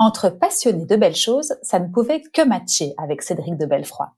[0.00, 4.08] Entre passionnés de belles choses, ça ne pouvait que matcher avec Cédric de Belfroy.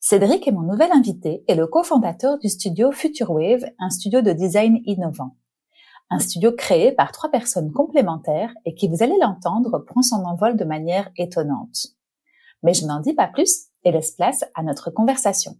[0.00, 4.32] Cédric est mon nouvel invité et le cofondateur du studio Future Wave, un studio de
[4.32, 5.34] design innovant.
[6.10, 10.58] Un studio créé par trois personnes complémentaires et qui, vous allez l'entendre, prend son envol
[10.58, 11.86] de manière étonnante.
[12.62, 15.56] Mais je n'en dis pas plus et laisse place à notre conversation.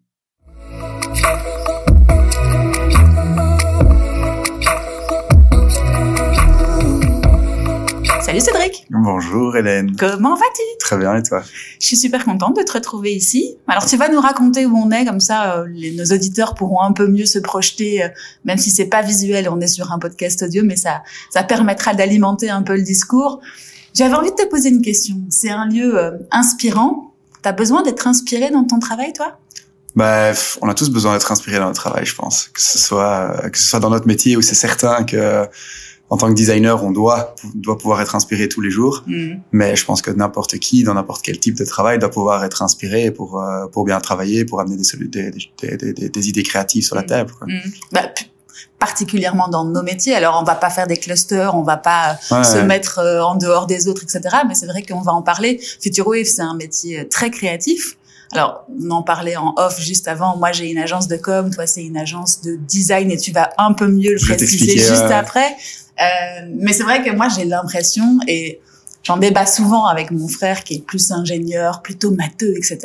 [8.29, 8.87] Salut Cédric.
[8.91, 9.97] Bonjour Hélène.
[9.97, 10.63] Comment vas-tu?
[10.81, 11.43] Très bien et toi?
[11.81, 13.57] Je suis super contente de te retrouver ici.
[13.67, 16.83] Alors tu vas nous raconter où on est, comme ça euh, les, nos auditeurs pourront
[16.83, 18.09] un peu mieux se projeter, euh,
[18.45, 21.95] même si c'est pas visuel, on est sur un podcast audio, mais ça, ça permettra
[21.95, 23.41] d'alimenter un peu le discours.
[23.95, 25.17] J'avais envie de te poser une question.
[25.31, 27.15] C'est un lieu euh, inspirant.
[27.41, 29.39] T'as besoin d'être inspiré dans ton travail, toi?
[29.97, 32.51] Bah, on a tous besoin d'être inspiré dans notre travail, je pense.
[32.53, 35.49] Que ce soit que ce soit dans notre métier où c'est certain que
[36.11, 39.05] en tant que designer, on doit doit pouvoir être inspiré tous les jours.
[39.07, 39.35] Mm.
[39.53, 42.63] Mais je pense que n'importe qui, dans n'importe quel type de travail, doit pouvoir être
[42.63, 46.85] inspiré pour euh, pour bien travailler, pour amener des des, des, des, des idées créatives
[46.85, 47.07] sur la mm.
[47.07, 47.33] table.
[47.39, 47.47] Quoi.
[47.47, 47.61] Mm.
[47.93, 48.03] Bah,
[48.79, 50.15] particulièrement dans nos métiers.
[50.15, 53.67] Alors, on va pas faire des clusters, on va pas se mettre euh, en dehors
[53.67, 54.37] des autres, etc.
[54.47, 55.61] Mais c'est vrai qu'on va en parler.
[55.81, 57.98] Future Wave, c'est un métier euh, très créatif.
[58.33, 60.37] Alors, on en parlait en off juste avant.
[60.37, 63.51] Moi, j'ai une agence de com, toi, c'est une agence de design, et tu vas
[63.57, 65.57] un peu mieux le préciser juste après.
[66.01, 68.61] Euh, mais c'est vrai que moi, j'ai l'impression, et
[69.03, 72.79] j'en débat souvent avec mon frère qui est plus ingénieur, plutôt matheux, etc.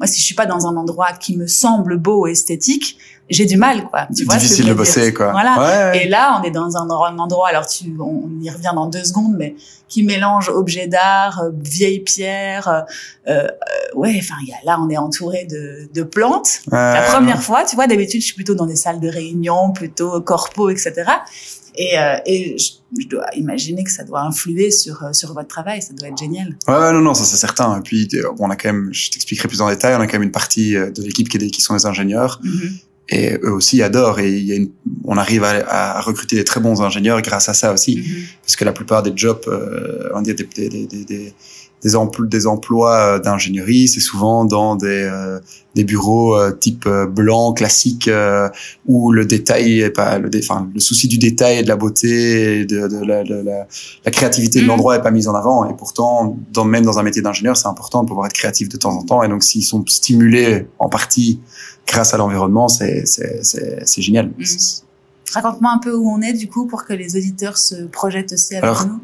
[0.00, 2.98] Moi, si je suis pas dans un endroit qui me semble beau, esthétique,
[3.30, 4.06] j'ai du mal, quoi.
[4.14, 5.32] Tu vois difficile de bosser, quoi.
[5.32, 5.94] Voilà.
[5.94, 9.34] Et là, on est dans un endroit, alors tu, on y revient dans deux secondes,
[9.36, 9.54] mais
[9.88, 12.82] qui mélange objets d'art, euh, vieilles pierres, euh,
[13.28, 13.48] euh,
[13.94, 14.18] ouais.
[14.18, 14.34] Enfin,
[14.64, 16.60] là, on est entouré de, de plantes.
[16.70, 20.20] La première fois, tu vois, d'habitude, je suis plutôt dans des salles de réunion, plutôt
[20.20, 20.92] corpo, etc.
[21.74, 25.94] Et, euh, et je, dois imaginer que ça doit influer sur sur votre travail, ça
[25.94, 26.56] doit être génial.
[26.66, 27.78] Ouais, non, non, ça c'est certain.
[27.78, 28.08] Et puis
[28.40, 30.72] on a quand même, je t'expliquerai plus en détail, on a quand même une partie
[30.72, 32.40] de l'équipe qui, qui sont les ingénieurs.
[32.42, 34.70] Mm-hmm et eux aussi adorent et il y a une,
[35.04, 38.24] on arrive à, à, recruter des très bons ingénieurs grâce à ça aussi mm-hmm.
[38.42, 41.32] parce que la plupart des jobs euh, on dit des, des, des, des,
[41.82, 45.38] des, emplois, des emplois euh, d'ingénierie c'est souvent dans des, euh,
[45.74, 48.10] des bureaux euh, type blanc classique
[48.86, 52.60] où le détail est pas le, enfin, le souci du détail et de la beauté
[52.60, 53.66] et de, de, la, de la,
[54.04, 54.68] la, créativité de mm-hmm.
[54.68, 57.68] l'endroit est pas mise en avant et pourtant dans, même dans un métier d'ingénieur c'est
[57.68, 60.88] important de pouvoir être créatif de temps en temps et donc s'ils sont stimulés en
[60.88, 61.40] partie
[61.88, 64.26] grâce à l'environnement, c'est c'est génial.
[64.26, 64.44] Mm.
[65.32, 68.56] Raconte-moi un peu où on est du coup pour que les auditeurs se projettent aussi
[68.56, 69.00] avec nous.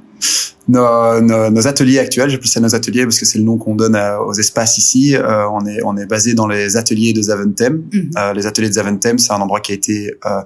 [0.67, 3.75] Nos, nos, nos, ateliers actuels, j'appelle ça nos ateliers parce que c'est le nom qu'on
[3.75, 3.97] donne
[4.27, 5.15] aux espaces ici.
[5.15, 7.83] Euh, on est on est basé dans les ateliers de Zaventem.
[7.91, 8.11] Mm-hmm.
[8.17, 10.41] Euh, les ateliers de Zaventem, c'est un endroit qui a été euh,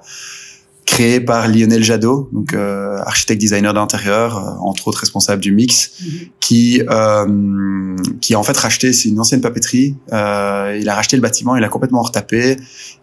[0.88, 5.92] créé par Lionel Jadot, donc euh, architecte designer d'intérieur, euh, entre autres responsable du mix,
[6.00, 6.28] mhm.
[6.40, 9.96] qui euh, qui a en fait racheté, c'est une ancienne papeterie.
[10.14, 12.56] Euh, il a racheté le bâtiment, il a complètement retapé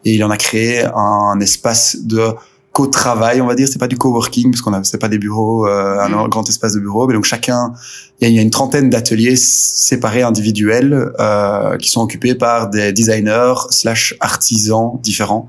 [0.04, 2.34] et il en a créé un espace de
[2.76, 3.70] co-travail, on va dire.
[3.70, 6.28] C'est pas du coworking parce qu'on a, c'est pas des bureaux, euh, un mhm.
[6.28, 7.72] grand espace de bureau, mais donc chacun,
[8.20, 13.56] il y, a une trentaine d'ateliers séparés individuels euh, qui sont occupés par des designers
[13.70, 15.48] slash artisans différents.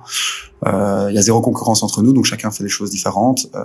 [0.66, 3.48] Euh, il y a zéro concurrence entre nous, donc chacun fait des choses différentes.
[3.54, 3.64] Euh,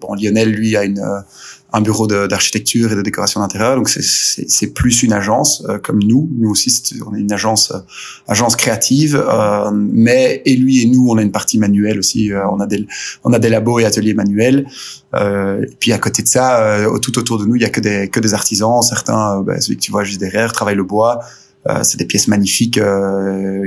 [0.00, 1.20] bon, Lionel, lui, a une, euh,
[1.74, 6.30] un bureau d'architecture et de décoration d'intérieur, donc c'est plus une agence euh, comme nous.
[6.38, 7.72] Nous aussi, on est une agence
[8.28, 9.22] agence créative,
[9.74, 12.30] mais et lui et nous, on a une partie manuelle aussi.
[12.32, 12.86] on a des
[13.24, 14.66] on a des labos et ateliers manuels.
[15.14, 18.08] et puis à côté de ça, tout autour de nous, il y a que des
[18.08, 18.80] que des artisans.
[18.82, 21.20] Certains, bah, celui que tu vois juste derrière, travaillent le bois.
[21.82, 22.80] c'est des pièces magnifiques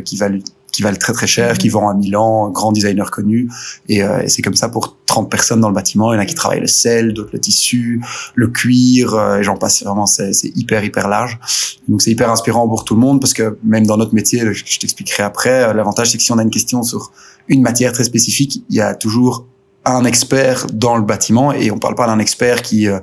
[0.05, 0.39] qui valent
[0.77, 1.57] qui valent très très cher, mhm.
[1.57, 3.49] qui vont à Milan, grand designer connu.
[3.89, 6.13] Et, euh, et c'est comme ça pour 30 personnes dans le bâtiment.
[6.13, 7.99] Il y en a qui travaillent le sel, d'autres le tissu,
[8.35, 9.81] le cuir, euh, et j'en passe.
[9.81, 11.39] Vraiment, c'est hyper hyper large.
[11.87, 14.79] Donc c'est hyper inspirant pour tout le monde parce que même dans notre métier, je
[14.79, 15.63] t'expliquerai après.
[15.63, 17.11] Euh, l'avantage c'est que si on a une question sur
[17.47, 19.47] une matière très spécifique, il y a toujours
[19.95, 22.99] un expert dans le bâtiment et on parle pas d'un expert qui euh,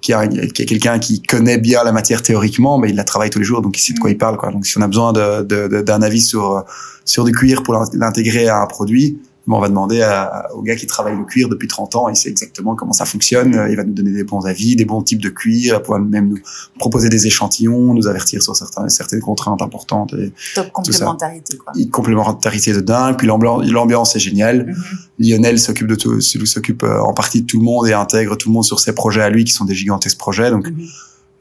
[0.00, 3.30] qui a, qui est quelqu'un qui connaît bien la matière théoriquement mais il la travaille
[3.30, 4.50] tous les jours donc il sait de quoi il parle quoi.
[4.50, 5.42] Donc si on a besoin de
[5.82, 6.64] d'un avis sur
[7.04, 9.18] sur du cuir pour l'intégrer à un produit
[9.54, 12.28] on va demander à, au gars qui travaille le cuir depuis 30 ans, il sait
[12.28, 15.28] exactement comment ça fonctionne, il va nous donner des bons avis, des bons types de
[15.28, 16.38] cuir, il va pouvoir même nous
[16.78, 20.14] proposer des échantillons, nous avertir sur certains, certaines contraintes importantes.
[20.14, 21.72] Et Top complémentarité, quoi.
[21.92, 24.66] Complémentarité de dingue, puis l'ambiance est géniale.
[24.66, 25.30] Mm-hmm.
[25.30, 28.48] Lionel s'occupe de tout, s'occupe euh, en partie de tout le monde et intègre tout
[28.48, 30.88] le monde sur ses projets à lui qui sont des gigantesques projets, donc mm-hmm.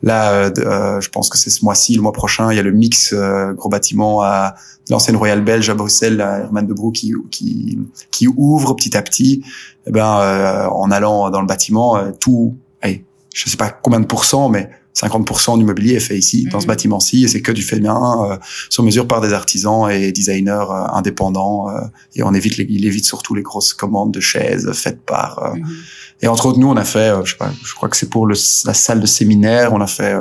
[0.03, 2.63] Là, euh, euh, je pense que c'est ce mois-ci, le mois prochain, il y a
[2.63, 4.55] le mix euh, gros bâtiment à
[4.89, 7.79] l'ancienne Royal Belge à Bruxelles, à Herman de Brou, qui, qui,
[8.11, 9.41] qui ouvre petit à petit.
[9.43, 13.03] Et eh ben, en allant dans le bâtiment, tout, allez,
[13.33, 16.65] je sais pas combien de pourcents, mais 50% du mobilier est fait ici, dans ce
[16.65, 16.69] mhm.
[16.69, 17.99] bâtiment-ci, et c'est que du fait bien,
[18.29, 18.37] euh,
[18.69, 21.69] sur mesure par des artisans et designers euh, indépendants.
[21.69, 21.81] Euh,
[22.15, 25.53] et on évite, les, il évite surtout les grosses commandes de chaises faites par.
[25.55, 25.65] Mhm.
[26.21, 28.25] Et entre autres, nous, on a fait, je sais pas, je crois que c'est pour
[28.25, 28.35] le,
[28.65, 30.15] la salle de séminaire, on a fait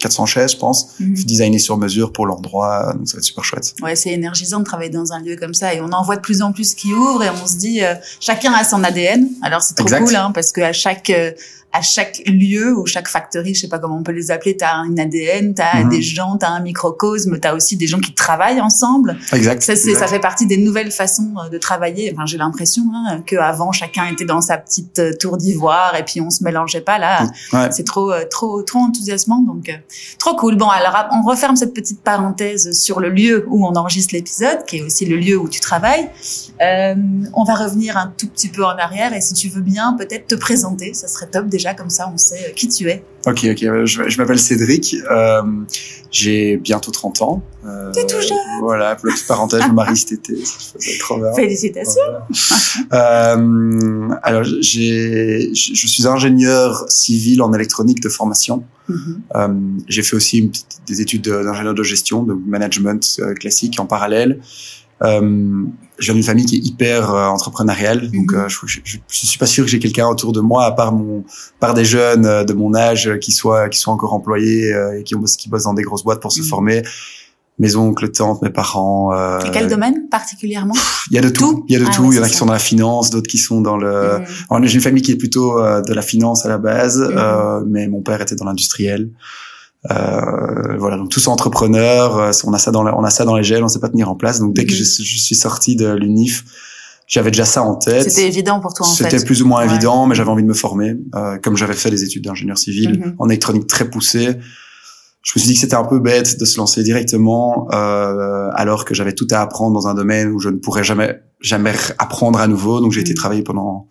[0.00, 2.92] 400 chaises, je pense, mm designées sur mesure pour l'endroit.
[2.94, 3.74] Donc ça va être super chouette.
[3.82, 6.20] Ouais, c'est énergisant de travailler dans un lieu comme ça et on en voit de
[6.20, 7.80] plus en plus qui ouvrent et on se dit
[8.20, 9.28] chacun a son ADN.
[9.42, 11.10] Alors c'est trop cool hein, parce que à chaque
[11.74, 14.64] à chaque lieu ou chaque factory, je sais pas comment on peut les appeler, tu
[14.64, 15.88] as un ADN, tu as mhm.
[15.88, 19.18] des gens, tu as un microcosme, tu as aussi des gens qui travaillent ensemble.
[19.32, 19.60] Exact.
[19.60, 22.12] Ça, c'est, ça fait partie des nouvelles façons euh, de travailler.
[22.14, 26.20] Enfin, j'ai l'impression hein, qu'avant, chacun était dans sa petite euh, tour d'ivoire et puis
[26.20, 26.98] on se mélangeait pas.
[26.98, 27.26] Là,
[27.72, 29.40] c'est trop, euh, trop, trop enthousiasmant.
[29.40, 29.68] Donc,
[30.18, 30.56] trop cool.
[30.56, 34.76] Bon, alors, on referme cette petite parenthèse sur le lieu où on enregistre l'épisode, qui
[34.76, 36.08] est aussi le lieu où tu travailles.
[36.60, 36.94] Euh,
[37.32, 40.28] on va revenir un tout petit peu en arrière et si tu veux bien, peut-être
[40.28, 40.94] te présenter.
[40.94, 43.02] Ça serait top déjà comme ça on sait qui tu es.
[43.26, 43.62] Ok, ok.
[43.62, 44.96] Euh, je, m'appelle Cédric.
[45.10, 45.42] Euh,
[46.10, 47.42] j'ai bientôt 30 ans.
[47.64, 48.36] Euh, T'es tout jeune.
[48.60, 50.34] Voilà, petite parenthèse, je me marie cet été.
[51.00, 51.32] trop bien.
[51.36, 52.02] Félicitations.
[52.92, 58.64] euh, alors, j'ai, je suis ingénieur civil en électronique de formation.
[58.90, 58.96] Mm-hmm.
[59.36, 59.48] euh,
[59.88, 60.52] j'ai fait aussi
[60.86, 64.40] des études d'ingénieur de gestion, de management euh, classique en parallèle.
[65.04, 65.66] Euh,
[65.98, 69.38] je viens d'une famille qui est hyper euh, entrepreneuriale, donc euh, je, je, je, suis
[69.38, 71.24] pas sûr que j'ai quelqu'un autour de moi, à part mon,
[71.60, 75.14] par des jeunes euh, de mon âge qui soient qui sont encore employés et qui,
[75.38, 76.46] qui bossent dans des grosses boîtes pour se mhm.
[76.46, 76.82] former.
[77.60, 79.14] Mes oncles, tantes, mes parents.
[79.14, 80.74] Euh, quel domaine particulièrement?
[81.12, 81.64] Il y a de tout.
[81.68, 82.10] Il y a de ah tout.
[82.10, 84.22] il y en a qui sont dans la finance, d'autres qui sont dans le.
[84.64, 87.00] J'ai une famille qui est plutôt de la finance à la base,
[87.68, 89.08] mais mon père était dans l'industriel.
[89.90, 93.44] Euh, voilà, donc tous entrepreneurs, euh, on a ça dans on a ça dans les
[93.44, 94.40] gels, on sait pas tenir en place.
[94.40, 94.78] Donc dès que mhm.
[94.78, 96.44] je, je, suis sorti de l'UNIF,
[97.06, 98.10] j'avais déjà ça en tête.
[98.10, 99.10] C'était évident pour toi en fait.
[99.10, 101.90] C'était plus ou moins évident, mais j'avais envie de me former, euh, comme j'avais fait
[101.90, 103.16] des études d'ingénieur civil mhm.
[103.18, 104.38] en électronique très poussée.
[105.22, 108.84] Je me suis dit que c'était un peu bête de se lancer directement euh, alors
[108.84, 112.38] que j'avais tout à apprendre dans un domaine où je ne pourrais jamais jamais apprendre
[112.38, 112.80] à nouveau.
[112.80, 113.16] Donc j'ai été mhm.
[113.16, 113.88] travailler pendant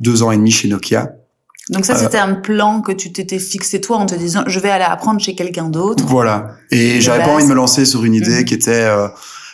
[0.00, 1.12] deux ans et demi chez Nokia.
[1.70, 4.70] Donc ça, c'était un plan que tu t'étais fixé toi en te disant, je vais
[4.70, 6.04] aller apprendre chez quelqu'un d'autre.
[6.06, 6.56] Voilà.
[6.70, 8.44] Et j'avais pas envie de me lancer sur une idée mhm.
[8.44, 9.08] qui était, euh,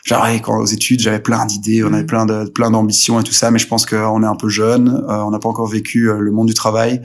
[0.05, 2.07] genre, quand aux études, j'avais plein d'idées, on avait mhm.
[2.07, 4.89] plein de plein d'ambitions et tout ça, mais je pense qu'on est un peu jeune,
[5.09, 7.01] euh, on n'a pas encore vécu euh, le monde du travail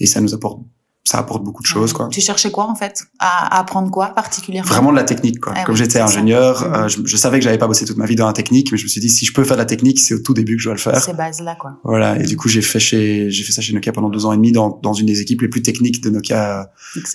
[0.00, 0.60] et ça nous apporte
[1.08, 2.08] ça apporte beaucoup de choses quoi.
[2.10, 4.68] Tu cherchais quoi en fait à, apprendre quoi particulièrement?
[4.68, 5.54] Vraiment de la technique quoi.
[5.56, 6.74] Ah Comme j'étais ingénieur, mm.
[6.74, 8.84] euh, je, savais que j'avais pas bossé toute ma vie dans la technique, mais je
[8.84, 10.62] me suis dit si je peux faire de la technique, c'est au tout début que
[10.62, 11.02] je dois le faire.
[11.02, 11.78] Ces bases là quoi.
[11.82, 14.34] Voilà et du coup j'ai fait chez j'ai fait ça chez Nokia pendant deux ans
[14.34, 16.70] et demi dans dans une des équipes les plus techniques de Nokia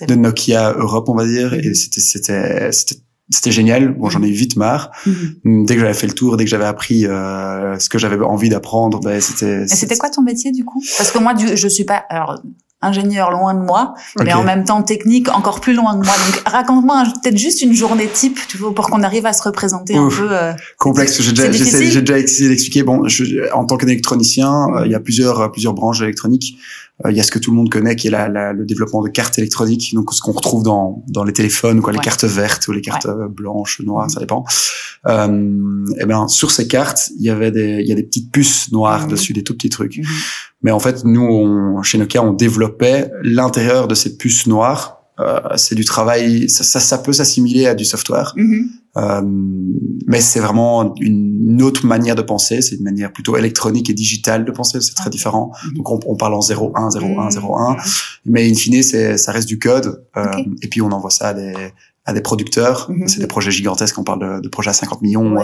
[0.08, 1.74] de Nokia Europe on va dire et mm.
[1.74, 2.72] c'était c'était
[3.30, 3.94] c'était génial.
[3.94, 4.90] Bon, j'en ai eu vite marre.
[5.44, 8.48] Dès que j'avais fait le tour, dès que j'avais appris euh, ce que j'avais envie
[8.48, 9.66] d'apprendre, ben c'était.
[9.66, 10.82] C'était quoi ton métier du coup?
[10.98, 12.04] Parce que moi, je suis pas.
[12.10, 12.42] Alors,
[12.84, 16.14] ingénieur loin de moi, mais en même temps technique encore plus loin de moi.
[16.26, 19.96] Donc raconte-moi peut-être juste une journée type, tu vois, pour qu'on arrive à se représenter
[19.96, 20.28] un peu.
[20.30, 21.20] Euh, complexe.
[21.20, 22.82] J'ai déjà, j'ai déjà essayé d'expliquer.
[22.82, 26.58] Bon, je, en tant qu'électronicien, euh, il y a plusieurs plusieurs branches d'électronique.
[27.04, 28.64] Euh, il y a ce que tout le monde connaît qui est la, la, le
[28.64, 32.22] développement de cartes électroniques, donc ce qu'on retrouve dans, dans les téléphones quoi, les cartes
[32.22, 34.44] vertes ou les cartes blanches, noires, ça dépend.
[35.08, 38.30] Euh, et ben sur ces cartes, il y avait des il y a des petites
[38.30, 39.98] puces noires dessus, des tout petits trucs.
[39.98, 40.04] Mhm.
[40.64, 45.38] Mais en fait, nous on, chez Nokia, on développait l'intérieur de ces puces noires euh,
[45.54, 48.66] c'est du travail, ça, ça, ça peut s'assimiler à du software, mm-hmm.
[48.96, 49.22] euh,
[50.08, 52.60] mais c'est vraiment une autre manière de penser.
[52.62, 54.80] C'est une manière plutôt électronique et digitale de penser.
[54.80, 55.52] C'est très différent.
[55.52, 55.76] Mm-hmm.
[55.76, 57.76] Donc on, on, parle en 0, 1, 0, 1, 0, 1,
[58.26, 60.04] mais in fine, ça reste du code.
[60.16, 60.26] Euh,
[60.62, 61.54] Et puis on envoie ça à des
[62.06, 62.86] à des producteurs.
[62.90, 63.08] Mhm.
[63.08, 63.98] C'est des projets gigantesques.
[63.98, 65.36] On parle de, de projets à 50 millions,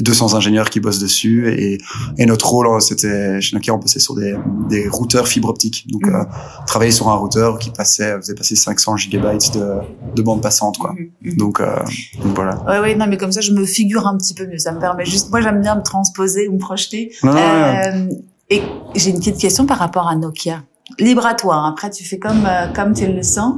[0.00, 1.52] 200 euh, ingénieurs qui bossent dessus.
[1.52, 1.78] Et,
[2.18, 4.36] et notre rôle, hein, c'était chez Nokia, on passait sur des,
[4.68, 5.86] des routeurs fibre optique.
[5.88, 6.14] Donc, mhm.
[6.14, 6.24] euh,
[6.66, 9.78] travailler sur un routeur qui passait, faisait passer 500 gigabytes de,
[10.14, 10.94] de bande passante, quoi.
[11.22, 11.36] Mhm.
[11.36, 11.74] Donc, euh,
[12.22, 12.62] donc, voilà.
[12.64, 14.58] Ouais, ouais, non, mais comme ça, je me figure un petit peu mieux.
[14.58, 15.30] Ça me permet juste.
[15.30, 17.12] Moi, j'aime bien me transposer ou me projeter.
[17.24, 18.08] euh,
[18.50, 18.62] et
[18.94, 20.62] j'ai une petite question par rapport à Nokia.
[21.00, 21.66] Libre à toi.
[21.66, 23.54] Après, tu fais comme comme tu le sens.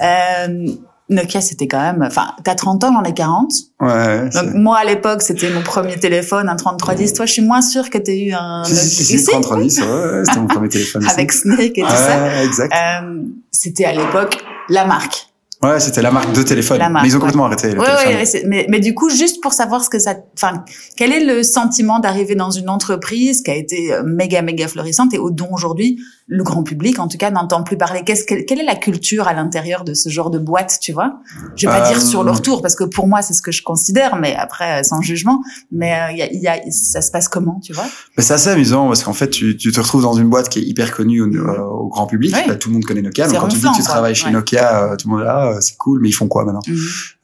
[0.00, 0.68] Euh,
[1.10, 3.50] Nokia, c'était quand même, enfin, t'as 30 ans, j'en ai 40.
[3.80, 4.28] Ouais.
[4.30, 7.14] Donc, moi, à l'époque, c'était mon premier téléphone, un 3310.
[7.14, 8.62] Toi, je suis moins sûre que t'aies eu un...
[8.64, 11.04] Si, si, si, 3310, ouais, c'était mon premier téléphone.
[11.08, 12.44] Avec Snake et tout ça.
[12.44, 12.74] exact.
[12.74, 14.36] Euh, c'était à l'époque
[14.68, 15.24] la marque.
[15.62, 16.78] Ouais, c'était la marque de téléphone.
[16.78, 17.20] Marque, mais ils ont ouais.
[17.20, 18.40] complètement arrêté le Ouais, téléphone.
[18.42, 20.62] ouais, mais, mais du coup, juste pour savoir ce que ça, enfin,
[20.96, 25.14] quel est le sentiment d'arriver dans une entreprise qui a été euh, méga, méga florissante
[25.14, 25.98] et au dont aujourd'hui
[26.30, 28.02] le grand public, en tout cas, n'entend plus parler.
[28.04, 31.20] Qu'est-ce que, quelle est la culture à l'intérieur de ce genre de boîte, tu vois?
[31.56, 33.50] Je vais pas Euh, dire sur leur tour parce que pour moi, c'est ce que
[33.50, 35.42] je considère, mais après, euh, sans jugement.
[35.72, 37.86] Mais euh, il y a, y a, ça se passe comment, tu vois?
[38.18, 40.58] Mais c'est assez amusant parce qu'en fait, tu, tu te retrouves dans une boîte qui
[40.58, 41.36] est hyper connue au, Mhm.
[41.48, 42.34] euh, au grand public.
[42.34, 42.44] Ouais.
[42.46, 43.24] Bah, tout le monde connaît Nokia.
[43.26, 44.30] C'est Donc quand tu dis que tu travailles chez.
[44.30, 46.60] Nokia, euh, tout le monde est là, euh, c'est cool, mais ils font quoi maintenant?
[46.68, 46.76] Mhm.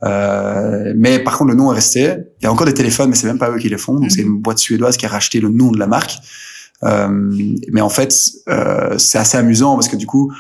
[0.05, 2.17] euh, Mais par contre, le nom est resté.
[2.41, 3.93] Il y a encore des téléphones, mais c'est même pas eux qui les font.
[3.95, 4.11] Donc Mhm.
[4.11, 6.17] c'est une boîte suédoise qui a racheté le nom de la marque.
[6.83, 7.09] Euh,
[7.73, 8.15] mais en fait,
[8.49, 10.33] euh, c'est assez amusant parce que du coup,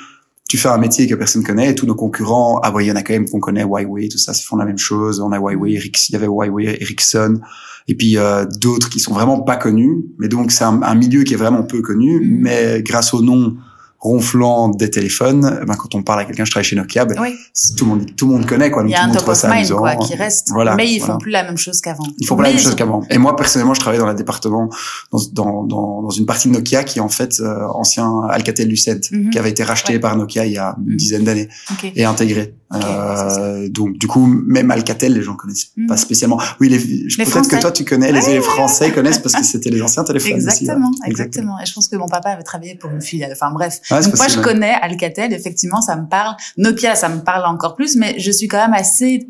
[0.48, 2.92] tu fais un métier que personne connaît et tous nos concurrents, ah ouais, il y
[2.92, 5.20] en a quand même qu'on connaît, Huawei, tout ça, ils font la même chose.
[5.20, 7.40] On a Huawei, Ericsson, il y avait Huawei, Ericsson,
[7.88, 10.04] et puis euh, d'autres qui sont vraiment pas connus.
[10.18, 12.40] Mais donc c'est un, un milieu qui est vraiment peu connu, Mhm.
[12.40, 13.56] mais grâce au nom
[14.04, 17.16] ronflant des téléphones, eh ben, quand on parle à quelqu'un, je travaille chez Nokia, ben,
[17.20, 17.34] Oui.
[17.76, 18.82] tout le monde, tout le monde connaît quoi.
[18.82, 19.78] Il Donc y a tout un top of mind, amusant.
[19.78, 20.48] quoi, qui reste.
[20.52, 21.14] Voilà, mais ils voilà.
[21.14, 22.04] font plus la même chose qu'avant.
[22.18, 23.02] Ils font pas la même chose qu'avant.
[23.10, 24.68] Et moi, personnellement, je travaille dans le département,
[25.10, 29.10] dans, dans, dans, dans une partie de Nokia qui est en fait euh, ancien Alcatel-Lucent,
[29.10, 29.30] Mhm.
[29.30, 29.98] qui avait été racheté Ouais.
[30.00, 30.96] par Nokia il y a une Mhm.
[30.96, 31.90] dizaine d'années Ok.
[31.96, 32.54] et intégré.
[32.74, 36.40] Euh, donc du coup, même Alcatel, les gens connaissent pas spécialement.
[36.60, 39.82] Oui, peut-être que toi tu connais, les, Ouais, les Français connaissent parce que c'était les
[39.82, 40.32] anciens téléphones.
[40.34, 41.10] aussi, Exactement, ouais.
[41.10, 41.60] exactement.
[41.60, 43.32] Et je pense que mon papa avait travaillé pour une filiale.
[43.32, 43.80] Enfin bref.
[43.90, 46.34] Ouais, Donc moi je connais Alcatel, effectivement, ça me parle.
[46.56, 49.26] Nokia, ça me parle encore plus, mais je suis quand même assez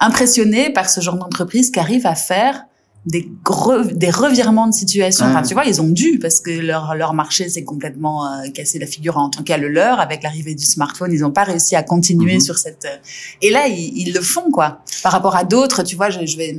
[0.00, 2.64] impressionnée par ce genre d'entreprise qui arrive à faire
[3.06, 5.24] des gros, des revirements de situation.
[5.24, 8.78] Enfin, tu vois, ils ont dû parce que leur leur marché s'est complètement euh, cassé
[8.78, 11.10] la figure en tant qu'à le leur avec l'arrivée du smartphone.
[11.10, 12.40] Ils n'ont pas réussi à continuer Mhm.
[12.40, 12.84] sur cette.
[12.84, 12.96] euh,
[13.40, 14.80] Et là, ils, ils le font quoi.
[15.02, 16.54] Par rapport à d'autres, tu vois, je, je vais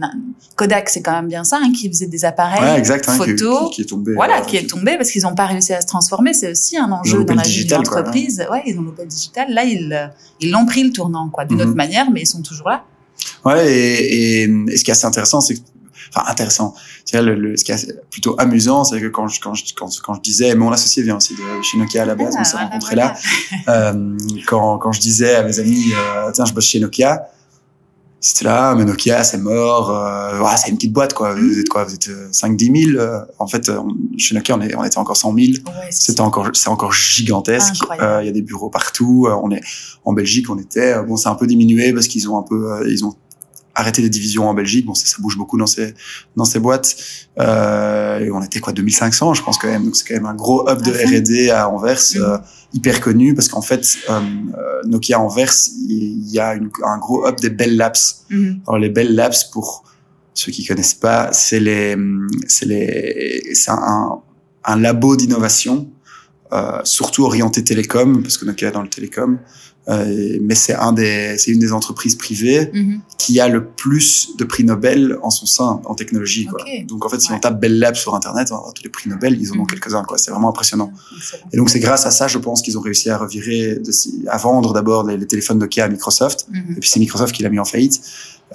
[0.55, 3.07] Kodak, c'est quand même bien ça, hein, qui faisait des appareils Ouais, exact.
[3.07, 3.69] hein, qui- photo.
[3.69, 4.13] qui, qui est tombé.
[4.15, 6.33] Voilà, euh, qui est tombé parce qu'ils n'ont pas réussi à se transformer.
[6.33, 8.43] C'est aussi un enjeu dans la vie d'une digital, quoi, entreprise.
[8.51, 9.53] Ouais, ils ont le digital.
[9.53, 10.07] Là, ils euh,
[10.39, 11.67] ils l'ont pris le tournant, quoi, d'une Mhm.
[11.67, 12.83] autre manière, mais ils sont toujours là.
[13.45, 15.59] Ouais, et, et, et ce qui est assez intéressant, c'est que,
[16.13, 16.73] enfin intéressant,
[17.05, 19.89] c'est le, le, ce qui est plutôt amusant, c'est que quand je, quand je, quand,
[20.03, 22.51] quand je disais, mon associé vient aussi de chez Nokia à la base, on s'est
[22.55, 23.13] Ah, voilà, rencontrés voilà.
[23.67, 27.23] là, euh, quand, quand je disais à mes amis, euh, tiens, je bosse chez Nokia,
[28.23, 31.33] c'était là, mais Nokia, c'est mort, euh, c'est une petite boîte, quoi.
[31.33, 31.85] Vous êtes quoi?
[31.85, 35.17] Vous êtes 5-10 000 euh, En fait, on- chez Nokia, on, est, on était encore
[35.17, 35.39] 100 000.
[35.39, 35.53] Ouais,
[35.89, 37.77] c'est C'était encore, c'est encore gigantesque.
[37.99, 39.27] Euh, Il y a des bureaux partout.
[39.41, 39.61] On est
[40.05, 41.01] en Belgique, on était.
[41.03, 43.15] Bon, c'est un peu diminué parce qu'ils ont un peu, ils ont
[43.81, 44.85] arrêté les divisions en Belgique.
[44.85, 45.93] Bon, ça, ça bouge beaucoup dans ces
[46.35, 46.95] dans ces boîtes.
[47.39, 49.83] Euh, et on était quoi 2500, je pense quand même.
[49.85, 51.07] Donc c'est quand même un gros hub de fond.
[51.07, 52.21] R&D à Anvers, Mhm.
[52.21, 52.37] euh,
[52.73, 54.19] hyper connu parce qu'en fait, euh,
[54.57, 55.53] euh, Nokia Anvers,
[55.89, 57.97] il y a une- un gros hub des Bell Labs.
[58.29, 58.61] Mhm.
[58.67, 59.83] Alors les Bell Labs, pour
[60.33, 61.97] ceux qui connaissent pas, c'est les,
[62.47, 64.19] c'est les, c'est un,
[64.63, 65.89] un labo d'innovation,
[66.83, 69.39] surtout orienté télécom, parce que Nokia est dans le télécom.
[69.89, 72.99] Euh, mais c'est un des, c'est une des entreprises privées Mhm.
[73.17, 76.45] qui a le plus de prix Nobel en son sein en technologie.
[76.45, 76.63] Quoi.
[76.87, 77.37] Donc en fait, si Ouais.
[77.37, 79.55] on tape Bell Labs sur internet, on va voir tous les prix Nobel, ils en
[79.55, 79.67] ont Mhm.
[79.67, 80.03] quelques-uns.
[80.03, 80.19] Quoi.
[80.19, 80.91] C'est vraiment impressionnant.
[81.17, 81.43] Excellent.
[81.51, 83.91] Et donc c'est grâce à ça, je pense, qu'ils ont réussi à revirer, de,
[84.29, 86.45] à vendre d'abord les, les téléphones Nokia à Microsoft.
[86.51, 86.75] Mhm.
[86.77, 88.01] Et puis c'est Microsoft qui l'a mis en faillite.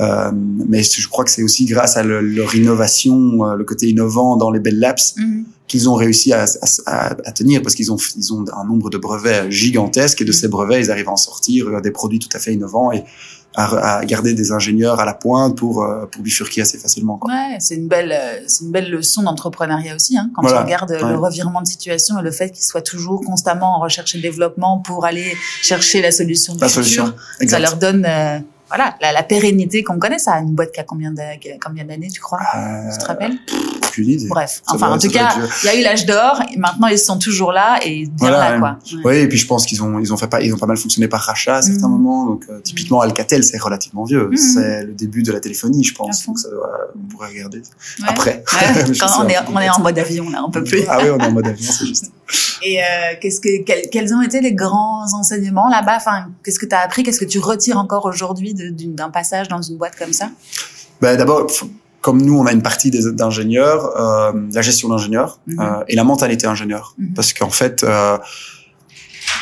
[0.00, 3.88] Euh, mais je crois que c'est aussi grâce à le- leur innovation, euh, le côté
[3.88, 4.98] innovant dans les Bell Labs.
[5.68, 6.44] Qu'ils ont réussi à,
[6.86, 10.32] à, à tenir parce qu'ils ont, ils ont un nombre de brevets gigantesques et de
[10.32, 13.04] ces brevets, ils arrivent à en sortir euh, des produits tout à fait innovants et
[13.58, 17.16] à, à garder des ingénieurs à la pointe pour, euh, pour bifurquer assez facilement.
[17.16, 17.32] Quoi.
[17.32, 20.58] Ouais, c'est une belle, euh, c'est une belle leçon d'entrepreneuriat aussi, hein, quand Voilà.
[20.58, 21.12] tu regardes euh, Ouais.
[21.12, 24.78] le revirement de situation et le fait qu'il soit toujours constamment en recherche et développement
[24.80, 27.14] pour aller chercher la solution du La solution.
[27.48, 30.18] Ça leur donne, euh, voilà, la, la pérennité qu'on connaît.
[30.18, 32.98] Ça, une boîte qui a combien d'a- qui a combien d'années, tu crois Euh, Tu
[32.98, 33.36] te rappelles?
[34.00, 34.28] Aucune idée.
[34.28, 35.30] Bref, Ça enfin, doit- en tout cas,
[35.62, 36.40] il y a eu l'âge d'or.
[36.56, 38.78] Maintenant, ils sont toujours là et bien Voilà, là, quoi.
[38.98, 39.00] Ouais.
[39.04, 40.76] Oui, et puis je pense qu'ils ont, ils ont fait pas, ils ont pas mal
[40.76, 41.92] fonctionné par rachat à certains Mhm.
[41.92, 42.26] moments.
[42.26, 44.28] Donc, euh, typiquement, Alcatel, c'est relativement vieux.
[44.28, 44.36] Mhm.
[44.36, 46.26] C'est le début de la téléphonie, je pense.
[46.26, 47.58] Donc, ça doit, on pourrait regarder.
[47.58, 48.04] Ouais.
[48.08, 48.44] Après.
[48.52, 50.82] Ouais, quand on, est, on est en mode avion, là, on peut plus.
[50.88, 52.10] Ah oui, on est en mode avion, c'est juste.
[52.62, 52.84] Et euh,
[53.20, 55.96] qu'est-ce que quels, quels ont été les grands enseignements là-bas?
[55.96, 57.02] Enfin, qu'est-ce que tu as appris?
[57.02, 60.30] Qu'est-ce que tu retires encore aujourd'hui d'un passage dans une boîte comme ça?
[61.00, 61.46] Ben, d'abord,
[62.06, 66.04] comme nous, on a une partie des- d'ingénieurs, euh, la gestion d'ingénieurs euh, et la
[66.04, 66.94] mentalité ingénieur.
[66.98, 67.14] Mhm.
[67.16, 68.16] Parce qu'en fait, euh,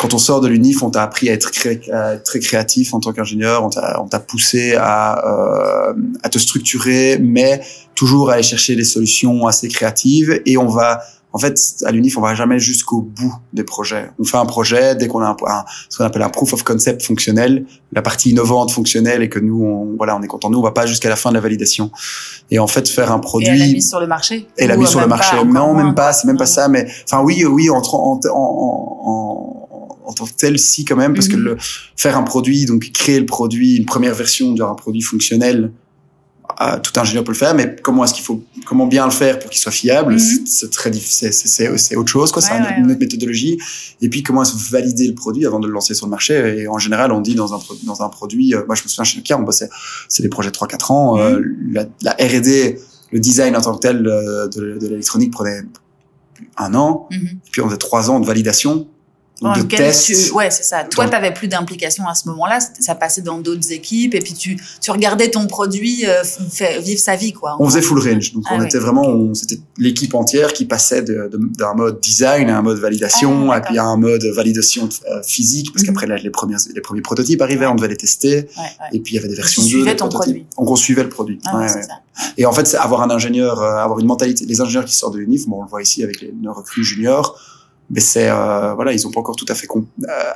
[0.01, 2.95] quand on sort de l'UNIF, on t'a appris à être, cré- à être très créatif
[2.95, 4.95] en tant qu'ingénieur, on t'a on t'a poussé à,
[5.29, 5.93] euh,
[6.23, 7.61] à te structurer, mais
[7.95, 11.03] toujours à aller chercher des solutions assez créatives et on va
[11.35, 14.09] en fait, à l'UNIF, on va jamais jusqu'au bout des projets.
[14.21, 17.03] On fait un projet dès qu'on a un, ce qu'on appelle un proof of concept
[17.03, 20.49] fonctionnel, la partie innovante fonctionnelle et que nous, on, voilà, on est content.
[20.49, 21.91] Nous, on va pas jusqu'à la fin de la validation.
[22.53, 23.49] Et en fait, faire un produit.
[23.49, 24.47] Et la mise sur le marché.
[24.57, 25.35] Et la mise sur le marché.
[25.45, 26.13] Non, même pas.
[26.13, 26.69] C'est même pas ça.
[26.69, 29.69] Mais enfin, oui, oui, en, en, en,
[30.05, 31.43] en tant que tel, si quand même, parce que mhm.
[31.43, 31.57] le,
[31.97, 35.73] faire un produit, donc créer le produit, une première version d'un produit fonctionnel,
[36.83, 39.51] tout ingénieur peut le faire, mais comment est-ce qu'il faut, comment bien le faire pour
[39.51, 40.47] qu'il soit fiable, mhm.
[40.47, 43.59] c'est très difficile, c'est autre chose, quoi, c'est une autre méthodologie.
[44.01, 46.61] Et puis comment est-ce valider le produit avant de le lancer sur le marché?
[46.61, 49.05] Et en général, on dit dans un dans un produit, euh, moi je me souviens
[49.05, 49.69] chez Nokia, on bossait,
[50.09, 51.73] c'est des projets de 3-4 ans, euh, mhm.
[51.73, 52.79] la, la R&D,
[53.13, 55.63] le design en tant que tel euh, de, de l'électronique prenait
[56.57, 57.39] un an, mhm.
[57.51, 58.87] puis on faisait trois ans de validation
[59.43, 60.33] de tests.
[60.33, 60.85] ouais, c'est ça.
[60.85, 62.59] Toi, tu avais plus d'implication à ce moment-là.
[62.81, 66.23] Ça passait dans d'autres équipes et puis tu, tu regardais ton produit euh,
[66.81, 67.57] vivre sa vie, quoi.
[67.59, 68.33] On faisait full range.
[68.33, 72.63] Donc, ah on était vraiment, c'était l'équipe entière qui passait d'un mode design à un
[72.63, 75.95] mode validation, ah, et puis à un mode validation euh, physique, parce mhm.
[75.95, 78.49] qu'après, les premiers, les premiers prototypes arrivaient, on devait les tester.
[78.93, 79.97] et puis, il y avait des versions 2.
[79.97, 80.47] ton produit.
[80.57, 81.39] On suivait le produit.
[81.47, 81.67] Ah,
[82.37, 85.19] et en fait, avoir un ingénieur, euh, avoir une mentalité, les ingénieurs qui sortent de
[85.19, 87.39] l'UNIF, bon, on le voit ici avec les, nos recrues juniors,
[87.91, 89.83] mais c'est euh, voilà, ils ont pas encore tout à fait euh,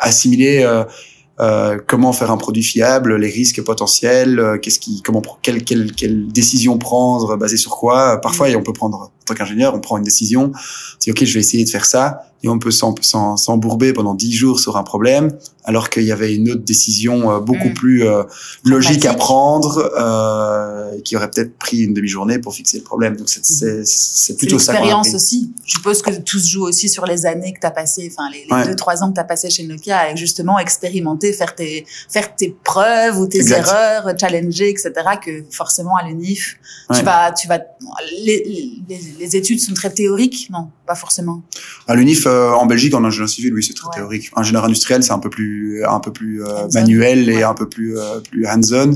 [0.00, 0.84] assimilé euh,
[1.40, 5.92] euh, comment faire un produit fiable, les risques potentiels, euh, qu'est-ce qui, comment, quelle, quelle,
[5.92, 8.20] quelle décision prendre, basée sur quoi.
[8.20, 10.52] Parfois, on peut prendre, en tant qu'ingénieur, on prend une décision,
[10.98, 14.60] c'est ok, je vais essayer de faire ça, et on peut s'embourber pendant dix jours
[14.60, 15.32] sur un problème,
[15.64, 17.74] alors qu'il y avait une autre décision euh, beaucoup mm.
[17.74, 18.04] plus
[18.64, 23.16] logique à prendre, euh, qui aurait peut-être pris une demi-journée pour fixer le problème.
[23.16, 24.72] Donc c'est c'est plutôt ça.
[24.72, 25.52] L'expérience aussi.
[25.64, 28.30] Je suppose que tout se joue aussi sur les années que tu as passé, enfin
[28.32, 31.54] les, les deux trois ans que tu as passé chez Nokia, avec justement expérimenter faire
[31.54, 34.92] tes, faire tes preuves ou tes erreurs, challenger, etc.
[35.24, 36.58] Que forcément à l'UNIF,
[36.94, 37.60] tu vas, tu vas,
[38.24, 41.42] les, les, études sont très théoriques, non, pas forcément.
[41.86, 44.30] À l'UNIF, euh, en Belgique, en ingénieur civil, oui, c'est très théorique.
[44.36, 47.98] Ingénieur industriel, c'est un peu plus, un peu plus euh, manuel et un peu plus,
[47.98, 48.92] euh, plus hands-on.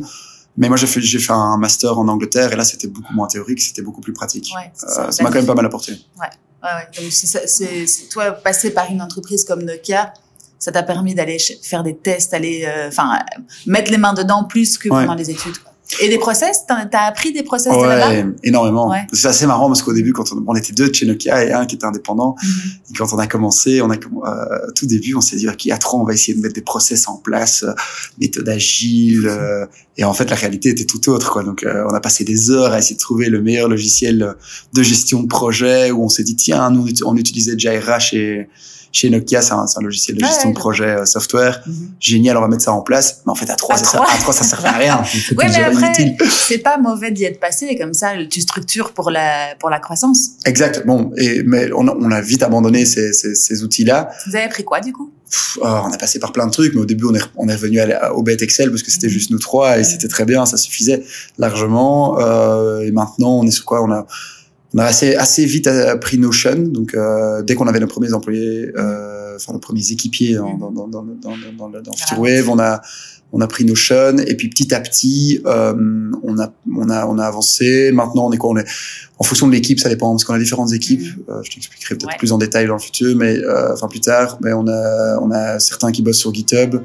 [0.57, 3.27] Mais moi, j'ai fait, j'ai fait un master en Angleterre et là, c'était beaucoup moins
[3.27, 4.53] théorique, c'était beaucoup plus pratique.
[4.75, 5.93] ça m'a quand même pas mal apporté.
[5.93, 6.27] Ouais.
[6.63, 7.11] Ouais, ouais.
[7.11, 10.13] c'est, toi, passer par une entreprise comme Nokia,
[10.59, 13.19] ça t'a permis d'aller faire des tests, aller, enfin,
[13.67, 15.59] mettre les mains dedans plus que pendant les études.
[15.59, 15.72] Quoi.
[16.01, 18.31] Et des process, t'as as appris des process ouais, là-bas?
[18.43, 18.91] Énormément.
[18.91, 19.07] Ouais.
[19.13, 21.53] C'est assez marrant parce qu'au début, quand on, on, était deux de chez Nokia et
[21.53, 22.91] un qui était indépendant, mm-hmm.
[22.91, 25.79] et quand on a commencé, on a euh, tout début, on s'est dit ok, à
[25.79, 27.73] trois, on va essayer de mettre des process en place, euh,
[28.21, 29.67] méthode agile, euh,
[29.99, 31.31] et en fait, la réalité était tout autre.
[31.31, 31.43] Quoi.
[31.43, 34.35] Donc, euh, on a passé des heures à essayer de trouver le meilleur logiciel
[34.73, 38.49] de gestion de projet, où on s'est dit tiens, nous on utilisait Jira chez
[38.93, 41.63] chez Nokia, c'est un, un, logiciel de gestion de projet euh, software.
[41.67, 41.91] Mhm.
[41.99, 43.23] Génial, on va mettre ça en place.
[43.25, 45.03] Mais en fait, à trois, ça, à trois, ça servait à rien.
[45.31, 45.93] oui, mais après,
[46.31, 47.75] c'est pas mauvais d'y être passé.
[47.81, 50.33] Comme ça, tu structures pour la, pour la croissance.
[50.45, 50.87] Exact.
[50.87, 54.11] Bon, et, mais on a, on a vite abandonné ces, ces, ces outils-là.
[54.27, 55.11] Vous avez appris quoi, du coup?
[55.63, 57.55] Oh, on a passé par plein de trucs, mais au début, on est, on est
[57.55, 59.13] revenu à, au bête Excel parce que c'était mhm.
[59.13, 61.03] juste nous trois et c'était très bien, ça suffisait
[61.39, 62.19] largement.
[62.21, 63.83] Euh, et maintenant, on est sur quoi?
[63.83, 64.07] On a,
[64.75, 66.57] on a assez assez vite appris Notion.
[66.57, 70.71] Donc euh, dès qu'on avait nos premiers employés, euh, enfin nos premiers équipiers dans dans
[70.71, 72.81] dans dans dans, dans, dans FutureWave, on a
[73.33, 75.75] on a pris Notion et puis petit à petit euh,
[76.23, 77.91] on a on a on a avancé.
[77.93, 78.69] Maintenant on est quoi On est
[79.19, 81.03] en fonction de l'équipe, ça dépend parce qu'on a différentes équipes.
[81.03, 81.31] Mm.
[81.31, 84.39] Euh, je t'expliquerai peut-être plus en détail dans le futur, mais euh, enfin plus tard.
[84.43, 86.77] Mais on a on a certains qui bossent sur GitHub.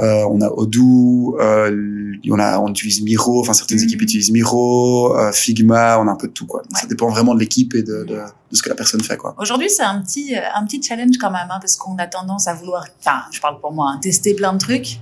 [0.00, 3.84] Euh, on a Odoo, euh, on a on utilise Miro, enfin certaines mm.
[3.84, 6.62] équipes utilisent Miro, euh, Figma, on a un peu de tout quoi.
[6.74, 9.34] Ça dépend vraiment de l'équipe et de, de, de, ce que la personne fait quoi.
[9.38, 12.54] Aujourd'hui c'est un petit un petit challenge quand même hein, parce qu'on a tendance à
[12.54, 15.00] vouloir, enfin je parle pour moi, hein, tester plein de trucs.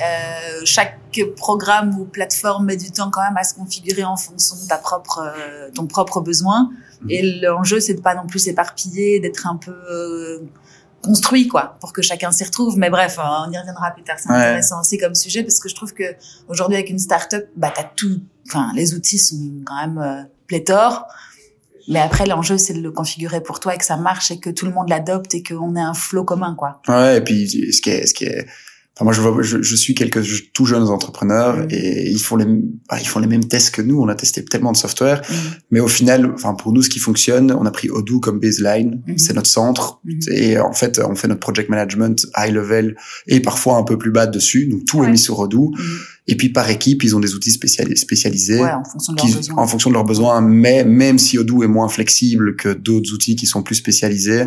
[0.00, 0.98] Euh, chaque
[1.36, 4.78] programme ou plateforme met du temps quand même à se configurer en fonction de ta
[4.78, 6.70] propre, euh, ton propre besoin.
[7.02, 7.10] Mm.
[7.10, 10.42] Et l'enjeu, c'est de pas non plus s'éparpiller, d'être un peu
[11.02, 12.76] construit quoi pour que chacun s'y retrouve.
[12.78, 15.74] Mais bref on y reviendra plus tard c'est intéressant aussi comme sujet parce que je
[15.74, 16.04] trouve que
[16.48, 21.06] aujourd'hui avec une start-up bah t'as tout enfin les outils sont quand même euh, pléthore
[21.88, 24.50] mais après l'enjeu c'est de le configurer pour toi et que ça marche et que
[24.50, 26.80] tout le monde l'adopte et qu'on ait un flow commun quoi.
[26.88, 28.46] Ouais et puis ce qui est ce qui est
[29.04, 31.68] moi, je, vois, je, je, suis quelques tout jeunes entrepreneurs mm.
[31.70, 34.00] et ils font les, bah, ils font les mêmes tests que nous.
[34.00, 35.34] On a testé tellement de software, mm.
[35.70, 39.02] mais au final, enfin pour nous, ce qui fonctionne, on a pris Odoo comme baseline,
[39.06, 39.18] mm.
[39.18, 43.76] c'est notre centre et en fait, on fait notre project management high level et parfois
[43.76, 44.66] un peu plus bas dessus.
[44.66, 45.72] Donc tout est mis sur Odoo.
[46.26, 49.56] Et puis par équipe, ils ont des outils spécialisés ouais, en, fonction de leurs besoins.
[49.56, 50.40] en fonction de leurs besoins.
[50.40, 54.44] Mais même si Odoo est moins flexible que d'autres outils qui sont plus spécialisés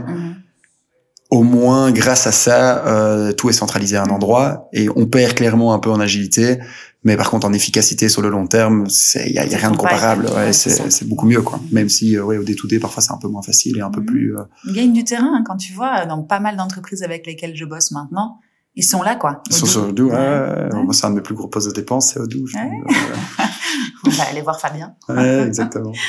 [1.37, 5.33] au moins, grâce à ça, euh, tout est centralisé à un endroit et on perd
[5.33, 6.59] clairement un peu en agilité.
[7.05, 8.85] Mais par contre, en efficacité sur le long terme,
[9.25, 10.27] il y a, y a rien de comparable.
[10.35, 11.59] Ouais, c'est beaucoup mieux, quoi.
[11.71, 13.99] Même si, euh, ouais, au D2D, parfois c'est un peu moins facile et un peu
[14.01, 14.05] Mhm.
[14.05, 14.37] plus.
[14.37, 17.55] euh, Ils gagnent du terrain hein, quand tu vois dans pas mal d'entreprises avec lesquelles
[17.55, 18.39] je bosse maintenant.
[18.75, 19.41] Ils sont là, quoi.
[19.49, 20.69] Ils sont sur Odoo, ouais.
[20.91, 22.45] C'est un de mes plus gros postes de dépenses, c'est Odoo.
[24.05, 24.95] On va aller voir Fabien.
[25.09, 25.91] Euh, ouais, exactement.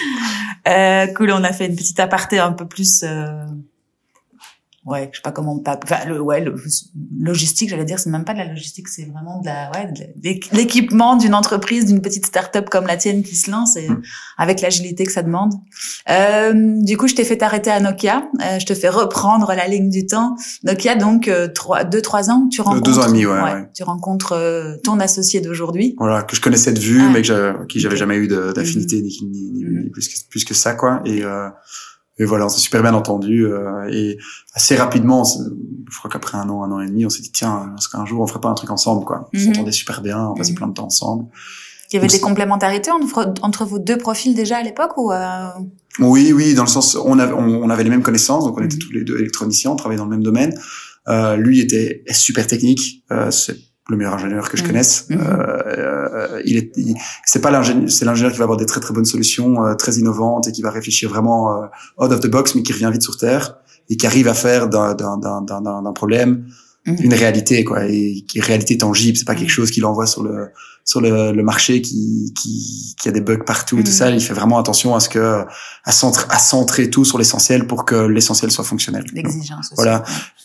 [0.67, 3.05] Euh, cool, on a fait une petite aparté un peu plus.
[4.87, 4.91] Euh...
[4.91, 5.71] Ouais, je sais pas comment on peut.
[5.83, 6.55] Enfin, le, ouais, le
[7.19, 9.93] logistique, j'allais dire, c'est même pas de la logistique, c'est vraiment de la, ouais,
[10.53, 14.03] l'équipement d'une entreprise, d'une petite start-up comme la tienne qui se lance et Mm.
[14.39, 15.53] avec l'agilité que ça demande.
[16.11, 18.29] Euh, du coup, je t'ai fait t'arrêter à Nokia.
[18.43, 20.37] Euh, je te fais reprendre la ligne du temps.
[20.65, 22.83] Nokia, donc euh, trois, deux, trois ans, tu rencontres.
[22.83, 23.69] deux ans et demi, ouais, ouais.
[23.75, 25.95] Tu rencontres euh, ton associé d'aujourd'hui.
[25.99, 27.11] Voilà, que je connaissais de vue, Ah.
[27.13, 29.83] mais que j'avais, qui j'avais jamais eu de- d'affinité ni, ni, ni, Mhm.
[29.85, 31.01] ni plus, que, plus que ça, quoi.
[31.05, 31.49] Et, euh,
[32.19, 33.47] et voilà, on s'est super bien entendu.
[33.47, 34.19] Euh, et
[34.55, 37.73] assez rapidement, je crois qu'après un an, un an et demi, on s'est dit tiens,
[37.79, 39.29] est-ce qu'un jour on ferait pas un truc ensemble, quoi.
[39.35, 39.45] On Mhm.
[39.47, 40.57] s'entendait super bien, on passait Mhm.
[40.59, 41.27] plein de temps ensemble.
[41.91, 45.13] Il y avait Donc, des complémentarités entre, entre vos deux profils déjà à l'époque ou
[45.13, 45.47] euh...
[46.01, 48.63] Oui, oui, dans le sens, on avait, on, on avait les mêmes connaissances, donc on
[48.65, 48.81] était Mhm.
[48.83, 50.55] tous les deux électroniciens, on travaillait dans le même domaine.
[51.09, 53.57] Euh, lui était super technique, euh, c'est
[53.91, 54.69] le meilleur ingénieur que je Mhm.
[54.69, 55.07] connaisse.
[55.11, 55.19] Mhm.
[55.21, 56.73] Euh, il est,
[57.27, 59.97] c'est pas l'ingénieur, c'est l'ingénieur qui va avoir des très très bonnes solutions, euh, très
[59.97, 61.67] innovantes et qui va réfléchir vraiment euh,
[62.05, 63.57] out of the box, mais qui revient vite sur terre
[63.91, 66.47] et qui arrive à faire d'un d'un problème
[66.87, 66.97] Mhm.
[67.01, 70.23] une réalité quoi et qui est réalité tangible c'est pas quelque chose qu'il envoie sur
[70.23, 70.49] le
[70.87, 73.97] sur le, le marché qui, qui qui a des bugs partout et tout Mhm.
[73.97, 75.45] ça il fait vraiment attention à ce que
[75.85, 79.75] à centrer à centrer tout sur l'essentiel pour que l'essentiel soit fonctionnel L'exigence aussi.
[79.77, 80.03] Voilà.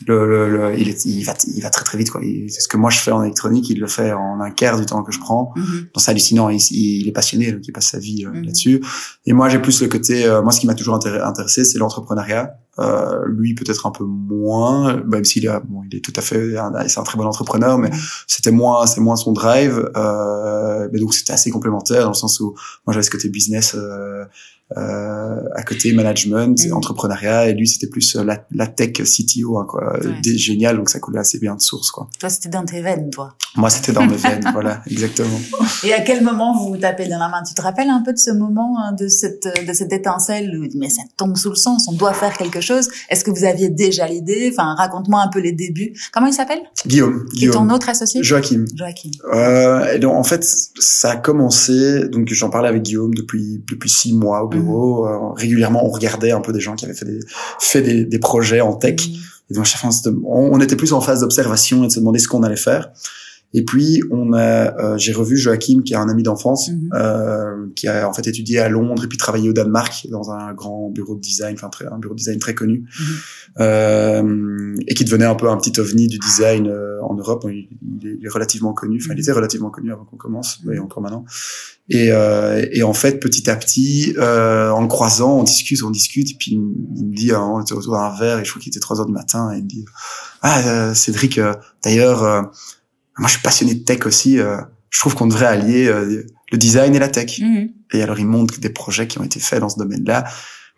[0.07, 2.67] le, le, le- il, est, il va il va très très vite quoi c'est ce
[2.69, 5.11] que moi je fais en électronique il le fait en un quart du temps que
[5.11, 5.63] je prends Mhm.
[5.93, 8.43] donc c'est hallucinant il, il est passionné donc il passe sa vie euh, Mhm.
[8.45, 8.81] là-dessus
[9.25, 12.53] et moi j'ai plus le côté euh, moi ce qui m'a toujours intéressé c'est l'entrepreneuriat
[12.79, 16.55] euh, lui peut-être un peu moins même s'il a bon il est tout à fait
[16.87, 17.89] c'est un très bon entrepreneur mais
[18.27, 19.89] c'était moins c'est moins son drive.
[19.95, 23.75] Euh, mais donc c'était assez complémentaire dans le sens où moi j'avais ce côté business
[23.75, 24.25] euh,
[24.75, 26.73] à côté management Mhm.
[26.73, 30.11] entrepreneuriat et lui c'était plus euh, la, la tech CTO hein, quoi Ouais.
[30.21, 33.09] Des- génial donc ça coulait assez bien de source quoi Toi, c'était dans tes veines,
[33.09, 33.33] toi.
[33.55, 35.39] moi c'était dans mes veines voilà exactement
[35.83, 37.41] Et à quel moment vous vous tapez dans la main?
[37.47, 40.67] Tu te rappelles un peu de ce moment, hein, de cette de cette étincelle où
[40.77, 42.89] mais ça tombe sous le sens, on doit faire quelque chose.
[43.09, 44.49] Est-ce que vous aviez déjà l'idée?
[44.53, 45.93] Enfin, raconte-moi un peu les débuts.
[46.13, 46.59] Comment il s'appelle?
[46.85, 48.21] Guillaume Qui est ton Guillaume autre associé?
[48.23, 49.11] Joachim Joachim.
[49.33, 50.43] Euh, et donc en fait,
[50.79, 52.07] ça a commencé.
[52.09, 54.47] Donc j'en parlais avec Guillaume depuis depuis six mois au
[55.07, 57.19] Euh, régulièrement, on regardait un peu des gens qui avaient fait des
[57.59, 59.07] fait des, des projets en tech.
[59.07, 59.15] Mhm.
[59.51, 59.65] Et donc
[60.25, 62.91] on- on était plus en phase d'observation et de se demander ce qu'on allait faire.
[63.53, 67.87] Et puis on a, euh, j'ai revu Joachim, qui est un ami d'enfance, euh, qui
[67.87, 71.15] a en fait étudié à Londres et puis travaillé au Danemark dans un grand bureau
[71.15, 72.85] de design, enfin un bureau de design très connu,
[73.59, 77.45] euh, et qui devenait un peu un petit ovni du design euh, en Europe.
[77.49, 77.67] Il,
[78.03, 79.19] il est, relativement connu, enfin il Mhm.
[79.21, 80.73] était relativement connu avant qu'on commence, Mhm.
[80.73, 81.25] et encore maintenant.
[81.89, 85.89] Et, euh, et en fait, petit à petit, euh, en le croisant, on discute, on
[85.89, 88.61] discute, et puis il, me- dit, euh, on était autour d'un verre, et je crois
[88.61, 89.85] qu'il était 3 heures du matin, et il me dit,
[90.43, 91.39] ah euh, Cédric,
[91.83, 92.51] d'ailleurs,
[93.19, 94.57] moi je suis passionné de tech aussi, euh,
[94.89, 97.39] je trouve qu'on devrait allier euh, le design et la tech.
[97.39, 97.69] Mhm.
[97.93, 100.25] Et alors il montre des projets qui ont été faits dans ce domaine-là,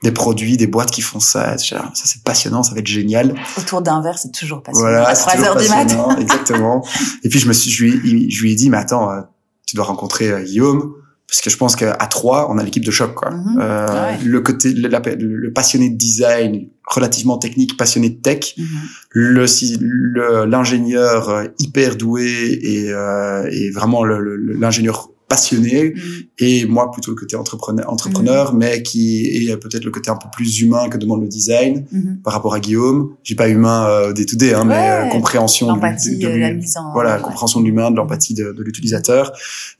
[0.04, 1.77] des produits, des boîtes qui font ça, etc.
[1.93, 3.36] ça c'est passionnant, ça va être génial.
[3.58, 4.89] Autour d'un verre, c'est toujours passionnant.
[4.89, 6.17] Voilà, à c'est 3 toujours heures du matin.
[6.19, 6.86] exactement.
[7.23, 9.21] Et puis je me suis, je lui, ai- je lui ai dit, mais attends, euh,
[9.67, 10.93] tu dois rencontrer euh, Guillaume,
[11.27, 13.30] parce que je pense qu'à trois, on a l'équipe de choc, quoi.
[13.32, 14.17] Ouais.
[14.23, 18.65] Le côté, le, la- le- le passionné de design, relativement technique, passionné de tech, Mhm.
[19.12, 26.01] le l'ingénieur euh, hyper doué et, euh, et vraiment le- le- l'ingénieur passionné Mhm.
[26.39, 30.27] et moi plutôt le côté entrepreneur, entrepreneur mais qui est peut-être le côté un peu
[30.34, 32.17] plus humain que demande le design Mhm.
[32.21, 33.12] par rapport à Guillaume.
[33.23, 36.51] J'ai pas humain euh, day to day, hein, mais euh, compréhension de- de, de la
[36.54, 36.91] mise en.
[36.91, 37.21] voilà, ouais.
[37.21, 39.32] compréhension de l'humain, de l'empathie de, de l'utilisateur,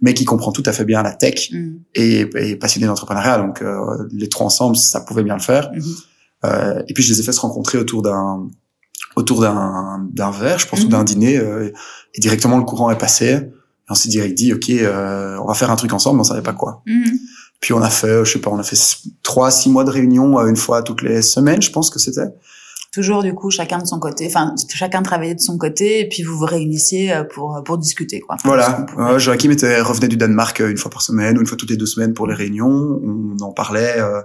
[0.02, 1.80] mais qui comprend tout à fait bien la tech Mhm.
[1.95, 3.38] et, et passionné d'entrepreneuriat.
[3.39, 3.76] Donc euh,
[4.13, 5.69] les trois ensemble, ça pouvait bien le faire.
[6.43, 6.49] Mhm.
[6.51, 8.47] Euh, et puis je les ai fait se rencontrer autour d'un
[9.15, 10.89] autour d'un d'un verre, je pense, ou Mhm.
[10.91, 11.71] d'un dîner, euh,
[12.15, 13.25] et directement le courant est passé.
[13.34, 16.25] Et on s'est direct dit, ok, euh, on va faire un truc ensemble, mais on
[16.25, 16.82] savait pas quoi.
[16.86, 17.17] Mhm.
[17.60, 18.77] Puis on a fait, euh, je sais pas, on a fait
[19.21, 22.30] trois, six mois de réunion euh, une fois toutes les semaines, je pense que c'était.
[22.93, 26.23] Toujours du coup chacun de son côté, enfin chacun travaillait de son côté et puis
[26.23, 28.36] vous vous réunissiez euh, pour pour discuter quoi.
[28.43, 28.86] Voilà.
[28.97, 31.69] Euh, Joachim était revenait du Danemark euh, une fois par semaine ou une fois toutes
[31.69, 32.99] les deux semaines pour les réunions.
[33.01, 34.21] On en parlait, euh,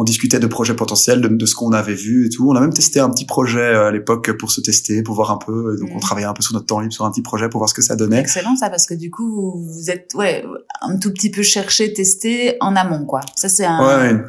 [0.00, 2.48] on discutait de projets potentiels, de, de ce qu'on avait vu et tout.
[2.48, 5.30] On a même testé un petit projet euh, à l'époque pour se tester, pour voir
[5.30, 5.76] un peu.
[5.78, 7.68] Donc on travaillait un peu sur notre temps libre sur un petit projet pour voir
[7.68, 8.18] ce que ça donnait.
[8.18, 10.42] Excellent ça parce que du coup vous êtes ouais
[10.80, 13.20] un tout petit peu cherché, testé en amont quoi.
[13.36, 14.20] Ça c'est un Ouais, ouais.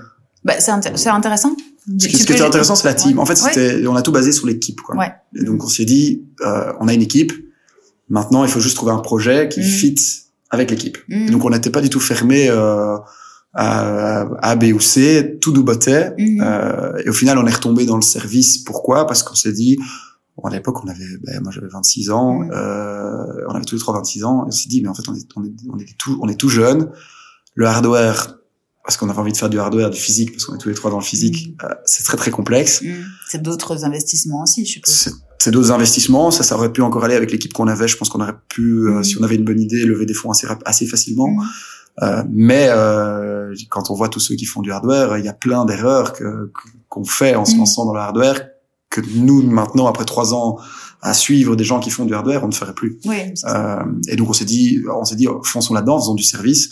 [0.44, 1.56] bah, c'est inté- c'est intéressant
[1.88, 3.20] Ce qui, était intéressant, c'est la team.
[3.20, 4.96] En fait, c'était, on a tout basé sur l'équipe, quoi.
[4.96, 5.12] Ouais.
[5.40, 7.34] Et donc, on s'est dit, euh, on a une équipe.
[8.10, 9.64] Maintenant, il faut juste trouver un projet qui mm.
[9.64, 9.96] fit
[10.50, 10.98] avec l'équipe.
[11.08, 11.30] Mm.
[11.32, 12.98] Donc, on n'était pas du tout fermé euh,
[13.54, 15.38] à A, B ou C.
[15.42, 16.14] Tout nous bottait.
[16.18, 16.42] Mm.
[16.42, 18.58] Euh, et au final, on est retombé dans le service.
[18.60, 19.06] Pourquoi?
[19.08, 19.78] Parce qu'on s'est dit,
[20.38, 22.42] bon, à l'époque, on avait, ben, moi, j'avais 26 ans.
[22.52, 24.44] Euh, on avait tous les trois 26 ans.
[24.46, 26.28] Et on s'est dit, mais en fait, on est, on est, on est tout, on
[26.28, 26.90] est tout jeune.
[27.56, 28.42] Le hardware
[28.84, 30.76] parce qu'on avait envie de faire du hardware, du physique, parce qu'on est tous les
[30.76, 31.66] trois dans le physique, mm.
[31.66, 32.82] euh, c'est très très complexe.
[32.82, 32.88] Mm.
[33.30, 35.10] C'est d'autres investissements aussi, je suppose.
[35.40, 37.88] C'est d'autres investissements, ça, ça aurait pu encore aller avec l'équipe qu'on avait.
[37.88, 39.04] Je pense qu'on aurait pu, euh, mm.
[39.04, 41.30] si on avait une bonne idée, lever des fonds assez assez facilement.
[42.02, 45.34] Euh, mais euh, quand on voit tous ceux qui font du hardware, il y a
[45.34, 46.52] plein d'erreurs que
[46.90, 48.48] qu'on fait en se lançant dans le hardware
[48.90, 50.58] que nous maintenant, après trois ans
[51.02, 53.00] à suivre des gens qui font du hardware, on ne ferait plus.
[53.06, 56.70] Oui, euh, et donc on s'est dit, on s'est dit, fonçons là-dedans, faisons du service.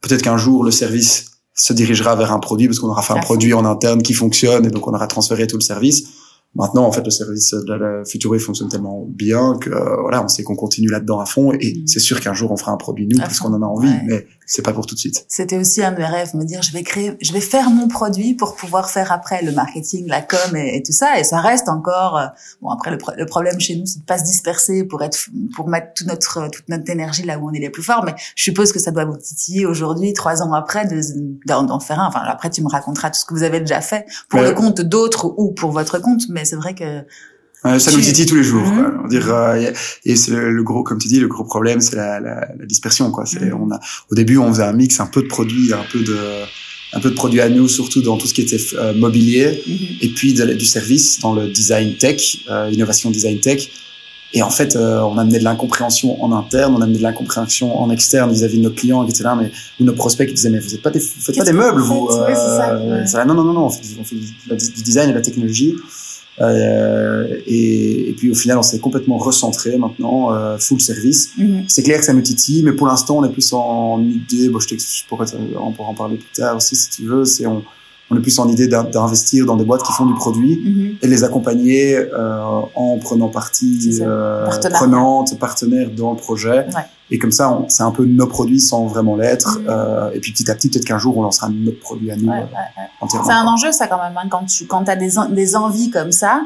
[0.00, 3.20] Peut-être qu'un jour le service se dirigera vers un produit parce qu'on aura fait un
[3.20, 6.04] produit en interne qui fonctionne et donc on aura transféré tout le service.
[6.56, 10.28] Maintenant, en fait, le service de la Futurwave fonctionne tellement bien que euh, voilà, on
[10.28, 11.86] sait qu'on continue là-dedans à fond et mm.
[11.86, 14.26] c'est sûr qu'un jour on fera un produit nous parce qu'on en a envie, mais
[14.50, 15.24] c'est pas pour tout de suite.
[15.28, 17.86] C'était aussi un de mes rêves, me dire je vais créer, je vais faire mon
[17.86, 21.20] produit pour pouvoir faire après le marketing, la com et, tout ça.
[21.20, 22.26] Et ça reste encore euh,
[22.60, 22.68] bon.
[22.70, 25.16] Après, le, problème chez nous, c'est de pas se disperser pour être,
[25.54, 28.02] pour mettre toute notre toute notre énergie là où on est les plus forts.
[28.04, 31.00] Mais je suppose que ça doit vous titiller aujourd'hui, trois ans après, de
[31.46, 32.08] d'en faire un.
[32.08, 34.80] Enfin, après, tu me raconteras tout ce que vous avez déjà fait pour le compte
[34.80, 36.22] d'autres ou pour votre compte.
[36.28, 37.04] Mais c'est vrai que
[37.62, 38.62] ça nous titille tous les jours.
[38.62, 38.88] Quoi.
[38.88, 39.00] Mhm.
[39.04, 39.72] On dire, euh,
[40.04, 43.10] et c'est le, gros, comme tu dis, le gros problème, c'est la, la, la, dispersion.
[43.10, 43.26] Quoi.
[43.26, 43.60] C'est, mhm.
[43.60, 46.16] on a, au début, on faisait un mix, un peu de produits, un peu de,
[46.92, 49.76] un peu de produits à nous, surtout dans tout ce qui était euh, mobilier, mhm.
[50.00, 53.70] et puis du service dans le design tech, euh, innovation design tech.
[54.32, 57.90] Et en fait, euh, on amenait de l'incompréhension en interne, on amenait de l'incompréhension en
[57.90, 60.60] externe vis-à-vis de nos clients qui étaient là, mais ou nos prospects qui disaient mais
[60.60, 62.08] vous êtes pas des, vous faites pas des meubles, vous.
[62.12, 65.22] Euh, ça, non, non, non, non, on fait, on fait du design et de la
[65.22, 65.74] technologie.
[66.40, 71.32] Euh, et, et, puis au final, on s'est complètement recentré maintenant, euh, full service.
[71.36, 71.64] Mhm.
[71.68, 74.48] C'est clair que ça nous titille, mais pour l'instant, on est plus en idée.
[74.48, 75.26] Bon, je t'explique pourquoi
[75.60, 77.24] on pourra en parler plus tard aussi si tu veux.
[77.24, 77.62] C'est on,
[78.10, 80.96] on est plus en idée d'investir dans des boîtes qui font du produit mhm.
[81.00, 82.40] et les accompagner euh,
[82.74, 86.66] en prenant partie euh, prenante, partenaire dans le projet.
[86.66, 86.84] Ouais.
[87.12, 89.58] Et comme ça, c'est un peu nos produits sans vraiment l'être.
[89.60, 89.66] Mhm.
[89.68, 92.28] Euh, et puis petit à petit, peut-être qu'un jour, on lancera notre produit à nous.
[92.28, 94.16] Ouais, euh, c'est un enjeu, ça quand même.
[94.16, 96.42] Hein, quand tu quand as des, des envies comme ça,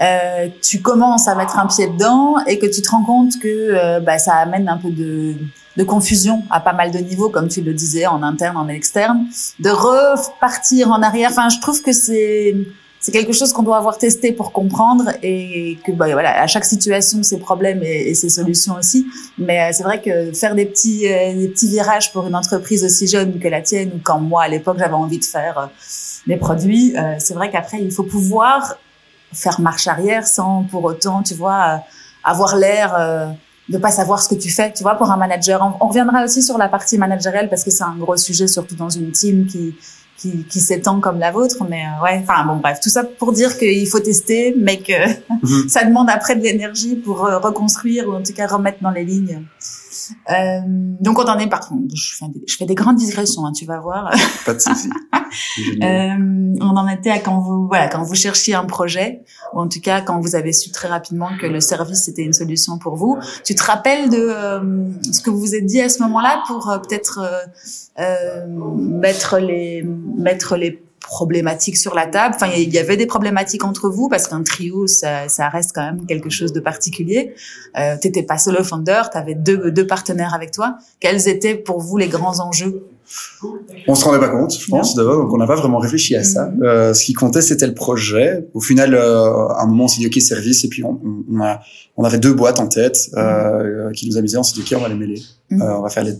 [0.00, 3.48] euh, tu commences à mettre un pied dedans et que tu te rends compte que
[3.48, 5.34] euh, bah, ça amène un peu de
[5.78, 9.26] de confusion à pas mal de niveaux, comme tu le disais, en interne, en externe,
[9.60, 11.30] de repartir en arrière.
[11.30, 12.54] Enfin, je trouve que c'est
[13.00, 16.64] c'est quelque chose qu'on doit avoir testé pour comprendre et que bah, voilà à chaque
[16.64, 19.06] situation ses problèmes et, ses solutions aussi
[19.38, 22.84] mais euh, c'est vrai que faire des petits euh, des petits virages pour une entreprise
[22.84, 25.66] aussi jeune que la tienne ou quand moi à l'époque j'avais envie de faire euh,
[26.26, 28.74] des produits c'est vrai qu'après il faut pouvoir
[29.32, 31.80] faire marche arrière sans pour autant tu vois
[32.24, 33.36] avoir l'air
[33.68, 35.76] de pas savoir ce que tu fais, tu vois, pour un manager.
[35.80, 38.90] On, reviendra aussi sur la partie managériale parce que c'est un gros sujet, surtout dans
[38.90, 39.74] une team qui
[40.16, 41.64] qui, qui s'étend comme la vôtre.
[41.68, 45.08] Mais euh, ouais, enfin bon, bref, tout ça pour dire qu'il faut tester, mais que
[45.08, 45.68] mhm.
[45.68, 49.04] ça demande après de l'énergie pour euh, reconstruire ou en tout cas remettre dans les
[49.04, 49.42] lignes
[50.30, 50.60] euh,
[51.00, 53.52] donc on en est par contre, je fais, des, je fais des grandes digressions, hein,
[53.52, 54.10] tu vas voir.
[54.46, 54.88] Pas de souci.
[55.82, 59.68] euh, on en était à quand vous voilà quand vous cherchiez un projet ou en
[59.68, 62.96] tout cas quand vous avez su très rapidement que le service était une solution pour
[62.96, 63.18] vous.
[63.44, 66.70] Tu te rappelles de euh, ce que vous vous êtes dit à ce moment-là pour
[66.70, 67.20] euh, peut-être
[67.98, 72.34] euh, mettre les mettre les problématiques sur la table.
[72.36, 75.82] Enfin, il y avait des problématiques entre vous parce qu'un trio, ça, ça, reste quand
[75.82, 77.34] même quelque chose de particulier.
[77.78, 80.76] Euh, T'étais pas solo founder, tu avais deux, deux partenaires avec toi.
[81.00, 82.86] Quels étaient pour vous les grands enjeux?
[83.86, 86.24] On se rendait pas compte, je pense, d'abord, donc on n'a pas vraiment réfléchi à
[86.24, 86.46] ça.
[86.46, 86.62] Mm.
[86.62, 88.48] Euh, ce qui comptait, c'était le projet.
[88.54, 91.40] Au final, euh, à un moment, on s'est dit ok service, et puis on, on,
[91.40, 91.60] a,
[91.96, 93.92] on avait deux boîtes en tête euh, mm.
[93.92, 94.36] qui nous amusaient.
[94.36, 95.22] On s'est dit ok, on va les mêler.
[95.50, 95.62] Mm.
[95.62, 96.14] Euh, on va faire les,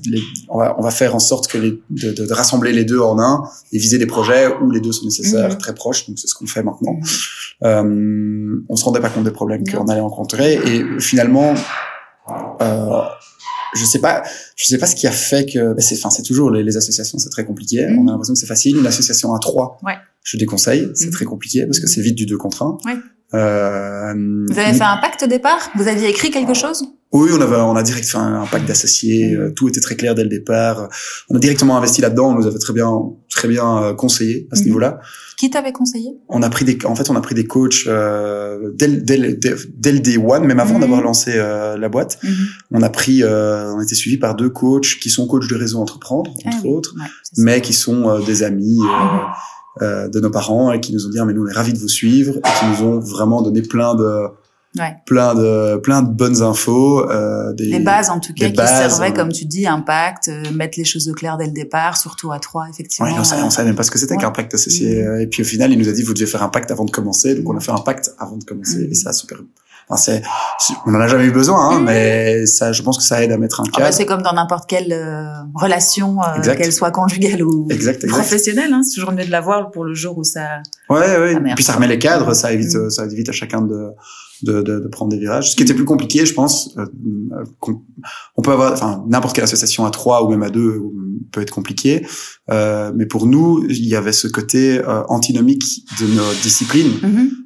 [0.49, 3.19] on, va, on va faire en sorte que les, de, de, rassembler les deux en
[3.19, 6.07] un et viser des projets où les deux sont nécessaires, très proches.
[6.07, 6.99] Donc c'est ce qu'on fait maintenant.
[7.65, 11.55] Euh, on se rendait pas compte des problèmes qu'on allait rencontrer, et finalement.
[12.61, 13.03] Euh,
[13.75, 14.23] je sais pas,
[14.57, 17.19] je sais pas ce qui a fait que, bah, c'est, enfin, c'est toujours les, associations,
[17.19, 17.87] c'est très compliqué.
[17.87, 17.99] Mm.
[17.99, 18.77] On a l'impression que c'est facile.
[18.77, 19.95] Une association à trois, ouais.
[20.23, 20.89] je déconseille.
[20.95, 21.13] C'est mm.
[21.13, 22.79] très compliqué parce que c'est vite du deux contre un.
[22.85, 22.99] Ouais.
[23.35, 24.15] Euh,
[24.49, 25.71] vous avez fait un pacte au départ?
[25.77, 26.85] Vous aviez écrit quelque chose?
[27.13, 29.35] Oui, on avait, on a direct fait un, pacte d'associés.
[29.35, 29.41] Mm.
[29.41, 30.89] Euh, tout était très clair dès le départ.
[31.31, 32.31] On a directement investi là-dedans.
[32.31, 32.91] On nous avait très bien,
[33.31, 34.65] très bien euh, conseillé à ce mm-hmm.
[34.67, 35.01] niveau-là.
[35.39, 36.11] Qui t'avait conseillé?
[36.29, 39.55] On a pris des, en fait, on a pris des coachs euh, dès, dès, dès,
[39.75, 40.81] dès, le day one, même avant mm-hmm.
[40.81, 42.19] d'avoir lancé euh, la boîte.
[42.23, 42.47] Mm-hmm.
[42.73, 45.55] On a pris, euh, on a été suivi par deux coachs qui sont coachs de
[45.55, 46.95] réseau entreprendre, entre ah autres,
[47.39, 48.81] mais qui sont des amis.
[49.83, 51.73] euh, de nos parents et qui nous ont dit ah, mais nous on est ravis
[51.73, 54.27] de vous suivre et qui nous ont vraiment donné plein de
[54.77, 54.97] Ouais.
[55.07, 58.91] plein de plein de bonnes infos euh, des, les bases en tout cas qui bases,
[58.93, 61.97] servaient euh, comme tu dis impact euh, mettre les choses au clair dès le départ
[61.97, 64.21] surtout à trois effectivement Ouais, on savait, on savait même pas ce que c'était Ouais.
[64.21, 65.03] qu'un pacte associé.
[65.03, 65.21] Mhm.
[65.23, 66.91] Et puis au final, il nous a dit, vous devez faire un pacte avant de
[66.91, 67.35] commencer.
[67.35, 67.61] Donc on a Mhm.
[67.63, 68.87] fait un pacte avant de commencer.
[68.91, 69.39] Et ça, super.
[69.91, 70.23] Enfin, c'est,
[70.87, 73.39] on en a jamais eu besoin, hein, mais ça, je pense que ça aide à
[73.39, 73.95] mettre un Ah bah, cadre.
[73.97, 75.25] c'est comme dans n'importe quelle euh,
[75.55, 78.19] relation, euh, qu'elle soit conjugale ou Exact, exact.
[78.19, 78.73] professionnelle.
[78.73, 80.61] Hein, c'est toujours mieux de l'avoir pour le jour où ça.
[80.91, 81.41] Ouais, ouais.
[81.41, 81.55] Merde.
[81.57, 82.91] puis ça remet les cadres, ça évite, Mhm.
[82.91, 83.89] ça évite à chacun de,
[84.43, 85.51] de, de, de prendre des virages.
[85.53, 86.85] Ce qui était plus compliqué, je pense, euh,
[88.37, 90.81] on peut avoir, enfin, n'importe quelle association à trois ou même à deux
[91.33, 92.07] peut être compliqué.
[92.51, 96.93] Euh, mais pour nous, il y avait ce côté euh, antinomique de nos disciplines.
[97.03, 97.19] Mhm.
[97.19, 97.38] euh,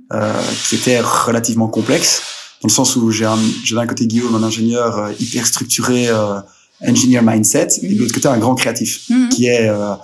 [0.68, 2.22] qui était relativement complexe,
[2.62, 6.09] dans le sens où j'ai un, j'ai d'un côté Guillaume, un ingénieur euh, hyper structuré,
[6.09, 6.40] euh,
[6.87, 7.98] engineer mindset, et de Mhm.
[8.01, 9.29] l'autre côté un grand créatif, Mhm.
[9.31, 9.94] qui est euh,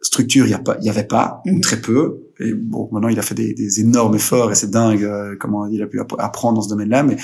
[0.00, 1.60] structure, il y a pas, il y avait pas ou Mhm.
[1.60, 2.18] très peu.
[2.40, 5.66] Et bon, maintenant il a fait des, des énormes efforts et c'est dingue euh, comment
[5.66, 7.16] il a pu app- apprendre dans ce domaine-là, mais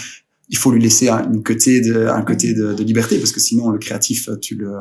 [0.49, 3.39] il faut lui laisser un, une côté de, un côté de, de liberté parce que
[3.41, 4.73] sinon le créatif, tu le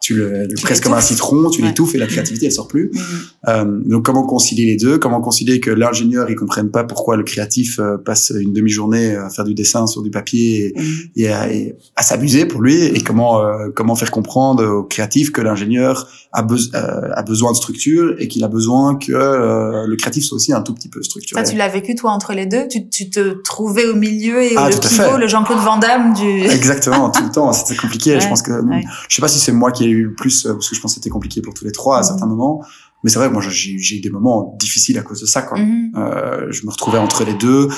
[0.00, 1.68] tu le, le presses comme un citron, tu Ouais.
[1.68, 2.90] l'étouffes et la créativité elle sort plus.
[2.94, 3.00] Mhm.
[3.48, 4.98] Euh, donc comment concilier les deux?
[4.98, 9.28] Comment concilier que l'ingénieur il comprenne pas pourquoi le créatif euh, passe une demi-journée à
[9.28, 10.94] faire du dessin sur du papier et, Mhm.
[11.16, 12.84] et à, s'amuser pour lui?
[12.84, 17.50] Et comment euh, comment faire comprendre au créatif que l'ingénieur a, beso- euh, a besoin
[17.52, 20.88] de structure et qu'il a besoin que euh, le créatif soit aussi un tout petit
[20.88, 21.42] peu structuré?
[21.44, 22.68] Ça, tu l'as vécu toi entre les deux?
[22.68, 26.42] Tu, tu te trouvais au milieu et Ah, le pivot, le Jean-Claude Van Damme du.
[26.44, 28.20] Exactement, tout le temps, c'était compliqué.
[28.20, 28.82] je pense que ouais.
[29.08, 30.80] je sais pas si c'est moi qui ai eu le plus euh, parce que je
[30.80, 32.06] pense que c'était compliqué pour tous les trois à Mhm.
[32.06, 32.62] certains moments.
[33.04, 35.58] Mais c'est vrai moi j'ai eu des moments difficiles à cause de ça quoi.
[35.58, 35.92] Mhm.
[35.96, 37.68] Euh, je me retrouvais entre les deux.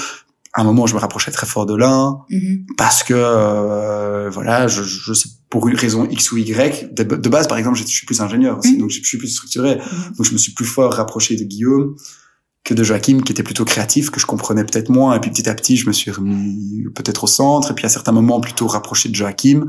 [0.53, 2.66] À un moment, je me rapprochais très fort de l'un Mhm.
[2.77, 6.92] parce que euh, voilà, je, je sais pour une raison X ou Y.
[6.94, 9.77] De, de base, par exemple, je suis plus ingénieur aussi, donc je suis plus structuré.
[10.16, 11.94] Donc je me suis plus fort rapproché de Guillaume
[12.64, 15.14] que de Joachim, qui était plutôt créatif, que je comprenais peut-être moins.
[15.16, 17.70] Et puis petit à petit, je me suis remis peut-être au centre.
[17.70, 19.66] Et puis à certains moments, plutôt rapproché de Joachim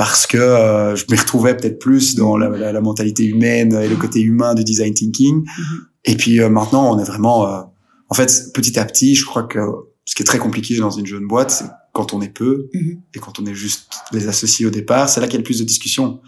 [0.00, 3.86] parce que euh, je m'y retrouvais peut-être plus dans la, la, la mentalité humaine et
[3.86, 5.42] le côté humain du design thinking.
[5.44, 5.80] Mhm.
[6.06, 7.60] Et puis euh, maintenant, on est vraiment, euh,
[8.08, 9.58] en fait, petit à petit, je crois que
[10.06, 13.02] ce qui est très compliqué dans une jeune boîte, c'est quand on est peu Mhm.
[13.14, 15.44] et quand on est juste les associés au départ, c'est là qu'il y a le
[15.44, 16.20] plus de discussions.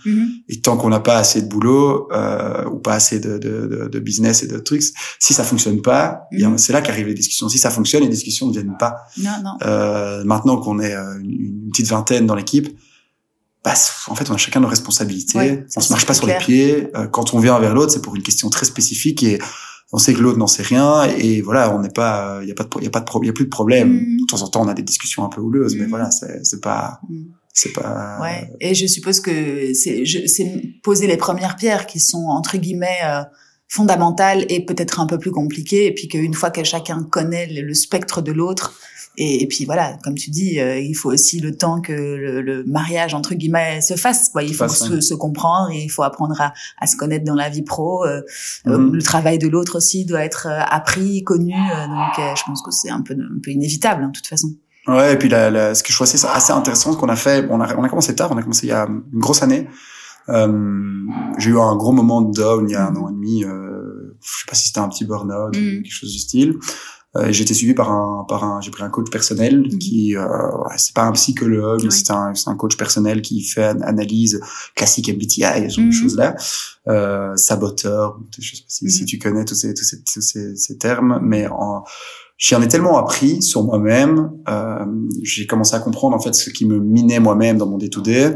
[0.51, 3.89] Et tant qu'on n'a pas assez de boulot euh, ou pas assez de, de, de,
[3.89, 4.83] de business et de trucs,
[5.19, 6.25] si ça fonctionne pas,
[6.59, 7.49] c'est là qu'arrivent les discussions.
[7.49, 8.97] Si ça fonctionne, les discussions ne viennent pas.
[9.17, 9.53] Non, non.
[9.65, 11.31] Euh, maintenant qu'on est euh, une,
[11.65, 12.69] une petite vingtaine dans l'équipe,
[13.65, 13.75] bah,
[14.09, 15.39] en fait, on a chacun nos responsabilités.
[15.39, 16.89] Ouais, on se marche pas sur les pieds.
[16.97, 19.39] Euh, quand on vient vers l'autre, c'est pour une question très spécifique et
[19.93, 21.05] on sait que l'autre n'en sait rien.
[21.19, 23.27] Et voilà, on n'est pas, il y a pas de, il y a pas de,
[23.27, 23.91] y a plus de problème.
[23.93, 24.17] Mhm.
[24.23, 25.91] De temps en temps, on a des discussions un peu houleuses, mais Mhm.
[25.91, 27.27] voilà, c'est, pas, Mhm.
[27.53, 28.19] c'est pas.
[28.21, 28.51] Ouais.
[28.61, 33.23] Et je suppose que c'est c'est poser les premières pierres qui sont entre guillemets euh,
[33.69, 35.87] fondamentales et peut-être un peu plus compliquées.
[35.87, 38.75] Et puis qu'une fois que chacun connaît le, le spectre de l'autre,
[39.19, 42.41] et, et puis voilà, comme tu dis, euh, il faut aussi le temps que le,
[42.43, 44.29] le mariage entre guillemets se fasse.
[44.31, 44.43] Quoi.
[44.43, 45.01] Il faut fasse, se, ouais.
[45.01, 48.05] se comprendre, et il faut apprendre à, à se connaître dans la vie pro.
[48.05, 48.23] euh,
[48.67, 48.93] euh, Mhm.
[48.95, 51.53] le travail de l'autre aussi doit être appris, connu.
[51.53, 54.49] donc je pense que c'est un peu un peu inévitable, hein, de toute façon.
[54.89, 57.15] Ouais, et puis la, la, ce que je trouvais assez, assez intéressant, ce qu'on a
[57.17, 59.43] fait, on a, on a commencé tard, on a commencé il y a une grosse
[59.43, 59.69] année.
[60.29, 61.07] Euh,
[61.39, 62.97] j'ai eu un gros moment de down il y a un Mhm.
[63.03, 63.45] an et demi.
[63.45, 65.63] Euh, je sais pas si c'était un petit burn-out Mhm.
[65.63, 66.55] ou quelque chose du style.
[67.17, 69.79] Euh, été suivi par un, par un, j'ai pris un coach personnel Mhm.
[69.79, 71.93] qui, euh, ouais, c'est pas un psychologue, mais Oui.
[71.93, 74.41] c'est un, c'est un coach personnel qui fait une analyse
[74.75, 75.91] classique MBTI, ce genre Mhm.
[75.91, 76.37] de choses-là.
[76.89, 79.07] Euh, saboteur, je sais pas si, si Mhm.
[79.07, 81.85] tu connais tous ces, tous ces, tous ces, ces termes, mais en,
[82.39, 84.33] J'en ai tellement appris sur moi-même.
[84.49, 84.85] Euh,
[85.23, 88.35] j'ai commencé à comprendre en fait ce qui me minait moi-même dans mon day-to-day.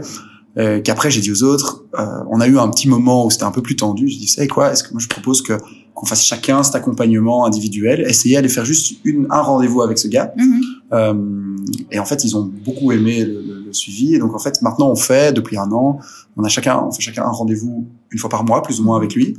[0.59, 3.45] Euh, qu'après j'ai dit aux autres, euh, on a eu un petit moment où c'était
[3.45, 4.09] un peu plus tendu.
[4.09, 5.55] J'ai dit, savez quoi Est-ce que moi je propose que
[5.95, 10.09] qu'on fasse chacun cet accompagnement individuel, essayer d'aller faire juste une, un rendez-vous avec ce
[10.09, 10.33] gars.
[10.37, 10.61] Mhm.
[10.93, 11.57] Euh,
[11.91, 14.15] et en fait, ils ont beaucoup aimé le, le- le suivi.
[14.15, 15.99] Et donc, en fait, maintenant, on fait depuis un an,
[16.37, 18.97] on a chacun, on fait chacun un rendez-vous une fois par mois, plus ou moins
[18.99, 19.39] avec lui.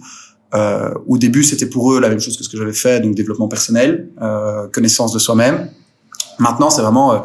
[0.55, 3.13] Euh, au début, c'était pour eux la même chose que ce que j'avais fait, donc
[3.13, 5.69] développement personnel, euh, connaissance de soi-même.
[6.39, 7.19] Maintenant, c'est vraiment, euh,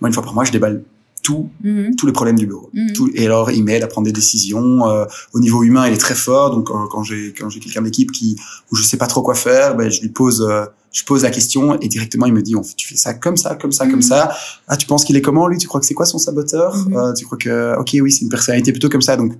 [0.00, 0.82] moi, une fois par mois, je déballe
[1.22, 1.94] tout, Mhm.
[1.96, 2.68] tous les problèmes du bureau.
[2.74, 2.92] Mhm.
[2.92, 4.88] Tout, et alors, il m'aide à prendre des décisions.
[4.88, 6.50] Euh, au niveau humain, il est très fort.
[6.50, 8.36] Donc, quand, quand j'ai quand j'ai quelqu'un d'équipe qui
[8.70, 11.30] où je sais pas trop quoi faire, ben, je lui pose euh, je pose la
[11.30, 13.86] question et directement il me dit on fait, tu fais ça comme ça, comme ça,
[13.86, 14.02] comme Mhm.
[14.02, 14.32] ça.
[14.68, 15.56] Ah, tu penses qu'il est comment lui?
[15.58, 16.76] Tu crois que c'est quoi son saboteur?
[16.94, 19.32] Euh, Tu crois que ok oui c'est une personnalité plutôt comme ça donc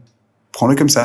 [0.53, 1.05] prends-le comme ça.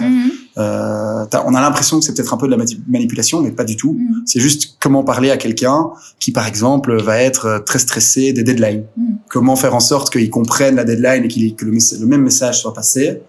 [0.58, 3.76] Euh, on a l'impression que c'est peut-être un peu de la manipulation mais pas du
[3.76, 3.94] tout.
[3.94, 4.24] Mhm.
[4.26, 5.90] C'est juste comment parler à quelqu'un
[6.20, 8.86] qui, par exemple, va être euh, très stressé des deadlines.
[8.96, 9.18] Mhm.
[9.30, 12.74] Comment faire en sorte qu'il comprenne la deadline et qu'il que le, même message soit
[12.74, 13.22] passé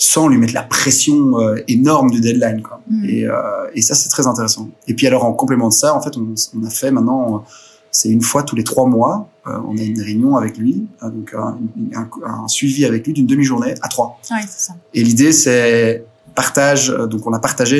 [0.00, 2.62] sans lui mettre la pression euh, énorme du deadline.
[2.62, 2.80] Quoi.
[2.88, 3.04] Mm.
[3.04, 3.34] Et, euh,
[3.74, 4.68] et ça, c'est très intéressant.
[4.86, 7.44] Et puis alors, en complément de ça, en fait, on, on a fait maintenant,
[7.90, 11.34] c'est une fois tous les trois mois, on a une réunion avec lui, euh, donc
[11.34, 11.58] un,
[11.94, 14.18] un, un suivi avec lui d'une demi-journée à trois.
[14.30, 14.74] Ouais, c'est ça.
[14.94, 16.04] Et l'idée, c'est
[16.42, 16.84] partage.
[16.90, 17.76] euh, Donc, on a partagé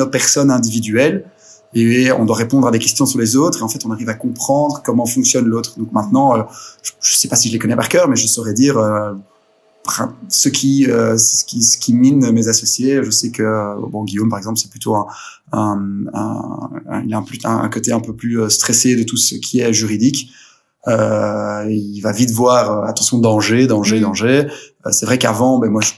[0.00, 1.18] nos personnes individuelles
[1.80, 3.58] et on doit répondre à des questions sur les autres.
[3.60, 5.70] Et en fait, on arrive à comprendre comment fonctionne l'autre.
[5.80, 6.42] Donc maintenant, euh,
[6.86, 9.12] je, je sais pas si je les connais par cœur, mais je saurais dire euh,
[10.28, 12.94] ce qui, euh, ce qui, ce qui mine mes associés.
[13.06, 13.44] Je sais que
[13.92, 15.06] bon, Guillaume, par exemple, c'est plutôt un,
[15.52, 15.78] un,
[16.14, 17.18] un, un- il a
[17.64, 20.20] un, côté un peu plus stressé de tout ce qui est juridique.
[20.88, 24.46] Euh, il va vite voir attention danger, danger, danger.
[24.92, 25.90] C'est vrai qu'avant, ben moi, je,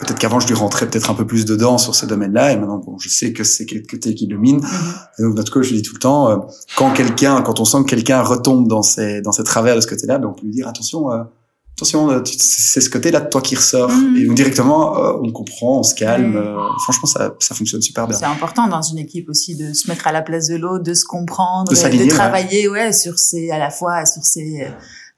[0.00, 2.78] peut-être qu'avant je lui rentrais peut-être un peu plus dedans sur ce domaine-là, et maintenant
[2.78, 4.56] bon, je sais que c'est quelque côté qui le mine.
[4.56, 4.94] Mhm.
[5.18, 6.36] Et donc notre coach je dis tout le temps, euh,
[6.76, 9.86] quand quelqu'un, quand on sent que quelqu'un retombe dans ses dans ses travers de ce
[9.86, 11.22] côté-là, ben on peut lui dire attention, euh,
[11.76, 13.90] attention, euh, c'est ce côté-là de toi qui ressort.
[13.90, 14.16] Mhm.
[14.16, 16.36] Et donc, directement, euh, on comprend, on se calme.
[16.36, 18.16] Euh, franchement, ça ça fonctionne super bien.
[18.16, 20.94] C'est important dans une équipe aussi de se mettre à la place de l'autre, de
[20.94, 22.08] se comprendre, De ouais.
[22.08, 24.66] travailler ouais sur ses à la fois sur ses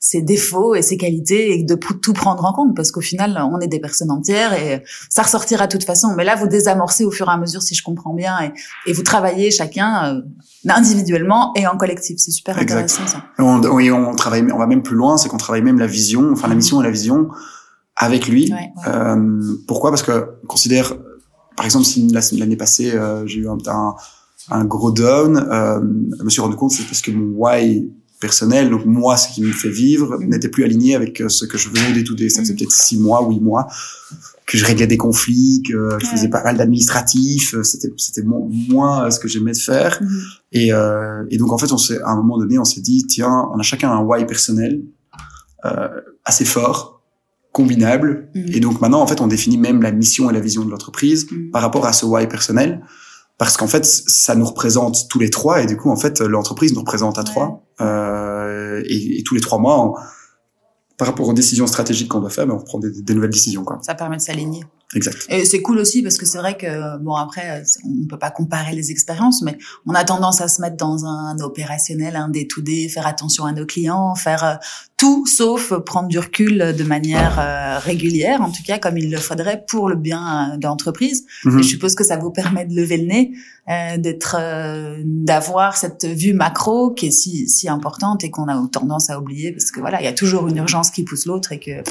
[0.05, 3.61] ses défauts et ses qualités et de tout prendre en compte parce qu'au final on
[3.61, 7.13] est des personnes entières et ça ressortira de toute façon mais là vous désamorcez au
[7.13, 8.53] fur et à mesure si je comprends bien et,
[8.91, 10.23] et vous travaillez chacun euh,
[10.69, 12.79] individuellement et en collectif c'est super Exact.
[12.91, 15.79] intéressant ça On, oui, on travaille, on va même plus loin, c'est qu'on travaille même
[15.79, 17.29] la vision, enfin la mission et la vision
[17.97, 18.51] avec lui.
[18.53, 18.93] Ouais, ouais.
[18.93, 19.91] Euh, pourquoi?
[19.91, 20.95] Parce que on considère,
[21.57, 23.95] par exemple, si la- l'année passée euh, j'ai eu un, un,
[24.51, 25.81] un gros down, euh,
[26.19, 27.89] je me suis rendu compte c'est parce que mon why
[28.27, 30.29] personnel, donc moi ce qui me fait vivre, Mhm.
[30.31, 32.31] n'était plus aligné avec euh, ce que je venais d'étudier.
[32.31, 32.59] Ça faisait Mhm.
[32.61, 33.67] peut-être six mois, huit mois
[34.47, 37.55] que je réglais des conflits, que je faisais pas mal d'administratifs.
[37.55, 39.99] euh, C'était c'était mo- moins euh, ce que j'aimais faire.
[40.01, 40.23] Mhm.
[40.53, 43.07] Et, euh, et donc en fait, on s'est, à un moment donné, on s'est dit,
[43.07, 44.73] tiens, on a chacun un why personnel
[45.65, 45.89] euh,
[46.25, 47.03] assez fort,
[47.53, 48.29] combinable.
[48.35, 51.27] Et donc maintenant, en fait, on définit même la mission et la vision de l'entreprise
[51.53, 52.71] par rapport à ce why personnel,
[53.45, 56.73] parce qu'en fait, ça nous représente tous les trois, et du coup, en fait, l'entreprise
[56.75, 57.65] nous représente à trois.
[57.81, 59.95] Euh, et, et tous les trois mois, on-
[60.99, 63.65] par rapport aux décisions stratégiques qu'on doit faire, ben, on prend des, des nouvelles décisions.
[63.65, 63.79] Quoi.
[63.83, 64.65] ça permet de s'aligner
[64.95, 65.27] Exact.
[65.29, 68.75] Et c'est cool aussi parce que c'est vrai que bon après on peut pas comparer
[68.75, 72.61] les expériences mais on a tendance à se mettre dans un opérationnel, un day to
[72.61, 74.55] day, faire attention à nos clients, faire euh,
[74.97, 79.19] tout sauf prendre du recul de manière euh, régulière en tout cas comme il le
[79.19, 81.27] faudrait pour le bien euh, de l'entreprise.
[81.45, 81.59] Mhm.
[81.59, 83.33] Je suppose que ça vous permet de lever le nez,
[83.69, 88.69] euh, d'être euh, d'avoir cette vue macro qui est si si importante et qu'on a
[88.69, 91.53] tendance à oublier parce que voilà, il y a toujours une urgence qui pousse l'autre
[91.53, 91.83] et que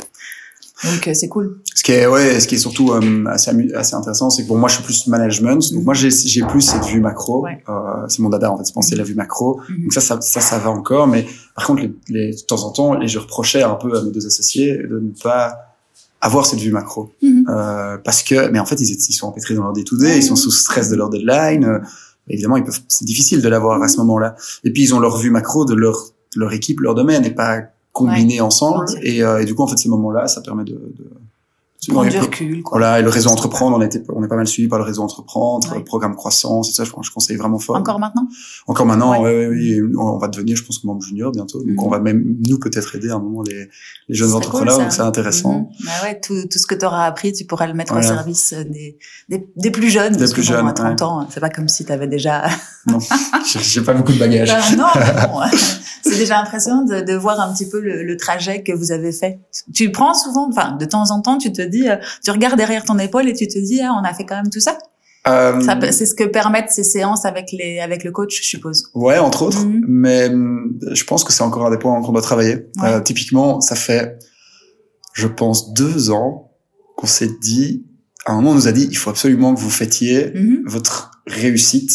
[0.84, 1.62] donc euh, c'est cool.
[1.76, 4.58] Ce qui est ouais, ce qui est surtout euh, assez assez intéressant, c'est que bon,
[4.58, 7.44] moi je suis plus management, donc moi j'ai j'ai plus cette vue macro.
[7.44, 7.64] Ouais.
[7.70, 7.74] Euh,
[8.08, 9.60] c'est mon dada en fait, c'est penser la vue macro.
[9.70, 9.84] Mhm.
[9.84, 11.26] Donc ça, ça, ça, ça va encore, mais
[11.56, 14.12] par contre, les, les, de temps en temps, et je reprochais un peu à mes
[14.12, 15.56] deux associés de ne pas
[16.20, 17.46] avoir cette vue macro, Mhm.
[17.50, 20.36] euh, parce que, mais en fait, ils, ils sont empêtrés dans leur day-to-day, ils sont
[20.36, 21.66] sous stress de leur deadline.
[21.66, 21.80] euh,
[22.28, 24.36] évidemment, ils peuvent, c'est difficile de l'avoir à ce moment-là.
[24.64, 25.98] Et puis ils ont leur vue macro de leur
[26.36, 27.60] leur équipe, leur domaine, et pas
[27.92, 28.86] combinés ensemble.
[29.02, 31.10] Et, euh, et du coup, en fait, ces moments-là, ça permet de, de
[31.90, 32.78] Prendre du recul quoi.
[32.78, 34.86] voilà, et le réseau entreprendre, on a été, on est pas mal suivi par le
[34.86, 35.80] réseau entreprendre, Ouais.
[35.80, 37.76] le programme croissance, et ça, je, je conseille vraiment fort.
[37.76, 38.28] Encore maintenant?
[38.68, 39.48] Encore maintenant, Ouais.
[39.48, 41.58] ouais, ouais, on va devenir, je pense, que membre junior bientôt.
[41.60, 41.80] Donc, Mhm.
[41.80, 43.68] on va même, nous, peut-être aider à un moment les,
[44.10, 44.76] les jeunes entrepreneurs.
[44.76, 45.54] cool, donc, c'est intéressant.
[45.54, 45.68] Mhm.
[45.86, 48.08] Bah ouais, tout, tout ce que tu auras appris, tu pourras le mettre Voilà.
[48.08, 50.14] au service euh, des, des, des plus jeunes.
[50.14, 52.08] Des parce plus que bon, jeunes, à 30 ans, c'est pas comme si tu avais
[52.08, 52.44] déjà...
[52.88, 52.98] Non,
[53.60, 54.50] j'ai pas beaucoup de bagages.
[54.50, 54.86] Ben non,
[55.34, 55.40] bon,
[56.04, 59.12] c'est déjà impressionnant de, de voir un petit peu le, le trajet que vous avez
[59.12, 59.40] fait.
[59.74, 62.84] Tu prends souvent, enfin, de temps en temps, tu te dis, euh, tu regardes derrière
[62.84, 64.78] ton épaule et tu te dis, ah, on a fait quand même tout ça.
[65.28, 65.62] Euh,
[65.92, 68.86] C'est ce que permettent ces séances avec les avec le coach, je suppose.
[68.96, 69.64] Ouais, entre autres.
[69.66, 69.86] Mhm.
[69.88, 72.56] Mais hum, je pense que c'est encore un des points qu'on doit travailler.
[72.82, 72.86] Ouais.
[72.90, 74.18] Euh, typiquement, ça fait,
[75.14, 76.52] je pense, deux ans
[76.98, 77.86] qu'on s'est dit,
[78.26, 80.64] à un moment, on nous a dit, il faut absolument que vous fêtiez Mhm.
[80.66, 81.92] votre réussite.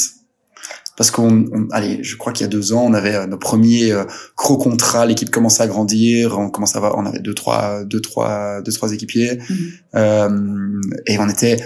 [0.97, 3.37] Parce qu'on, on- allez, je crois qu'il y a deux ans, on avait euh, nos
[3.37, 4.05] premiers euh,
[4.37, 8.01] gros contrats, l'équipe commençait à grandir, on commençait à avoir, on avait deux, trois, deux,
[8.01, 9.57] trois, deux, trois équipiers, Mhm.
[9.95, 11.63] euh, et on était,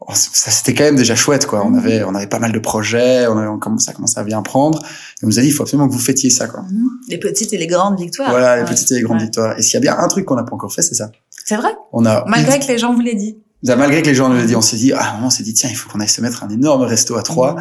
[0.00, 1.64] oh, ça c'était quand même déjà chouette, quoi.
[1.64, 1.78] On Mhm.
[1.78, 4.42] avait, on avait pas mal de projets, on, avait, on commençait, ça commençait à bien
[4.42, 6.60] prendre, et on nous a dit, il faut absolument que vous fêtiez ça, quoi.
[6.62, 6.88] Mhm.
[7.08, 8.30] Les petites et les grandes victoires.
[8.30, 8.68] Voilà, les Ouais.
[8.68, 9.24] petites et les grandes Ouais.
[9.24, 9.58] victoires.
[9.58, 11.10] Et s'il y a bien un truc qu'on n'a pas encore fait, c'est ça.
[11.46, 13.38] C'est vrai, On a, malgré que les gens vous l'aient dit.
[13.64, 15.70] malgré que les gens nous l'aient dit, on s'est dit, ah, on s'est dit, tiens,
[15.70, 17.56] il faut qu'on aille se mettre un énorme resto à trois.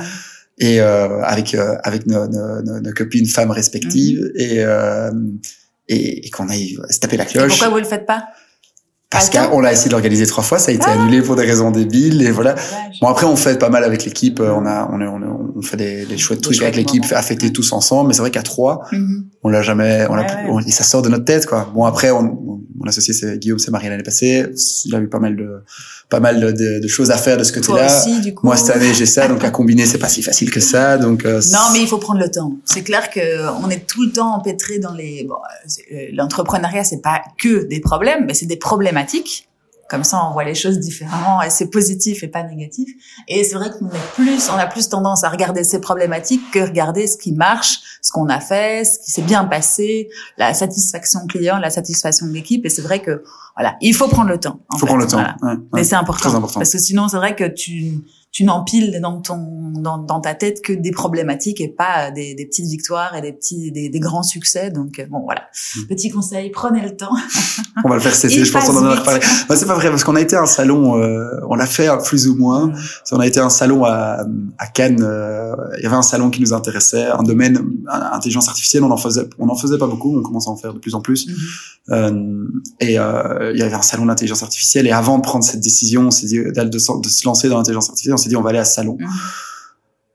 [0.57, 5.11] Et euh, avec euh, avec nos, nos, nos, copines femmes respectives et euh,
[5.87, 7.49] et, et qu'on aille se taper la Et cloche.
[7.49, 8.27] pourquoi vous le faites pas?
[9.09, 10.91] Parce qu'on l'a essayé d'organiser trois fois ça a été Ah.
[10.93, 12.53] annulé pour des raisons débiles et voilà.
[12.55, 12.99] Dommage.
[13.01, 15.61] bon après on fait pas mal avec l'équipe euh, on a on, est- on, on
[15.61, 18.31] fait des, des chouettes Des trucs avec l'équipe à fêter tous ensemble mais c'est vrai
[18.31, 19.25] qu'à trois Mhm.
[19.43, 21.71] on l'a jamais on l'a Ouais, on- et ça sort de notre tête quoi.
[21.73, 24.45] Bon après on, on- mon associé c'est Guillaume c'est marié l'année passée.
[24.85, 25.63] Il a eu pas mal de
[26.09, 27.87] pas mal de, de choses à faire de ce côté-là.
[28.43, 31.25] Moi cette année j'ai ça donc à combiner c'est pas si facile que ça donc
[31.25, 32.53] euh, non mais il faut prendre le temps.
[32.65, 33.19] C'est clair que
[33.65, 35.35] on est tout le temps empêtré dans les bon,
[35.91, 38.57] euh, l'entrepreneuriat c'est pas que des problèmes mais c'est des
[39.89, 42.89] comme ça, on voit les choses différemment et c'est positif et pas négatif.
[43.27, 46.59] Et c'est vrai qu'on est plus, on a plus tendance à regarder ces problématiques que
[46.59, 51.25] regarder ce qui marche, ce qu'on a fait, ce qui s'est bien passé, la satisfaction
[51.27, 52.65] client, la satisfaction de l'équipe.
[52.65, 53.23] Et c'est vrai que,
[53.55, 54.59] voilà, il faut prendre le temps.
[54.73, 55.23] Il faut prendre le temps.
[55.73, 56.59] Mais c'est important, important.
[56.59, 58.01] Parce que sinon, c'est vrai que tu,
[58.37, 62.45] tu n'empiles dans ton dans, dans, ta tête que des problématiques et pas des, des
[62.45, 64.69] petites victoires et des petits des, des grands succès.
[64.69, 65.41] Donc euh, bon voilà.
[65.75, 65.81] Mm.
[65.87, 67.15] petit conseil prenez le temps.
[67.83, 69.89] On va le faire cesser je pense qu'on en a reparlé bah, c'est pas vrai
[69.89, 72.67] parce qu'on a été à un salon euh, on l'a fait plus ou moins.
[72.67, 72.75] Mm.
[73.13, 74.23] on a été à un salon à,
[74.59, 78.83] à Cannes euh, il y avait un salon qui nous intéressait un domaine intelligence artificielle
[78.83, 80.93] on en faisait on en faisait pas beaucoup on commence à en faire de plus
[80.93, 81.27] en plus.
[81.89, 82.47] Mm-hmm.
[82.81, 82.97] et il y
[83.63, 86.51] avait un salon d'intelligence artificielle et avant de prendre cette décision on s'est dit de,
[86.51, 88.97] de se lancer dans l'intelligence artificielle on s'est dit on va aller à salon.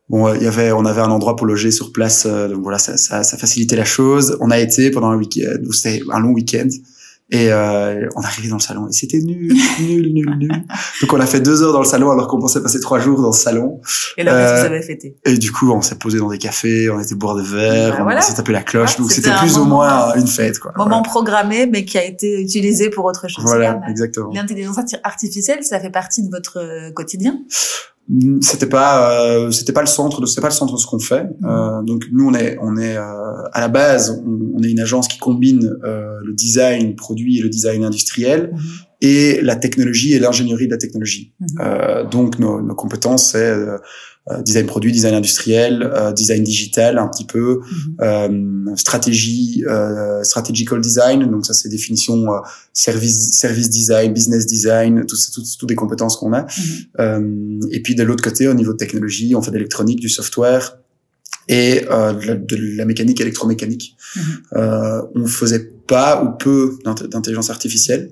[0.08, 2.78] Bon, il y avait, on avait un endroit pour loger sur place, euh, donc voilà,
[2.78, 4.36] ça, ça, ça, facilitait la chose.
[4.40, 6.68] On a été pendant un week-end, c'était un long week-end,
[7.32, 10.50] et euh, on est arrivé dans le salon et c'était nul, nul, nul, nul.
[11.00, 13.22] Donc on a fait deux heures dans le salon alors qu'on pensait passer trois jours
[13.22, 13.80] dans le salon.
[14.18, 15.16] Et là, euh, vous avez fêté.
[15.24, 18.16] Et du coup, on s'est posé dans des cafés, on était boire des verres, bah,
[18.18, 18.98] on s'est tapé la cloche.
[18.98, 20.72] donc c'était plus ou moins une fête, quoi.
[20.76, 23.44] Moment programmé, mais qui a été utilisé pour autre chose.
[23.44, 24.30] Voilà, exactement.
[24.34, 27.40] L'intelligence artificielle, ça fait partie de votre euh, quotidien
[28.40, 30.98] c'était pas euh, c'était pas le centre de c'était pas le centre de ce qu'on
[30.98, 31.46] fait mmh.
[31.46, 33.02] euh, donc nous on est on est euh,
[33.52, 37.42] à la base on, on, est une agence qui combine euh, le design produit et
[37.42, 38.58] le design industriel mmh.
[39.02, 43.78] et la technologie et l'ingénierie de la technologie euh, donc nos, nos compétences c'est euh,
[44.44, 47.96] design produit, design industriel, euh, design digital un petit peu, mhm.
[48.00, 49.64] euh, stratégie,
[50.22, 51.30] strategical design.
[51.30, 52.26] Donc ça c'est définition
[52.72, 55.16] service service design, business design, tout
[55.58, 56.46] toutes des compétences qu'on a.
[56.98, 57.60] Mhm.
[57.70, 60.78] et puis de l'autre côté, au niveau de technologie, on fait de l'électronique, du software
[61.48, 63.96] et euh, de, la, mécanique électromécanique.
[64.16, 64.22] Mhm.
[64.54, 68.10] Euh, on faisait pas ou peu d'intelligence artificielle.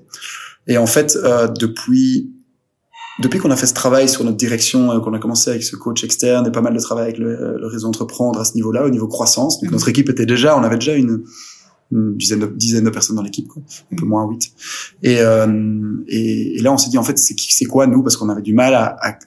[0.67, 2.31] Et en fait, euh, depuis
[3.21, 5.75] depuis qu'on a fait ce travail sur notre direction, euh, qu'on a commencé avec ce
[5.75, 8.85] coach externe et pas mal de travail avec le, le réseau entreprendre à ce niveau-là,
[8.85, 9.61] au niveau croissance.
[9.61, 11.23] Donc, notre équipe était déjà, on avait déjà une,
[11.91, 13.47] une dizaine de, dizaine de personnes dans l'équipe,
[13.91, 14.51] un peu moins huit.
[15.03, 18.01] Et, euh, et, et, là, on s'est dit en fait, c'est quoi nous?
[18.01, 19.17] Parce qu'on avait du mal à, à,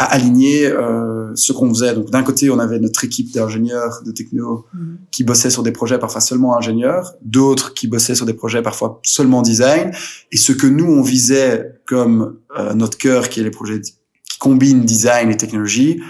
[0.00, 1.92] à aligner euh, ce qu'on faisait.
[1.92, 4.98] Donc d'un côté, on avait notre équipe d'ingénieurs, de techno, mhm.
[5.10, 9.00] qui bossaient sur des projets parfois seulement ingénieurs, d'autres qui bossaient sur des projets parfois
[9.02, 9.90] seulement design,
[10.30, 14.38] et ce que nous on visait comme euh, notre cœur, qui est les projets qui
[14.38, 16.00] combinent design et technologie,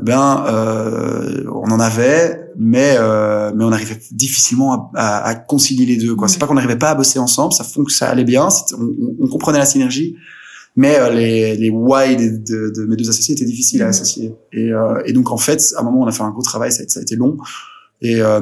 [0.00, 5.84] eh ben euh, on en avait, mais euh, mais on arrivait difficilement à, à, concilier
[5.84, 6.14] les deux.
[6.14, 6.40] Quoi, c'est mhm.
[6.40, 9.66] pas qu'on n'arrivait pas à bosser ensemble, ça ça allait bien, on, on comprenait la
[9.66, 10.16] synergie,
[10.76, 13.90] mais euh, les, les why de, de, de, mes deux associés étaient difficiles à mhm.
[13.90, 14.34] associer.
[14.52, 16.70] Et, euh, et, donc en fait, à un moment, on a fait un gros travail,
[16.70, 17.38] ça a, ça a été long.
[18.02, 18.40] Et, euh,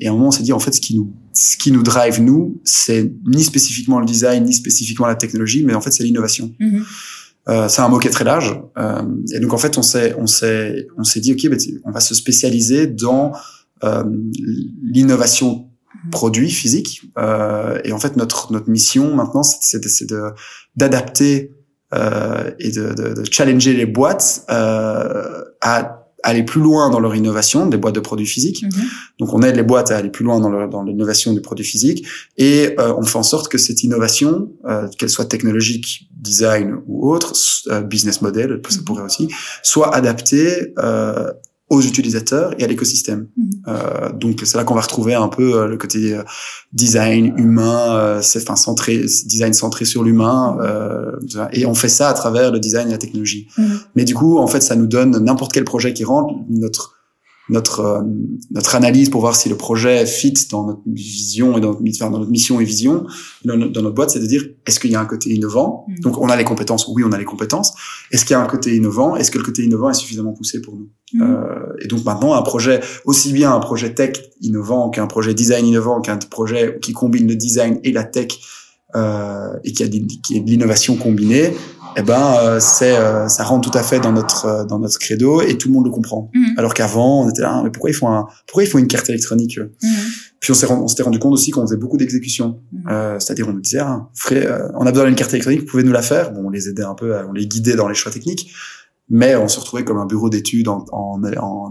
[0.00, 1.82] et à un moment, on s'est dit en fait, ce qui nous, ce qui nous
[1.82, 6.04] drive nous, c'est ni spécifiquement le design, ni spécifiquement la technologie, mais en fait, c'est
[6.04, 6.52] l'innovation.
[6.58, 6.84] Mhm.
[7.48, 8.58] Euh, c'est un mot qui est très large.
[8.78, 9.02] Euh,
[9.34, 12.00] et donc en fait, on s'est, on s'est, on s'est dit ok, bah, on va
[12.00, 13.32] se spécialiser dans
[13.82, 14.04] euh,
[14.82, 15.68] l'innovation
[16.04, 16.10] mhm.
[16.10, 17.02] produit physique.
[17.18, 20.32] Euh, et en fait, notre notre mission maintenant, c'est de
[20.76, 21.52] d'adapter
[22.58, 27.66] et de, de, de, challenger les boîtes euh, à aller plus loin dans leur innovation,
[27.66, 28.62] des boîtes de produits physiques.
[28.62, 28.84] Mhm.
[29.20, 32.06] Donc on aide les boîtes à aller plus loin dans, dans l'innovation des produits physiques
[32.38, 37.12] et euh, on fait en sorte que cette innovation, euh, qu'elle soit technologique, design ou
[37.12, 37.34] autre,
[37.68, 38.84] euh, business model, ça mhm.
[38.84, 39.28] pourrait aussi,
[39.62, 41.30] soit adaptée euh,
[41.70, 43.28] aux utilisateurs et à l'écosystème.
[43.36, 43.50] Mhm.
[43.68, 46.22] Euh, donc c'est là qu'on va retrouver un peu euh, le côté euh,
[46.72, 51.12] design humain, euh, c'est enfin centré, design centré sur l'humain, euh,
[51.52, 53.48] et on fait ça à travers le design et la technologie.
[53.56, 53.78] Mhm.
[53.96, 56.93] Mais du coup, en fait, ça nous donne n'importe quel projet qui rentre, notre
[57.48, 58.02] notre euh,
[58.50, 62.18] notre analyse pour voir si le projet fit dans notre vision et dans notre, dans
[62.18, 63.06] notre mission et vision
[63.44, 65.84] dans notre, dans notre boîte, c'est de dire est-ce qu'il y a un côté innovant?
[65.88, 66.00] Mm.
[66.00, 67.74] Donc on a les compétences, oui, on a les compétences.
[68.10, 69.16] Est-ce qu'il y a un côté innovant?
[69.16, 70.88] Est-ce que le côté innovant est suffisamment poussé pour nous?
[71.12, 71.22] Mm.
[71.22, 75.66] euh, Et donc maintenant, un projet aussi bien un projet tech innovant qu'un projet design
[75.66, 78.28] innovant qu'un projet qui combine le design et la tech
[78.96, 81.52] euh, et qui a, qui a de l'innovation combinée,
[81.96, 84.98] eh ben euh, c'est euh, ça rentre tout à fait dans notre euh, dans notre
[84.98, 86.30] credo et tout le monde le comprend.
[86.34, 86.54] Mhm.
[86.58, 89.08] Alors qu'avant on était là mais pourquoi ils font un pourquoi ils font une carte
[89.08, 89.90] électronique mhm.
[90.40, 92.60] Puis on s'est on s'était rendu compte aussi qu'on faisait beaucoup d'exécutions.
[92.72, 93.20] Mhm.
[93.20, 94.08] c'est-à-dire on nous disait ah,
[94.74, 96.32] on a besoin d'une carte électronique, vous pouvez nous la faire.
[96.32, 98.52] Bon, on les aidait un peu, on les guidait dans les choix techniques.
[99.08, 101.20] Mais on se retrouvait comme un bureau d'études en, en,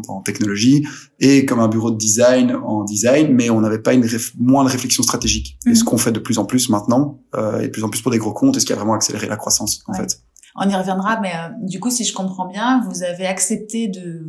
[0.08, 0.86] en, technologie
[1.20, 4.06] et comme un bureau de design en design, mais on n'avait pas une
[4.40, 5.58] moins de réflexion stratégique.
[5.66, 5.86] Et ce mhm.
[5.86, 8.20] qu'on fait de plus en plus maintenant, euh, et de plus en plus pour des
[8.20, 10.20] gros comptes, et ce qui a vraiment accéléré la croissance, en fait?
[10.56, 14.24] On y reviendra, mais euh, du coup, si je comprends bien, vous avez accepté de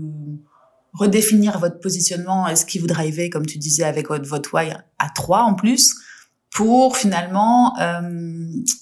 [0.95, 4.71] redéfinir votre positionnement et ce qui vous drivait, comme tu disais, avec votre, votre why
[4.71, 5.95] à trois en plus,
[6.55, 8.01] pour finalement euh,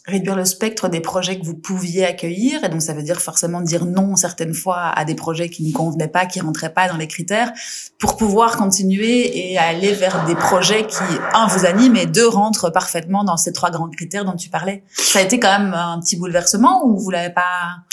[0.07, 2.63] réduire le spectre des projets que vous pouviez accueillir.
[2.65, 5.73] Et donc, ça veut dire forcément dire non certaines fois à des projets qui ne
[5.73, 7.51] convenaient pas, qui rentraient pas dans les critères,
[7.99, 11.03] pour pouvoir continuer et aller vers des projets qui,
[11.33, 14.85] un, vous animent et deux, rentrent parfaitement dans ces trois grands critères dont tu parlais.
[14.93, 17.43] Ça a été quand même un petit bouleversement ou vous l'avez pas?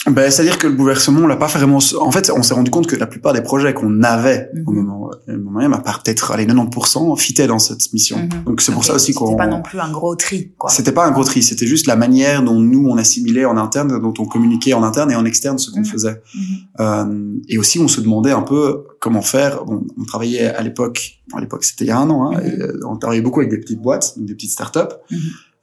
[0.08, 1.80] Ben, C'est-à-dire que le bouleversement, on l'a pas vraiment...
[2.02, 4.84] En fait, on s'est rendu compte que la plupart des projets qu'on avait au mhm.
[4.84, 8.18] moment, au moment même, à part peut-être les 90%, fitaient dans cette mission.
[8.18, 8.44] Mhm.
[8.46, 9.38] Donc, c'est pour ça aussi qu'on
[9.70, 10.52] plus un gros tri.
[10.68, 14.02] C'était pas un gros tri, c'était juste la manière dont nous on assimilait en interne,
[14.02, 15.86] dont on communiquait en interne et en externe ce qu'on mhm.
[15.86, 16.22] faisait.
[16.36, 16.42] Mhm.
[16.80, 19.64] Euh, et aussi on se demandait un peu comment faire.
[19.64, 22.62] Bon, on travaillait à l'époque, à l'époque c'était il y a un an, hein, mhm.
[22.62, 24.96] euh, on travaillait beaucoup avec des petites boîtes, des petites startups.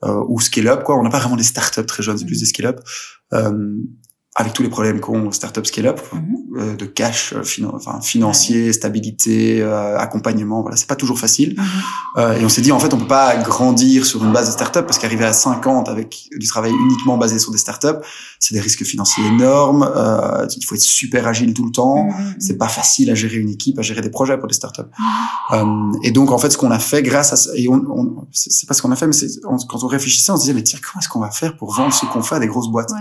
[0.04, 2.38] Euh, ou scale up quoi on n'a pas vraiment des startups très jeunes c'est plus
[2.38, 2.80] des scale up
[3.32, 3.76] euh,
[4.38, 6.36] avec tous les problèmes qu'ont startup scale-up, mhm.
[6.58, 11.56] euh, de cash, euh, enfin, financier, stabilité, euh, accompagnement, voilà, c'est pas toujours facile.
[12.18, 14.52] Euh, et on s'est dit, en fait, on peut pas grandir sur une base de
[14.52, 17.98] startup parce qu'arriver à 50 avec du travail uniquement basé sur des startups,
[18.38, 19.90] c'est des risques financiers énormes.
[19.96, 22.04] Euh, il faut être super agile tout le temps.
[22.04, 22.34] Mhm.
[22.38, 24.82] C'est pas facile à gérer une équipe, à gérer des projets pour des startups.
[25.52, 25.64] Euh,
[26.02, 28.74] et donc, en fait, ce qu'on a fait grâce à et on, on c'est pas
[28.74, 31.00] ce qu'on a fait, mais c'est quand on réfléchissait, on se disait, mais tiens, comment
[31.00, 32.92] est-ce qu'on va faire pour vendre ce qu'on fait à des grosses boîtes?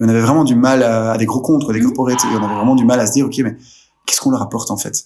[0.00, 1.84] On avait vraiment du mal à, des gros contre, des mmh.
[1.84, 3.56] corporates, et on avait vraiment du mal à se dire, ok, mais
[4.06, 5.04] qu'est-ce qu'on leur apporte en fait?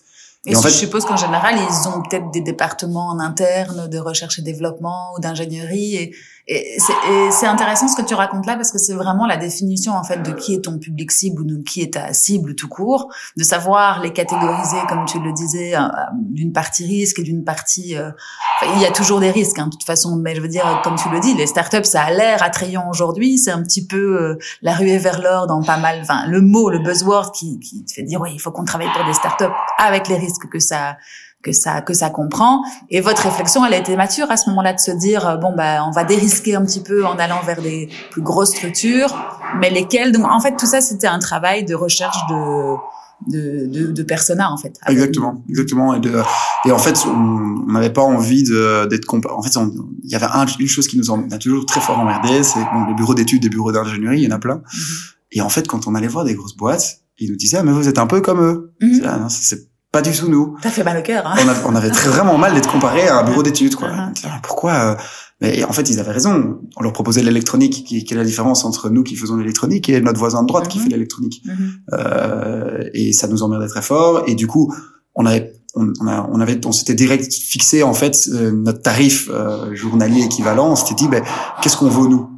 [0.48, 3.98] Et, en fait, je suppose qu'en général, ils ont peut-être des départements en interne de
[3.98, 6.14] recherche et développement ou d'ingénierie et
[6.48, 6.78] et
[7.30, 10.22] c'est intéressant ce que tu racontes là parce que c'est vraiment la définition en fait
[10.22, 13.42] de qui est ton public cible ou de qui est ta cible tout court, de
[13.42, 15.80] savoir les catégoriser comme tu le disais euh,
[16.20, 17.96] d'une partie risque et d'une partie.
[17.96, 18.12] Euh,
[18.76, 20.94] il y a toujours des risques hein, de toute façon, mais je veux dire comme
[20.94, 24.38] tu le dis, les startups ça a l'air attrayant aujourd'hui, c'est un petit peu euh,
[24.62, 25.98] la ruée vers l'or dans pas mal.
[26.02, 28.92] Enfin le mot, le buzzword qui, qui te fait dire oui il faut qu'on travaille
[28.94, 29.44] pour des startups
[29.78, 30.96] avec les risques que ça
[31.46, 32.62] que ça que ça comprend.
[32.90, 35.54] Et votre réflexion, elle a été mature à ce moment-là de se dire euh, bon
[35.54, 39.14] bah on va dérisquer un petit peu en allant vers des plus grosses structures,
[39.60, 40.12] mais lesquelles?
[40.12, 42.76] Donc en fait tout ça c'était un travail de recherche de
[43.28, 44.78] de, de, de persona en fait.
[44.88, 45.94] Exactement, exactement.
[45.94, 46.20] Et, de,
[46.66, 49.58] et en fait, on n'avait pas envie d'être En fait,
[50.04, 50.26] il y avait
[50.60, 53.48] une chose qui nous a toujours très fort emmerdé, c'est bon, les bureaux d'études, des
[53.48, 54.56] bureaux d'ingénierie, il y en a plein.
[54.56, 55.12] Mm-hmm.
[55.32, 57.72] Et en fait, quand on allait voir des grosses boîtes, ils nous disaient ah, mais
[57.72, 58.74] vous êtes un peu comme eux.
[58.80, 60.58] Mm C'est pas du tout nous.
[60.62, 61.26] Ça fait mal au cœur.
[61.26, 61.36] Hein.
[61.64, 63.88] On, avait très vraiment mal d'être comparé à un bureau d'études, quoi.
[63.88, 64.40] Uh-huh.
[64.42, 64.94] Pourquoi euh,
[65.40, 66.60] Mais en fait, ils avaient raison.
[66.76, 69.98] On leur proposait l'électronique, qui, qui, est la différence entre nous qui faisons l'électronique et
[70.02, 70.82] notre voisin de droite qui uh-huh.
[70.82, 71.42] fait l'électronique.
[71.46, 71.94] Uh-huh.
[71.94, 74.24] euh, et ça nous emmerdait très fort.
[74.26, 74.70] Et du coup,
[75.14, 79.74] on avait on, on, avait on s'était direct fixé en fait euh, notre tarif euh,
[79.74, 81.22] journalier équivalent on s'était dit ben
[81.60, 82.30] qu'est-ce qu'on vaut nous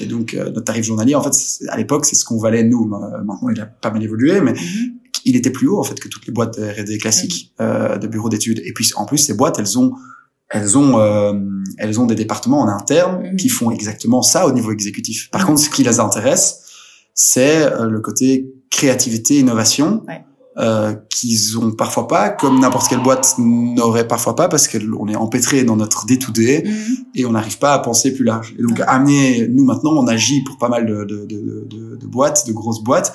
[0.00, 1.34] et donc notre tarif journalier en fait
[1.68, 4.54] à l'époque c'est ce qu'on valait nous maintenant il a pas mal évolué mais
[5.26, 7.62] il était plus haut en fait que toutes les boîtes de R&D classiques mm.
[7.62, 8.62] euh, de bureaux d'études.
[8.64, 9.92] Et puis en plus ces boîtes, elles ont
[10.48, 11.34] elles ont euh,
[11.76, 13.36] elles ont des départements en interne mm.
[13.36, 15.30] qui font exactement ça au niveau exécutif.
[15.30, 15.46] Par mm.
[15.46, 16.62] contre, ce qui les intéresse,
[17.12, 20.04] c'est euh, le côté créativité, innovation.
[20.58, 25.14] Euh, qu'ils ont parfois pas, comme n'importe quelle boîte n'aurait parfois pas, parce qu'on est
[25.14, 26.64] empêtré dans notre day-to-day
[27.14, 28.54] et on n'arrive pas à penser plus large.
[28.58, 32.46] Et donc, amener, nous maintenant, on agit pour pas mal de, de, de, de boîtes,
[32.46, 33.12] de grosses boîtes,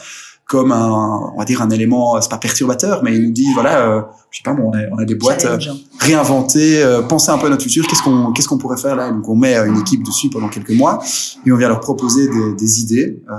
[0.51, 3.87] comme un, on va dire un élément, c'est pas perturbateur, mais il nous dit voilà,
[3.87, 5.57] euh, je sais pas, bon, on, a, on a des boîtes euh,
[5.97, 9.11] réinventées, euh, penser un peu à notre futur, qu'est-ce qu'on qu'est-ce qu'on pourrait faire là?
[9.11, 11.01] Donc on met une équipe dessus pendant quelques mois
[11.45, 13.33] et on vient leur proposer des, des idées euh,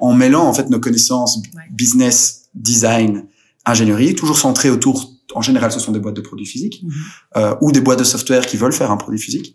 [0.00, 1.40] en mêlant en fait nos connaissances
[1.70, 3.24] business, design,
[3.64, 5.12] ingénierie, toujours centrées autour.
[5.34, 7.56] En général, ce sont des boîtes de produits physiques mm-hmm.
[7.62, 9.54] ou des boîtes de software qui veulent faire un produit physique.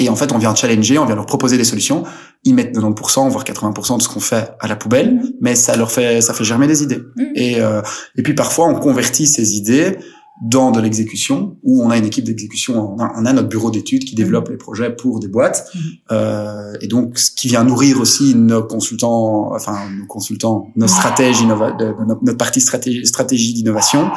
[0.00, 2.04] Et en fait, on vient challenger, on vient leur proposer des solutions.
[2.44, 5.22] Ils mettent 90%, voire 80% de ce qu'on fait à la poubelle, mmh.
[5.42, 7.02] mais ça leur fait, ça fait germer des idées.
[7.16, 7.22] Mmh.
[7.34, 7.82] Et, euh,
[8.16, 9.98] et puis parfois, on convertit ces idées
[10.42, 14.14] dans de l'exécution où on a une équipe d'exécution, on, a notre bureau d'études qui
[14.14, 14.52] développe mhm.
[14.52, 15.80] les projets pour des boîtes mhm.
[16.12, 21.42] euh, et donc ce qui vient nourrir aussi nos consultants, enfin nos consultants, nos stratèges,
[21.42, 24.12] notre, partie stratégie, stratégie d'innovation mhm.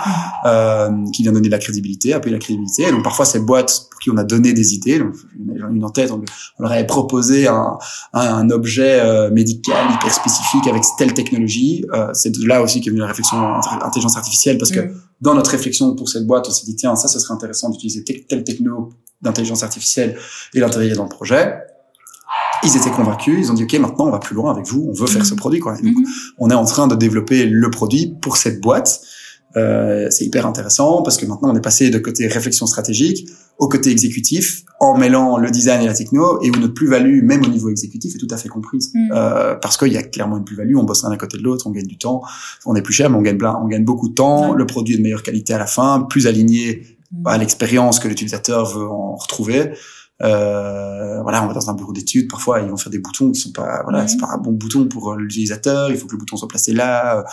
[0.45, 2.83] euh, qui vient donner de la crédibilité, appuyer la crédibilité.
[2.83, 5.89] Et donc parfois ces boîtes pour qui on a donné des idées, donc une en
[5.89, 6.21] tête, on,
[6.59, 7.77] leur avait proposé un,
[8.13, 11.85] un, objet euh, médical hyper spécifique avec telle technologie.
[11.93, 13.37] Euh, c'est de là aussi qu'est venue la réflexion
[13.81, 14.79] intelligence artificielle parce que
[15.23, 18.03] dans notre réflexion pour cette boîte, on s'est dit, tiens, ça, ce serait intéressant d'utiliser
[18.03, 18.89] telle techno
[19.21, 20.17] d'intelligence artificielle
[20.53, 21.55] et l'intégrer dans le projet.
[22.65, 24.93] ils étaient convaincus, ils ont dit ok maintenant on va plus loin avec vous, on
[24.93, 25.37] veut faire ce Mhm.
[25.39, 25.73] produit quoi.
[25.73, 26.05] Donc, Mhm.
[26.39, 29.01] on est en train de développer le produit pour cette boîte.
[29.55, 33.29] Euh, c'est hyper intéressant parce que maintenant on est passé de côté réflexion stratégique
[33.59, 37.43] au côté exécutif en mêlant le design et la techno et où notre plus-value même
[37.45, 39.11] au niveau exécutif est tout à fait comprise Mhm.
[39.13, 41.67] euh, parce qu'il y a clairement une plus-value on bosse l'un à côté de l'autre
[41.67, 42.23] on gagne du temps
[42.65, 44.95] on est plus cher mais on gagne plein on gagne beaucoup de temps le produit
[44.95, 47.27] est de meilleure qualité à la fin plus aligné Mhm.
[47.27, 49.69] à l'expérience que l'utilisateur veut en retrouver.
[50.23, 53.39] Euh, voilà, on va dans un bureau d'études, parfois ils vont faire des boutons qui
[53.39, 55.89] sont pas, voilà, c'est pas un bon bouton pour euh, l'utilisateur.
[55.91, 57.19] Il faut que le bouton soit placé là.
[57.19, 57.23] euh,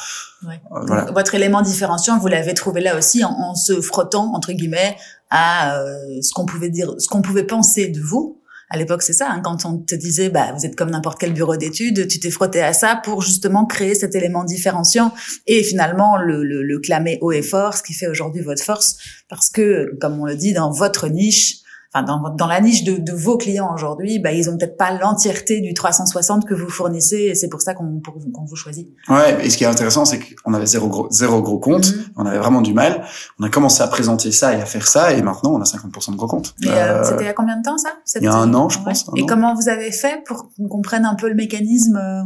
[0.49, 0.61] Ouais.
[0.73, 1.05] euh, voilà.
[1.05, 4.97] Donc, Votre élément différenciant, vous l'avez trouvé là aussi en, en se frottant entre guillemets
[5.31, 8.39] à euh, ce qu'on pouvait dire, ce qu'on pouvait penser de vous.
[8.73, 9.29] À l'époque, c'est ça.
[9.31, 12.31] hein, quand on te disait, bah, vous êtes comme n'importe quel bureau d'études, tu t'es
[12.31, 15.13] frotté à ça pour justement créer cet élément différenciant
[15.49, 18.97] et finalement le, le, le clamer haut et fort, ce qui fait aujourd'hui votre force,
[19.29, 21.57] parce que, comme on le dit, dans votre niche,
[21.93, 24.93] enfin dans, dans la niche de, de vos clients aujourd'hui, bah, ils ont peut-être pas
[24.93, 28.01] l'entièreté du 360 que vous fournissez, et c'est pour ça qu'on
[28.33, 28.89] qu'on vous choisit.
[29.09, 29.45] Ouais.
[29.45, 31.93] Et ce qui est intéressant, c'est qu'on avait zéro gros, zéro gros compte.
[31.93, 32.05] Mhm.
[32.17, 33.05] On avait vraiment du mal.
[33.41, 36.13] On a commencé à présenter ça et à faire ça, et maintenant on a 50%
[36.13, 36.55] de gros comptes.
[36.65, 37.91] Euh, Euh, c'était il y a combien de temps ça?
[38.17, 39.27] il y a un an, je pense, un Et an.
[39.27, 42.23] comment vous avez fait pour qu'on comprenne un peu le mécanisme euh,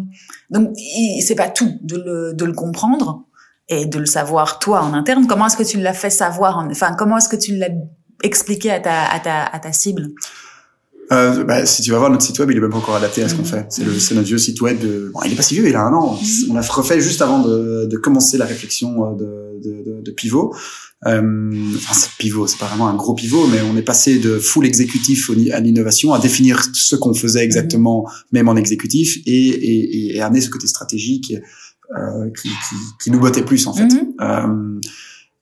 [0.50, 0.70] Donc
[1.26, 3.24] c'est pas tout de le, de le comprendre
[3.68, 5.26] et de le savoir toi en interne.
[5.26, 7.70] Comment est-ce que tu l'as fait savoir en- Enfin comment est-ce que tu l'as
[8.22, 10.10] expliqué à ta à ta à ta cible
[11.12, 13.22] Euh, bah, si tu vas voir notre site web, il est même pas encore adapté
[13.22, 13.48] à ce qu'on Mhm.
[13.48, 13.66] fait.
[13.68, 14.80] C'est le, c'est notre vieux site web.
[14.80, 15.10] De...
[15.12, 16.14] Bon, il est pas si vieux, il a un an.
[16.14, 16.50] Mhm.
[16.50, 20.10] On l'a refait juste avant de, de commencer la réflexion euh, de, de, de, de
[20.10, 20.54] pivot.
[21.06, 21.20] Euh,
[21.76, 24.64] enfin, c'est pivot, c'est pas vraiment un gros pivot, mais on est passé de full
[24.64, 30.22] exécutif à l'innovation, à définir ce qu'on faisait exactement, même en exécutif, et, et, et,
[30.22, 31.34] amener ce côté stratégique
[31.98, 33.84] euh, qui, qui, qui nous bottait plus en fait.
[33.84, 34.14] Mhm.
[34.22, 34.80] Euh,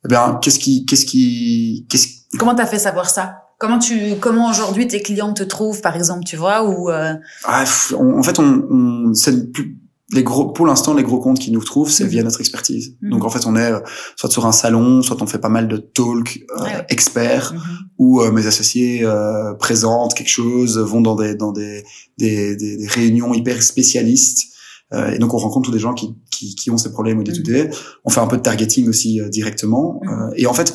[0.04, 2.08] eh bien, qu'est-ce qui, qu'est-ce qui, qu'est-ce
[2.38, 3.38] Comment t'as fait savoir ça?
[3.58, 7.14] Comment tu comment aujourd'hui tes clients te trouvent par exemple tu vois ou euh,
[7.44, 7.64] Ah,
[7.96, 9.78] on- en fait, on, on c'est le plus-
[10.14, 12.10] les gros, pour l'instant, les gros comptes qui nous trouvent, c'est Mhm.
[12.10, 12.96] via notre expertise.
[13.00, 13.10] Mhm.
[13.12, 13.80] Donc, en fait, on est euh,
[14.16, 16.86] soit sur un salon, soit on fait pas mal de talks euh, Ouais, ouais.
[16.90, 17.60] experts, mhm.
[17.98, 21.82] où euh, mes associés euh, présentent quelque chose, vont dans des dans des
[22.18, 24.48] des, des, des réunions hyper spécialistes.
[24.92, 27.22] Euh, et donc, on rencontre tous des gens qui qui, qui ont ces problèmes au
[27.22, 27.70] day-to-day.
[28.04, 30.00] On fait un peu de targeting aussi euh, directement.
[30.36, 30.74] Et en fait,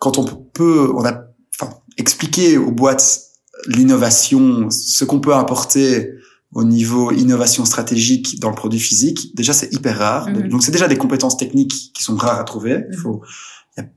[0.00, 1.12] quand on peut, on a,
[1.54, 3.20] enfin, expliquer aux boîtes
[3.66, 6.10] l'innovation, ce qu'on peut apporter
[6.52, 10.28] au niveau innovation stratégique dans le produit physique, déjà c'est hyper rare.
[10.28, 10.48] Mhm.
[10.48, 12.84] Donc c'est déjà des compétences techniques qui sont rares à trouver.
[12.90, 13.20] Il faut,
[13.76, 13.88] il y a,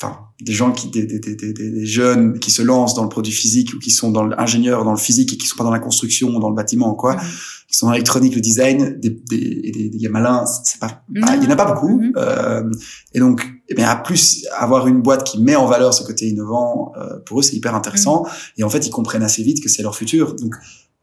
[0.00, 3.32] enfin, des gens qui, des, des, des, des, jeunes qui se lancent dans le produit
[3.32, 5.80] physique ou qui sont dans l'ingénieur dans le physique et qui sont pas dans la
[5.80, 7.20] construction ou dans le bâtiment quoi, Mhm.
[7.68, 11.20] qui sont dans l'électronique, le design, des, des, des, des malins, c'est pas, Mhm.
[11.22, 11.98] bah, il y en a pas beaucoup.
[11.98, 12.12] Mhm.
[12.18, 12.70] Euh,
[13.14, 16.28] et donc, eh bien, à plus avoir une boîte qui met en valeur ce côté
[16.28, 18.24] innovant, euh, pour eux, c'est hyper intéressant.
[18.56, 20.34] Et en fait, ils comprennent assez vite que c'est leur futur.
[20.36, 20.54] Donc,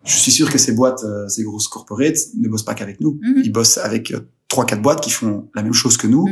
[0.06, 3.20] je suis sûr que ces boîtes, euh, ces grosses corporates, ne bossent pas qu'avec nous.
[3.22, 3.42] Mhm.
[3.44, 6.26] Ils bossent avec euh, trois, quatre boîtes qui font la même chose que nous,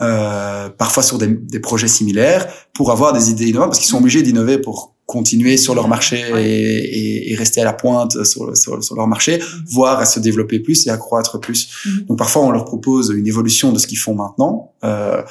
[0.00, 3.98] euh, parfois sur des, des projets similaires, pour avoir des idées innovantes, parce qu'ils sont
[3.98, 6.48] obligés d'innover pour continuer sur leur marché Ouais.
[6.48, 10.18] et, et, et rester à la pointe sur, sur, sur leur marché, voire à se
[10.20, 11.68] développer plus et à croître plus.
[11.84, 12.06] Mhm.
[12.06, 14.72] Donc parfois on leur propose une évolution de ce qu'ils font maintenant.
[14.84, 15.22] Euh,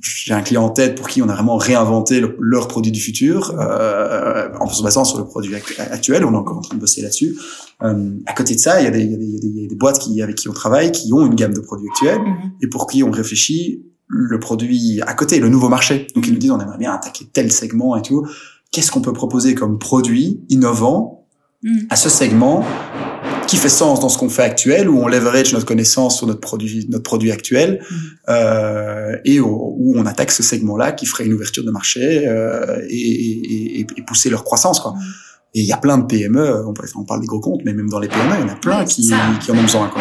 [0.00, 3.00] j'ai un client en tête pour qui on a vraiment réinventé le- leur produit du
[3.00, 6.24] futur euh, en se basant sur le produit act- actuel.
[6.24, 7.36] On est encore en train de bosser là-dessus.
[7.82, 9.36] Euh, à côté de ça, il y a des, il y a des, il y
[9.36, 11.34] a des- il y a des boîtes qui, avec qui on travaille qui ont une
[11.34, 12.52] gamme de produits actuels Mhm.
[12.62, 16.06] et pour qui on réfléchit le produit à côté, le nouveau marché.
[16.14, 18.26] Donc ils nous disent on aimerait bien attaquer tel segment et tout.
[18.70, 21.21] Qu'est-ce qu'on peut proposer comme produit innovant
[21.62, 21.86] Mhm.
[21.90, 22.64] à ce segment
[23.46, 26.40] qui fait sens dans ce qu'on fait actuel, où on leverage notre connaissance sur notre
[26.40, 27.96] produit, notre produit actuel, Mhm.
[28.30, 32.96] euh, et où on attaque ce segment-là qui ferait une ouverture de marché euh, et,
[32.96, 34.80] et, et, et pousser leur croissance.
[34.80, 34.92] Quoi.
[34.92, 35.00] Mhm.
[35.54, 37.98] Et il y a plein de PME, on, parle des gros comptes, mais même dans
[38.00, 39.88] les PME, il y en a plein Ouais, qui, qui en ont besoin.
[39.88, 40.00] Quoi.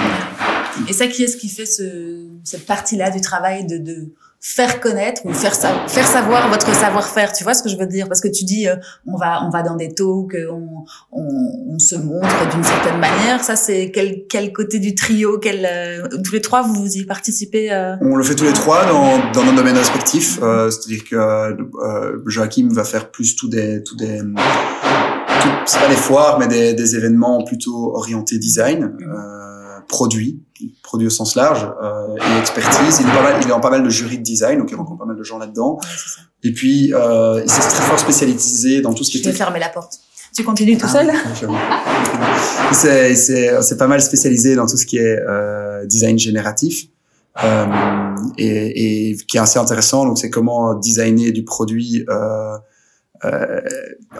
[0.88, 4.14] Et ça, qui est-ce qui fait ce, cette partie-là du travail de, de
[4.44, 7.86] faire connaître ou faire, sa- faire savoir votre savoir-faire Tu vois ce que je veux
[7.86, 8.08] dire?
[8.08, 8.76] Parce que tu dis, euh,
[9.06, 11.28] on va, on va dans des talks, euh, on, on,
[11.76, 13.44] on se montre d'une certaine manière.
[13.44, 17.72] Ça, c'est quel, quel côté du trio quel, euh, Tous les trois, vous y participez
[17.72, 17.96] euh...
[18.02, 20.39] On le fait tous les trois dans, dans nos domaines respectifs.
[20.42, 25.88] Euh, C'est-à-dire que euh, Joachim va faire plus tous des, tous des, tout- c'est pas
[25.88, 30.42] des foires, mais des, des événements plutôt orientés design, euh, produits,
[30.84, 33.00] produits au sens large, euh, et expertise.
[33.00, 34.76] Il est, pas mal, il est en pas mal de jurys de design, donc il
[34.76, 35.76] rencontre pas mal de gens là-dedans.
[35.76, 36.50] Ouais.
[36.50, 39.38] Et puis, euh, il s'est très fort spécialisé dans tout ce qui Je vais était
[39.38, 40.00] fermer la porte.
[40.34, 41.14] Tu continues tout ah,
[42.74, 43.16] seul?
[43.16, 46.88] c'est pas mal spécialisé dans tout ce qui est euh, design génératif
[47.44, 47.66] euh,
[48.38, 50.06] et, et qui est assez intéressant.
[50.06, 52.58] Donc c'est comment designer du produit euh,
[53.24, 53.61] euh,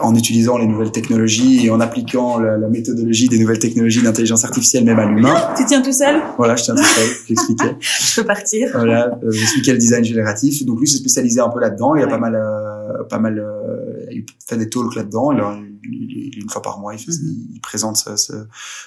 [0.00, 4.44] en utilisant les nouvelles technologies et en appliquant la, la méthodologie des nouvelles technologies d'intelligence
[4.44, 5.34] artificielle même à l'humain.
[5.56, 6.20] Tu tiens tout seul?
[6.36, 7.76] Voilà, je tiens tout seul, j'expliquais.
[7.80, 8.68] je peux partir.
[8.74, 10.64] Voilà, euh, j'expliquais le design génératif.
[10.64, 11.96] Donc lui, s'est spécialisé un peu là-dedans.
[11.96, 12.71] Il a pas mal, euh,
[13.08, 15.32] pas mal, euh, il fait des talks là-dedans.
[15.32, 17.48] Il, a- il- il- une fois par mois, il, fait- Mhm.
[17.54, 18.32] il présente ce, ce,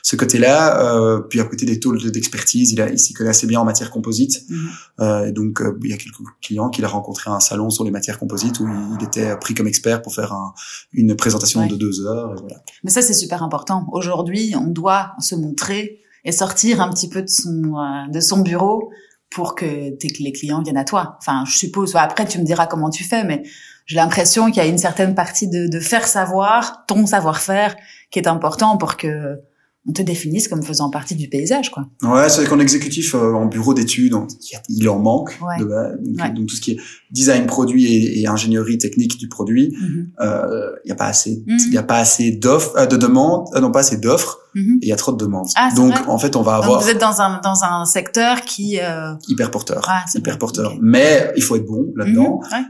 [0.04, 0.96] ce côté-là.
[0.96, 3.66] Euh, puis à côté des talks d'expertise, il, a, il s'y connaît assez bien en
[3.66, 4.44] matière composite.
[4.50, 4.68] Mhm.
[5.02, 7.70] Euh, et donc, euh, il y a quelques clients qu'il a rencontrés à un salon
[7.70, 8.68] sur les matières composites où
[9.00, 10.54] il était pris comme expert pour faire un,
[10.94, 11.68] une présentation Ouais.
[11.68, 12.34] de deux heures.
[12.36, 12.58] Et voilà.
[12.84, 13.88] Mais ça, c'est super important.
[13.92, 18.40] Aujourd'hui, on doit se montrer et sortir un petit peu de son, euh, de son
[18.42, 18.90] bureau
[19.30, 21.18] pour que tes, les clients viennent à toi.
[21.20, 21.96] Enfin, je suppose.
[21.96, 23.44] Après, tu me diras comment tu fais, mais
[23.86, 27.76] j'ai l'impression qu'il y a une certaine partie de, de faire savoir ton savoir-faire
[28.12, 29.40] qui est important pour que
[29.88, 31.86] on te définisse comme faisant partie du paysage, quoi.
[32.02, 34.26] Ouais, c'est qu'en exécutif, euh, en bureau d'études, on-
[34.68, 35.38] il en manque.
[35.48, 35.60] Ouais.
[35.60, 36.32] de donc, Ouais.
[36.32, 36.78] donc tout ce qui est
[37.12, 40.08] design produit et, et ingénierie technique du produit, Mhm.
[40.22, 41.58] euh, il y a pas assez, Mhm.
[41.68, 44.80] il y a pas assez d'offres, euh, de demandes, euh, non pas assez d'offres, Mhm.
[44.82, 45.50] et il y a trop de demandes.
[45.56, 48.42] Ah, donc en fait, on va Donc avoir vous êtes dans un dans un secteur
[48.42, 49.14] qui euh...
[49.28, 50.74] hyper porteur, ah, hyper porteur.
[50.82, 52.40] Mais il faut être bon là-dedans.
[52.52, 52.64] Ouais.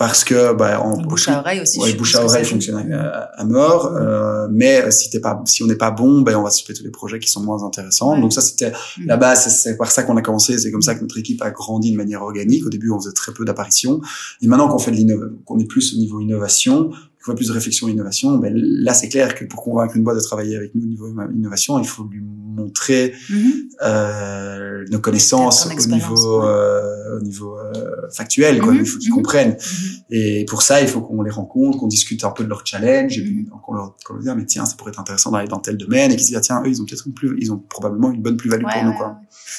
[0.00, 1.78] Parce que bah, Le bouche à oreille aussi.
[1.78, 2.94] Ouais, bouche à oreille fonctionne joue.
[2.94, 6.34] à, à mort, euh, mais euh, si t'es pas, si on n'est pas bon, ben
[6.36, 8.14] on va se tous les projets qui sont moins intéressants.
[8.14, 8.20] Ouais.
[8.22, 9.06] Donc ça c'était Mhm.
[9.06, 11.42] la base, c'est- c'est par ça qu'on a commencé, c'est comme ça que notre équipe
[11.42, 12.64] a grandi de manière organique.
[12.64, 14.00] Au début, on faisait très peu d'apparitions,
[14.40, 16.90] et maintenant qu'on fait de l'innovation, qu'on est plus au niveau innovation,
[17.24, 20.04] qu'on fait plus de réflexion et innovation, ben là c'est clair que pour convaincre une
[20.04, 23.52] boîte de travailler avec nous au niveau innovation, il faut lui montrer Mhm.
[23.82, 26.46] euh, nos connaissances au niveau ouais.
[26.48, 28.72] euh, au niveau euh, factuel, quoi.
[28.72, 29.16] Mhm, Il faut qu'ils mhm.
[29.16, 29.50] comprennent.
[29.50, 29.90] Mhm.
[30.10, 33.18] Et pour ça, il faut qu'on les rencontre, qu'on discute un peu de leur challenge,
[33.18, 33.50] et puis Mhm.
[33.62, 36.10] qu'on leur, qu'on leur dise, mais tiens, ça pourrait être intéressant d'aller dans tel domaine,
[36.12, 38.10] et qu'ils se disent, ah, tiens, eux, ils ont peut-être une plus, ils ont probablement
[38.10, 39.16] une bonne plus-value Ouais, pour nous, quoi.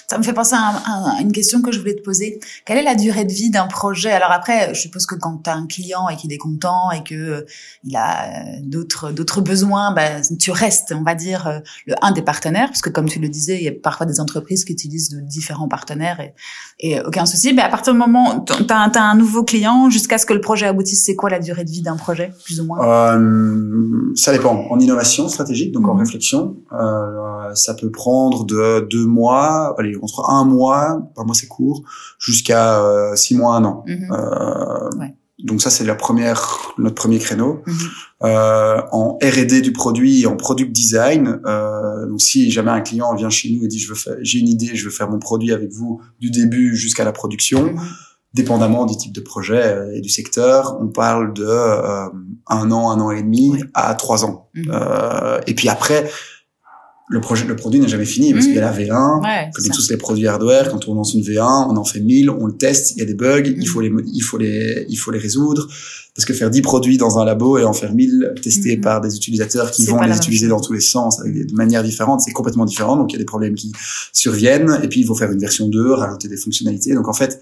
[0.09, 2.39] Ça me fait penser à, un- à une question que je voulais te poser.
[2.65, 4.11] Quelle est la durée de vie d'un projet?
[4.11, 7.03] Alors après, je suppose que quand tu as un client et qu'il est content et
[7.03, 7.45] que
[7.83, 12.11] il a euh, d'autres d'autres besoins, ben, tu restes, on va dire, euh, le un
[12.11, 14.73] des partenaires, parce que comme tu le disais, il y a parfois des entreprises qui
[14.73, 16.33] utilisent de différents partenaires et,
[16.79, 17.53] et aucun souci.
[17.53, 20.41] Mais à partir du moment où tu as, un nouveau client, jusqu'à ce que le
[20.41, 22.79] projet aboutisse, c'est quoi la durée de vie d'un projet, plus ou moins?
[23.15, 24.65] Euh, ça dépend.
[24.69, 25.99] En innovation stratégique, donc en Mhm.
[26.01, 31.47] réflexion, euh, ça peut prendre de deux mois, allez, entre un mois, par mois c'est
[31.47, 31.83] court,
[32.19, 33.83] jusqu'à euh, six mois, un an.
[33.87, 35.13] Euh, Ouais.
[35.43, 37.61] Donc ça c'est la première, notre premier créneau.
[37.65, 37.75] Mhm.
[38.23, 41.39] Euh, en R&D du produit et en product design.
[41.47, 44.37] Euh, donc si jamais un client vient chez nous et dit je veux faire, j'ai
[44.39, 47.79] une idée, je veux faire mon produit avec vous du début jusqu'à la production, Mhm.
[48.35, 52.05] dépendamment du type de projet euh, et du secteur, on parle de euh,
[52.47, 53.63] un an, un an et demi Oui.
[53.73, 54.49] à trois ans.
[54.69, 56.09] Euh, et puis après,
[57.11, 58.51] le projet, le produit n'est jamais fini parce Mhm.
[58.53, 59.21] qu'il y a la V1.
[59.21, 60.71] Ouais, On connaît tous les produits hardware.
[60.71, 63.05] Quand on lance une V1, on en fait 1000, on le teste, il y a
[63.05, 65.67] des bugs, il faut les, il faut les, il faut les résoudre.
[66.15, 68.81] Parce que faire 10 produits dans un labo et en faire 1000 testés Mhm.
[68.83, 70.49] par des utilisateurs qui vont les utiliser chose.
[70.49, 72.95] dans tous les sens avec des de manières différentes, c'est complètement différent.
[72.97, 73.71] Donc il y a des problèmes qui
[74.13, 76.93] surviennent et puis il faut faire une version 2, rajouter des fonctionnalités.
[76.93, 77.41] Donc en fait,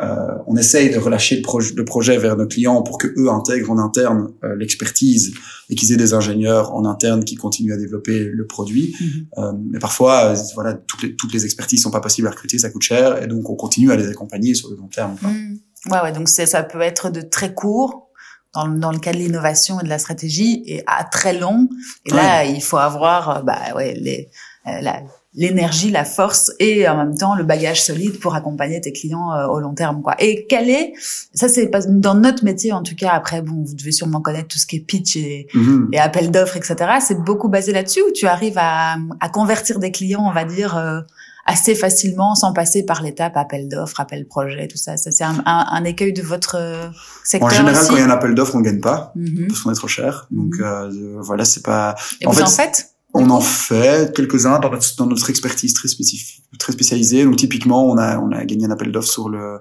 [0.00, 3.28] euh, on essaye de relâcher le, proje- le projet vers nos clients pour que eux
[3.30, 5.34] intègrent en interne euh, l'expertise
[5.68, 8.94] et qu'ils aient des ingénieurs en interne qui continuent à développer le produit.
[9.00, 9.26] Mhm.
[9.38, 12.58] Euh, mais parfois, euh, voilà, toutes les, toutes les expertises sont pas possibles à recruter,
[12.58, 15.16] ça coûte cher, et donc on continue à les accompagner sur le long terme.
[15.20, 15.28] quoi.
[15.30, 15.58] Mm.
[15.90, 18.08] Ouais, ouais, donc ça peut être de très court
[18.54, 21.68] dans, le- dans le cas de l'innovation et de la stratégie et à très long.
[22.06, 24.28] Et là, il faut avoir, euh, bah ouais, les,
[24.66, 25.02] euh, la,
[25.34, 29.46] l'énergie, la force et en même temps le bagage solide pour accompagner tes clients euh,
[29.46, 30.16] au long terme, quoi.
[30.18, 30.92] Et quel est,
[31.32, 33.10] ça c'est pas dans notre métier en tout cas.
[33.12, 35.88] Après, bon, vous devez sûrement connaître tout ce qui est pitch et, Mhm.
[35.92, 36.76] et appel d'offres, etc.
[37.00, 40.76] C'est beaucoup basé là-dessus où tu arrives à, à convertir des clients, on va dire,
[40.76, 41.00] euh,
[41.46, 44.96] assez facilement sans passer par l'étape appel d'offres, appel projet, tout ça?
[44.96, 46.88] Ça, c'est un, un, un écueil de votre euh,
[47.24, 47.88] secteur En général, aussi?
[47.88, 49.46] quand il y a un appel d'offres, on gagne pas Mhm.
[49.48, 50.26] parce qu'on est trop cher.
[50.32, 50.64] Donc Mhm.
[50.64, 51.94] euh, voilà, c'est pas.
[52.20, 52.90] Et en vous fait, en faites?
[53.12, 57.24] On en fait quelques-uns dans notre, dans notre expertise très spécifique, très spécialisée.
[57.24, 59.58] Donc typiquement, on a on a gagné un appel d'offres sur le,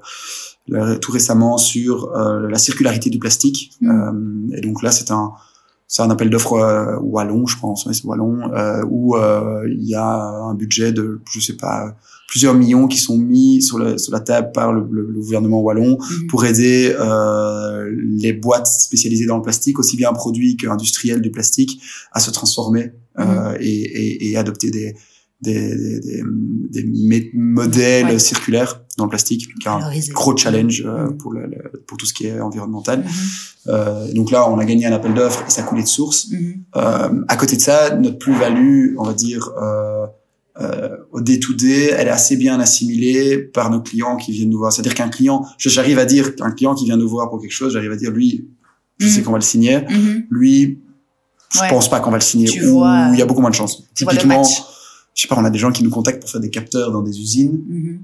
[0.68, 3.72] le- tout récemment sur euh, la circularité du plastique.
[3.82, 4.50] Mhm.
[4.52, 5.32] Euh, et donc là, c'est un
[5.92, 9.96] c'est un appel d'offres euh, wallon, je pense, ouais, c'est wallon, euh, où il y
[9.96, 10.08] a
[10.50, 11.96] un budget de je sais pas
[12.28, 15.62] plusieurs millions qui sont mis sur, le, sur la table par le, le- le gouvernement
[15.62, 16.28] wallon Mhm.
[16.28, 16.96] pour aider
[18.22, 21.82] les boîtes spécialisées dans le plastique, aussi bien produits qu'industriels du plastique,
[22.12, 24.96] à se transformer Euh, et, et, et adopter des,
[25.42, 28.20] des, des, des, modèles Ouais.
[28.20, 29.80] circulaires dans le plastique, qui est un
[30.14, 31.18] gros challenge euh, Mhm.
[31.18, 33.00] pour, le, le- pour tout ce qui est environnemental.
[33.00, 33.06] Mhm.
[33.68, 36.30] Euh, donc là, on a gagné un appel d'offres et ça coulait de source.
[36.32, 36.64] Mhm.
[36.76, 40.06] Euh, à côté de ça, notre plus-value, on va dire, euh,
[40.62, 44.74] euh, au day-to-day, elle est assez bien assimilée par nos clients qui viennent nous voir.
[44.74, 47.72] C'est-à-dire qu'un client, j'arrive à dire qu'un client qui vient nous voir pour quelque chose,
[47.74, 48.48] j'arrive à dire, lui,
[48.98, 49.80] je sais qu'on va le signer.
[50.30, 50.80] Lui,
[51.52, 52.48] je pense pas qu'on va le signer.
[52.48, 53.84] Tu vois, il y a beaucoup moins de chances.
[53.96, 56.92] Typiquement, je sais pas, on a des gens qui nous contactent pour faire des capteurs
[56.92, 58.00] dans des usines.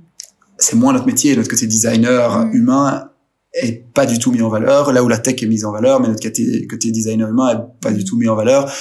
[0.57, 3.09] C'est moins notre métier, notre côté designer humain
[3.53, 4.91] est pas du tout mis en valeur.
[4.91, 7.81] Là où la tech est mise en valeur, mais notre côté, côté designer humain est
[7.81, 8.71] pas du tout mis en valeur.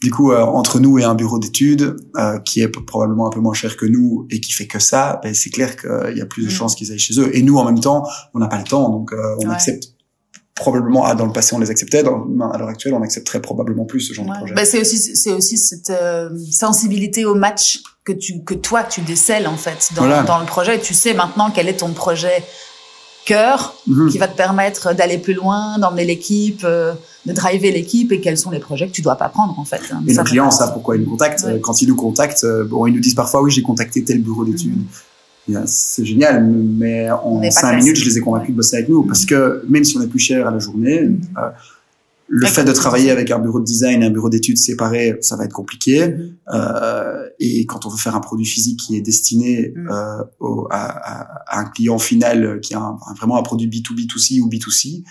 [0.00, 3.40] Du coup, euh, entre nous et un bureau d'études euh, qui est probablement un peu
[3.40, 6.26] moins cher que nous et qui fait que ça, ben, c'est clair qu'il y a
[6.26, 7.34] plus de chances qu'ils aillent chez eux.
[7.34, 9.93] Et nous, en même temps, on n'a pas le temps, donc euh, on accepte
[10.54, 11.04] probablement.
[11.04, 12.02] Ah, dans le passé, on les acceptait.
[12.02, 14.54] Dans, à l'heure actuelle, on accepterait probablement plus ce genre de projet.
[14.54, 15.92] Ben, c'est aussi, c'est aussi cette
[16.50, 20.78] sensibilité au match que tu, que toi, tu décèles en fait dans, dans le projet.
[20.80, 22.44] Tu sais maintenant quel est ton projet
[23.24, 24.10] cœur mhm.
[24.10, 26.92] qui va te permettre d'aller plus loin, d'emmener l'équipe, euh,
[27.26, 29.80] de driver l'équipe et quels sont les projets que tu dois pas prendre en fait.
[29.90, 30.02] Hein.
[30.06, 31.46] et nos clients savent pourquoi ils nous contactent.
[31.62, 34.44] Quand ils nous contactent, euh, bon, ils nous disent parfois oui j'ai contacté tel bureau
[34.44, 34.76] d'études.
[34.76, 34.86] Mhm.
[35.66, 39.26] C'est génial, mais en cinq minutes, je les ai convaincus de bosser avec nous parce
[39.26, 41.20] que même si on est plus cher à la journée, mhm.
[41.38, 41.50] euh,
[42.26, 45.36] le fait de travailler avec un bureau de design et un bureau d'études séparés, ça
[45.36, 46.08] va être compliqué.
[46.08, 46.32] Mm-hmm.
[46.54, 49.88] Euh, et quand on veut faire un produit physique qui est destiné mm.
[49.90, 55.04] euh, au, à, à, un client final qui a vraiment un produit B2B2C ou B2C,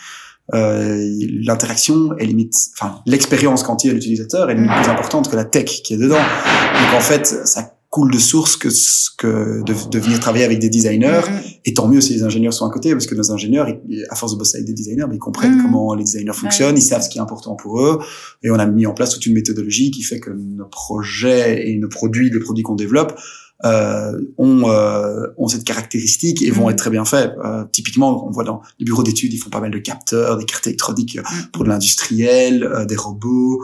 [0.54, 1.10] euh,
[1.46, 4.82] l'interaction est limite, enfin l'expérience y a l'utilisateur est limite mm.
[4.82, 6.16] plus importante que la tech qui est dedans.
[6.16, 8.70] Donc en fait, ça cool de source que,
[9.18, 11.22] que de, de venir travailler avec des designers.
[11.28, 11.60] Mm-hmm.
[11.66, 13.68] Et tant mieux si les ingénieurs sont à côté, parce que nos ingénieurs,
[14.10, 15.62] à force de bosser avec des designers, mais ils comprennent mm-hmm.
[15.62, 18.00] comment les designers fonctionnent, ils savent ce qui est important pour eux.
[18.42, 21.78] Et on a mis en place toute une méthodologie qui fait que nos projets et
[21.78, 23.14] nos produits, les produits qu'on développe,
[23.64, 26.72] euh, ont, euh, ont cette caractéristique et vont mm-hmm.
[26.72, 27.32] être très bien faits.
[27.46, 30.46] Euh, typiquement, on voit dans les bureaux d'études, ils font pas mal de capteurs, des
[30.46, 31.20] cartes électroniques
[31.54, 33.64] pour de l'industriel, euh, des robots,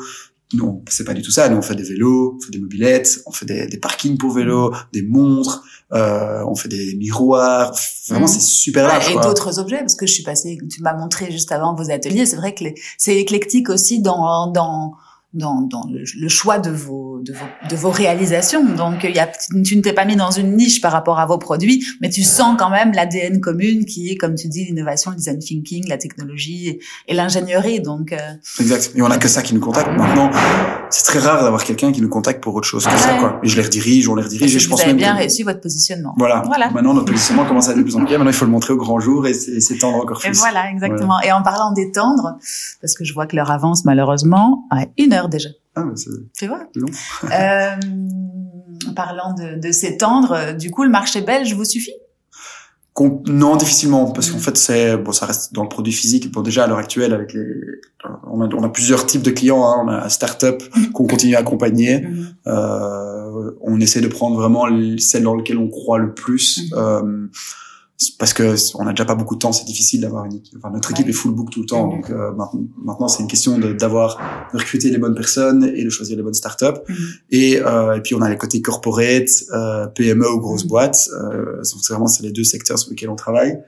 [0.54, 1.48] non, c'est pas du tout ça.
[1.48, 4.32] Nous, on fait des vélos, on fait des mobilettes, on fait des, des parkings pour
[4.32, 7.78] vélos, des montres, euh, on fait des miroirs.
[8.08, 8.32] Vraiment, mhm.
[8.32, 9.12] c'est super large.
[9.12, 12.26] et d'autres objets, parce que je suis passée, tu m'as montré juste avant vos ateliers.
[12.26, 12.66] C'est vrai que
[12.98, 14.94] c'est éclectique aussi dans dans
[15.34, 18.64] dans, dans le, choix de vos, de vos, de vos réalisations.
[18.64, 19.30] Donc, il y a,
[19.64, 22.24] tu ne t'es pas mis dans une niche par rapport à vos produits, mais tu
[22.24, 25.98] sens quand même l'ADN commune qui est, comme tu dis, l'innovation, le design thinking, la
[25.98, 27.80] technologie et, l'ingénierie.
[27.80, 28.18] Donc, euh...
[28.60, 28.92] exact.
[28.96, 29.90] Et on a que ça qui nous contacte.
[29.96, 30.32] Maintenant,
[30.90, 33.40] c'est très rare d'avoir quelqu'un qui nous contacte pour autre chose que ça, quoi.
[33.44, 34.56] Et je les redirige, on les redirige.
[34.56, 36.16] Et, je pense avez bien réussi votre positionnement.
[36.18, 36.42] Voilà.
[36.48, 36.72] voilà.
[36.72, 38.18] Maintenant, notre positionnement commence à être de plus en plus.
[38.18, 40.30] Maintenant, il faut le montrer au grand jour et s'étendre encore plus.
[40.30, 41.20] Et voilà, exactement.
[41.22, 42.38] Et en parlant d'étendre,
[42.82, 45.50] parce que je vois que l'heure avance malheureusement à une heure déjà.
[45.76, 46.10] Ah, c'est.
[46.46, 47.76] Euh,
[48.96, 51.96] parlant de, de s'étendre, du coup, le marché belge vous suffit?
[53.28, 56.32] Non, difficilement, parce qu'en fait, c'est bon, ça reste dans le produit physique.
[56.34, 57.46] Bon, déjà à l'heure actuelle, avec les,
[58.30, 59.64] on a, on a plusieurs types de clients.
[59.66, 59.84] Hein.
[59.86, 60.62] On a start-up
[60.94, 62.00] qu'on continue à accompagner.
[62.00, 62.26] Mm-hmm.
[62.48, 64.66] Euh, on essaie de prendre vraiment
[64.98, 66.72] celles dans lesquelles on croit le plus.
[66.72, 66.78] Mm-hmm.
[66.78, 67.28] Euh,
[68.18, 70.58] parce que on a déjà pas beaucoup de temps, c'est difficile d'avoir une équipe.
[70.58, 71.96] Enfin, notre équipe est full book tout le temps, mm-hmm.
[71.96, 72.32] donc euh,
[72.84, 74.18] maintenant c'est une question d'avoir
[74.54, 76.66] de, recruter les bonnes personnes et de choisir les bonnes startups.
[76.88, 76.94] Mm
[77.32, 81.10] et, euh, et puis on a les côtés corporate, euh, PME ou grosses mm boîtes.
[81.14, 83.60] Euh, c'est vraiment c'est les deux secteurs sur lesquels on travaille.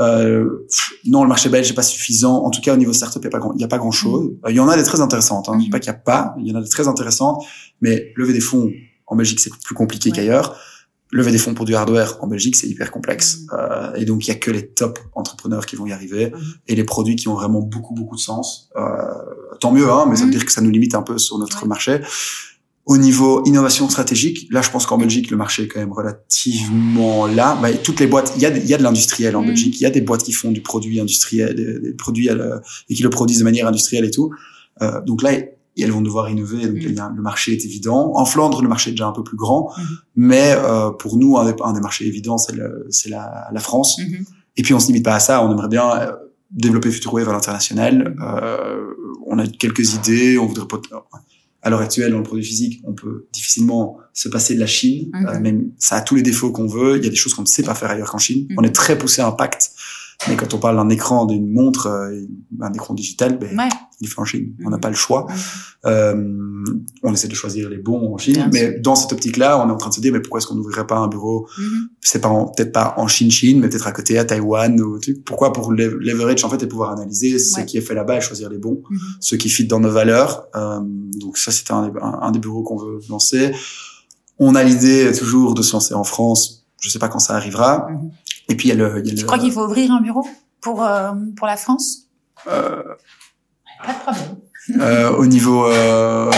[0.00, 0.66] Euh,
[1.04, 2.44] non, le marché belge n'est pas suffisant.
[2.44, 3.78] En tout cas, au niveau startup, il n'y a pas grand, il y a pas
[3.78, 4.32] grand chose.
[4.44, 5.48] Euh, il y en a des très intéressantes.
[5.48, 5.54] Hein.
[5.58, 7.44] Je dis pas qu'il y a pas, il y en a des très intéressantes,
[7.80, 8.70] mais lever des fonds
[9.06, 10.56] en Belgique c'est plus compliqué qu'ailleurs
[11.12, 13.40] lever des fonds pour du hardware en Belgique, c'est hyper complexe.
[13.52, 16.38] Euh, et donc, il y a que les top entrepreneurs qui vont y arriver mm.
[16.68, 18.70] et les produits qui ont vraiment beaucoup, beaucoup de sens.
[18.76, 18.82] Euh,
[19.60, 20.32] tant mieux, hein, mais ça veut mm.
[20.32, 22.00] dire que ça nous limite un peu sur notre marché.
[22.86, 27.26] Au niveau innovation stratégique, là, je pense qu'en Belgique, le marché est quand même relativement
[27.26, 27.56] là.
[27.60, 29.80] Bah, toutes les boîtes, il y a, il y a de l'industriel en Belgique.
[29.80, 33.10] Il y a des boîtes qui font du produit industriel, des, produits et qui le
[33.10, 34.34] produisent de manière industrielle et tout.
[34.80, 35.32] Euh, donc là,
[35.76, 36.66] et elles vont devoir innover.
[36.66, 37.16] Donc mm.
[37.16, 38.12] le marché est évident.
[38.14, 39.84] En Flandre, le marché est déjà un peu plus grand, mm-hmm.
[40.16, 42.56] mais euh, pour nous, un des, un des, marchés évidents, c'est
[43.08, 43.98] la, la, France.
[43.98, 44.24] Mm-hmm.
[44.56, 45.44] Et puis on se limite pas à ça.
[45.44, 46.12] On aimerait bien euh,
[46.50, 48.16] développer Futurewave à l'international.
[48.22, 48.94] Euh,
[49.26, 50.38] on a quelques idées.
[50.38, 50.66] On voudrait
[51.62, 55.10] à l'heure actuelle dans le produit physique, on peut difficilement se passer de la Chine.
[55.12, 55.36] Mm-hmm.
[55.36, 56.98] Euh, même ça a tous les défauts qu'on veut.
[56.98, 58.48] Il y a des choses qu'on ne sait pas faire ailleurs qu'en Chine.
[58.58, 59.71] On est très poussé à impact.
[60.28, 62.20] Mais quand on parle d'un écran, d'une montre, euh,
[62.60, 63.68] un écran digital, ben,
[64.00, 64.54] il fait en Chine.
[64.64, 65.26] On n'a pas le choix.
[65.84, 66.64] Euh,
[67.02, 69.76] on essaie de choisir les bons en Chine, mais dans cette optique-là, on est en
[69.76, 71.48] train de se dire, mais pourquoi est-ce qu'on n'ouvrirait pas un bureau?
[71.58, 71.80] Mm-hmm.
[72.00, 75.24] C'est pas peut-être pas en Chine, Chine, mais peut-être à côté à Taïwan ou truc.
[75.24, 75.52] Pourquoi?
[75.52, 78.58] Pour leverage en fait et pouvoir analyser ce qui est fait là-bas et choisir les
[78.58, 78.82] bons,
[79.20, 80.46] ceux qui fit dans nos valeurs.
[80.54, 80.80] Euh,
[81.20, 83.52] donc ça, c'était un, un, des bureaux qu'on veut lancer.
[84.38, 86.61] On a l'idée toujours de se lancer en France.
[86.82, 87.86] Je sais pas quand ça arrivera.
[87.88, 88.10] Mm-hmm.
[88.48, 89.06] Et puis il y a le.
[89.06, 90.26] Y a tu crois qu'il faut ouvrir un bureau
[90.60, 92.08] pour euh, pour la France?
[92.48, 92.82] Euh,
[93.84, 94.36] Pas de problème.
[94.80, 96.30] Euh, au niveau euh,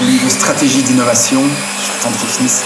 [0.00, 2.62] au niveau stratégie d'innovation, je attendre qu'ils finissent.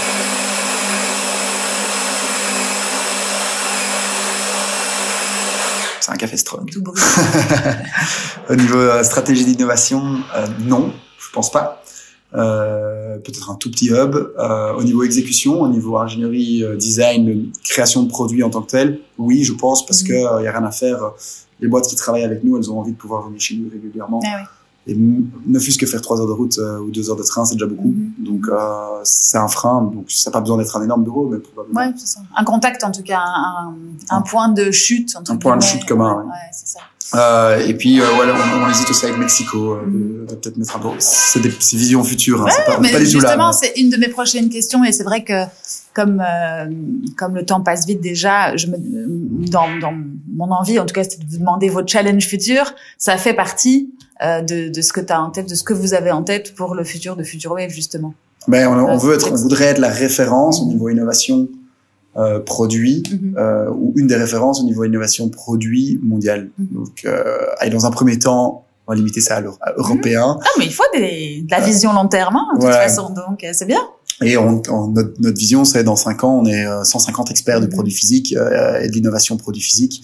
[6.01, 6.71] C'est un café stroke.
[8.49, 10.19] Au niveau euh, stratégie d'innovation,
[10.59, 11.81] non, je pense pas.
[12.35, 14.15] Euh, peut-être un tout petit hub.
[14.15, 18.71] Euh, au niveau exécution, au niveau ingénierie, euh, design, création de produits en tant que
[18.71, 20.07] tel, oui, je pense, parce mmh.
[20.07, 21.13] que il y a rien à faire.
[21.61, 24.19] Les boîtes qui travaillent avec nous, elles ont envie de pouvoir venir chez nous régulièrement.
[24.25, 24.47] Ah oui.
[24.87, 27.55] Et ne fût-ce que faire trois heures de route ou deux heures de train, c'est
[27.55, 27.87] déjà beaucoup.
[27.87, 28.13] Mmh.
[28.19, 28.45] Donc
[29.03, 29.81] c'est un frein.
[29.81, 31.79] Donc ça n'a pas besoin d'être un énorme bureau, mais probablement.
[31.79, 32.19] Ouais, c'est ça.
[32.35, 33.73] Un contact en tout cas, un,
[34.09, 35.15] un, point de chute.
[35.27, 36.17] un point de chute commun.
[36.17, 36.79] Ouais, ouais c'est ça.
[37.13, 40.57] Euh, et puis euh, voilà, on, on, hésite aussi avec Mexico, euh, de, de peut-être
[40.57, 40.89] mettre un peu.
[40.97, 44.07] C'est des visions futures, hein, ouais, pas, mais pas du justement, c'est une de mes
[44.07, 45.43] prochaines questions, et c'est vrai que
[45.93, 46.65] comme euh,
[47.15, 48.75] comme le temps passe vite déjà, je me,
[49.47, 49.93] dans, dans
[50.35, 52.73] mon envie, en tout cas, c'était de vous demander votre challenge futur.
[52.97, 55.73] Ça fait partie euh, de, de ce que tu as en tête, de ce que
[55.73, 58.13] vous avez en tête pour le futur de Future Wave justement.
[58.47, 61.47] Ben, on, on veut être, on voudrait être la référence au niveau innovation
[62.17, 63.35] euh, produit mhm.
[63.37, 66.49] euh, ou une des références au niveau innovation produit mondial.
[66.57, 66.67] Mhm.
[66.71, 70.35] Donc, euh, dans un premier temps, on va limiter ça à l'européen.
[70.35, 70.41] Mhm.
[70.41, 73.43] Ah, mais il faut des, de la vision long terme, hein, de toute façon, donc
[73.43, 73.81] euh, c'est bien.
[74.23, 77.67] Et on, notre, notre, vision, c'est dans cinq ans, on est 150 euh, experts de
[77.67, 80.03] produits physiques euh, et de l'innovation produit physique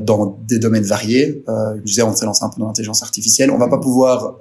[0.00, 1.44] dans des domaines variés.
[1.46, 3.50] je disais, on s'est lancé un peu dans l'intelligence artificielle.
[3.50, 4.38] On va pas pouvoir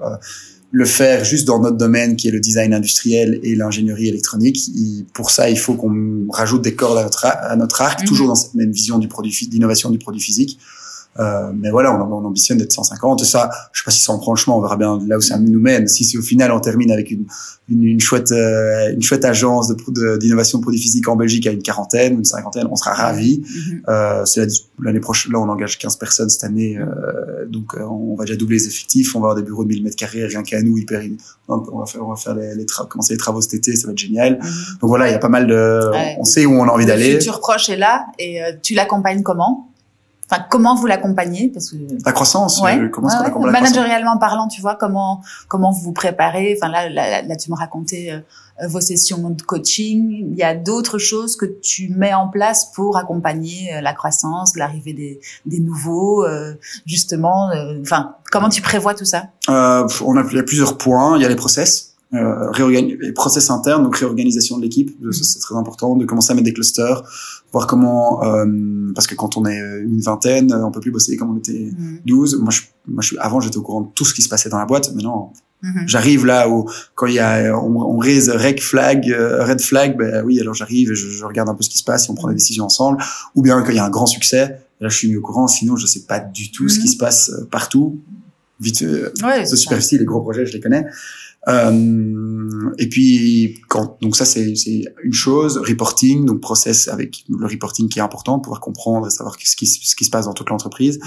[0.74, 4.72] le faire juste dans notre domaine qui est le design industriel et l'ingénierie électronique.
[5.14, 8.08] pour ça, il faut qu'on rajoute des cordes à notre, à notre arc, mhm.
[8.08, 10.58] toujours dans cette même vision du produit, d'innovation du produit physique.
[11.20, 13.22] Euh, mais voilà, on, on ambitionne d'être 150.
[13.22, 15.38] Et ça, je sais pas si ça en chemin, on verra bien là où ça
[15.38, 15.88] nous mène.
[15.88, 17.26] Si, si au final on termine avec une,
[17.70, 21.52] une, une chouette, euh, une chouette agence de, d'innovation de produits physiques en Belgique à
[21.52, 23.42] une quarantaine, une cinquantaine, on sera ravis.
[23.42, 23.82] Mm-hmm.
[23.90, 24.48] euh, c'est
[24.82, 28.38] l'année prochaine, là on engage 15 personnes cette année, euh, donc euh, on va déjà
[28.38, 30.78] doubler les effectifs, on va avoir des bureaux de 1000 mètres carrés rien qu'à nous,
[30.78, 31.02] hyper,
[31.48, 33.94] on va faire, on va faire les, les commencer les travaux cet été, ça va
[33.94, 34.40] être génial.
[34.40, 34.80] Mm-hmm.
[34.82, 37.14] Donc voilà, il y a pas mal de, on sait où on a envie d'aller.
[37.14, 39.70] Le futur proche est là et tu l'accompagnes comment?
[40.30, 42.62] Enfin, comment vous l'accompagnez Parce que la croissance.
[42.62, 42.78] Ouais.
[42.78, 47.22] Euh, comment qu'on Managérialement parlant, tu vois comment comment vous vous préparez Enfin là, là,
[47.22, 50.28] là, tu me racontais euh, vos sessions de coaching.
[50.32, 54.56] Il y a d'autres choses que tu mets en place pour accompagner euh, la croissance,
[54.56, 56.54] l'arrivée des, des nouveaux, euh,
[56.86, 57.52] justement.
[57.82, 59.26] Enfin, comment tu prévois tout ça?
[59.48, 61.18] On a il y a plusieurs points.
[61.18, 65.12] Il y a les process euh, process internes, donc réorganisation de l'équipe, mm.
[65.12, 67.04] c'est très important, de commencer à mettre des clusters,
[67.52, 68.46] voir comment, euh,
[68.94, 71.72] parce que quand on est une vingtaine, on peut plus bosser comme on était
[72.06, 72.36] 12.
[72.36, 72.44] Mm.
[72.44, 74.60] Moi, je, moi, je, avant, j'étais au courant de tout ce qui se passait dans
[74.60, 74.94] la boîte.
[74.94, 75.34] Maintenant,
[75.64, 75.88] mm-hmm.
[75.88, 79.98] j'arrive là où quand il y a, on, on raise red flag, euh, red flag,
[79.98, 82.12] ben oui, alors j'arrive et je, je, regarde un peu ce qui se passe et
[82.12, 83.04] on prend des décisions ensemble.
[83.36, 85.48] Ou bien quand il y a un grand succès, là, je suis mis au courant.
[85.48, 86.92] Sinon, je sais pas du tout ce qui mm-hmm.
[86.92, 88.00] se passe euh, partout.
[88.60, 90.86] Vite, euh, ouais, c'est superficie, les gros projets, je les connais.
[91.50, 94.54] Euh, et puis quand donc ça c'est
[95.04, 99.36] une chose reporting donc process avec le reporting qui est important pouvoir comprendre et savoir
[99.44, 101.00] ce qui ce qui se passe dans toute l'entreprise.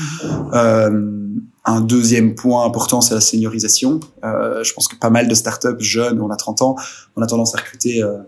[0.52, 1.28] Euh,
[1.64, 4.00] un deuxième point important c'est la seniorisation.
[4.24, 6.76] Euh, je pense que pas mal de startups jeunes on a 30 ans
[7.16, 8.18] on a tendance à recruter euh,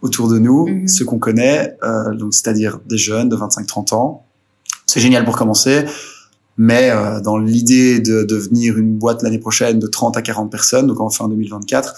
[0.00, 0.88] autour de nous mm-hmm.
[0.88, 4.26] ceux qu'on connaît euh, donc c'est-à-dire des jeunes de 25-30 ans.
[4.86, 5.84] C'est génial pour commencer.
[6.56, 10.86] Mais euh, dans l'idée de devenir une boîte l'année prochaine de 30 à 40 personnes,
[10.86, 11.94] donc en fin 2024,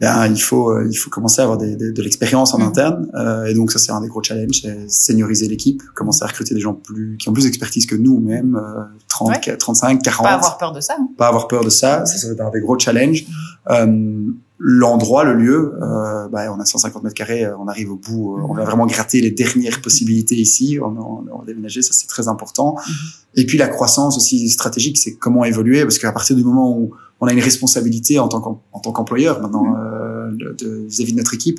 [0.00, 2.62] ben, il faut euh, il faut commencer à avoir des, des, de l'expérience en mmh.
[2.62, 3.10] interne.
[3.14, 6.54] Euh, et donc ça c'est un des gros challenges, c'est senioriser l'équipe, commencer à recruter
[6.54, 8.60] des gens plus qui ont plus d'expertise que nous même,
[9.08, 10.24] 30, 35, 40.
[10.24, 10.94] Pas avoir peur de ça.
[10.98, 11.08] Hein.
[11.16, 13.26] Pas avoir peur de ça, ça, ça va être un des gros challenges.
[13.68, 14.32] Mmh
[14.64, 18.36] l'endroit, le lieu, euh, bah, on a 150 mètres carrés, euh, on arrive au bout,
[18.36, 22.06] euh, on va vraiment gratter les dernières possibilités ici, on, on, on déménager, ça c'est
[22.06, 22.76] très important.
[22.76, 22.94] Mhm.
[23.34, 26.92] Et puis la croissance aussi stratégique, c'est comment évoluer, parce qu'à partir du moment où
[27.20, 28.40] on a une responsabilité en tant
[28.92, 30.38] qu'employeur maintenant mhm.
[30.62, 31.58] euh, vis-à-vis de, notre équipe,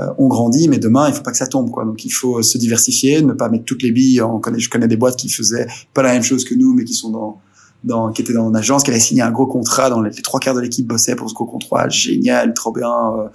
[0.00, 1.86] euh, on grandit, mais demain il faut pas que ça tombe, quoi.
[1.86, 4.20] Donc il faut se diversifier, ne pas mettre toutes les billes.
[4.20, 6.84] On connaît, je connais des boîtes qui faisaient pas la même chose que nous, mais
[6.84, 7.40] qui sont dans
[7.84, 10.40] dans, qui était dans une agence, qui avait signé un gros contrat, dans les, trois
[10.40, 13.28] quarts de l'équipe bossait pour ce gros contrat, génial, trop bien, euh,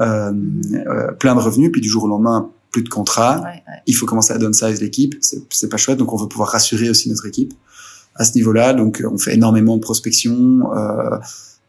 [0.00, 0.32] euh,
[0.86, 3.42] euh, plein de revenus, puis du jour au lendemain, plus de contrat.
[3.86, 7.08] Il faut commencer à downsize l'équipe, c'est pas chouette, donc on veut pouvoir rassurer aussi
[7.08, 7.54] notre équipe
[8.16, 8.74] à ce niveau-là.
[8.74, 11.16] Donc on fait énormément de prospection, euh,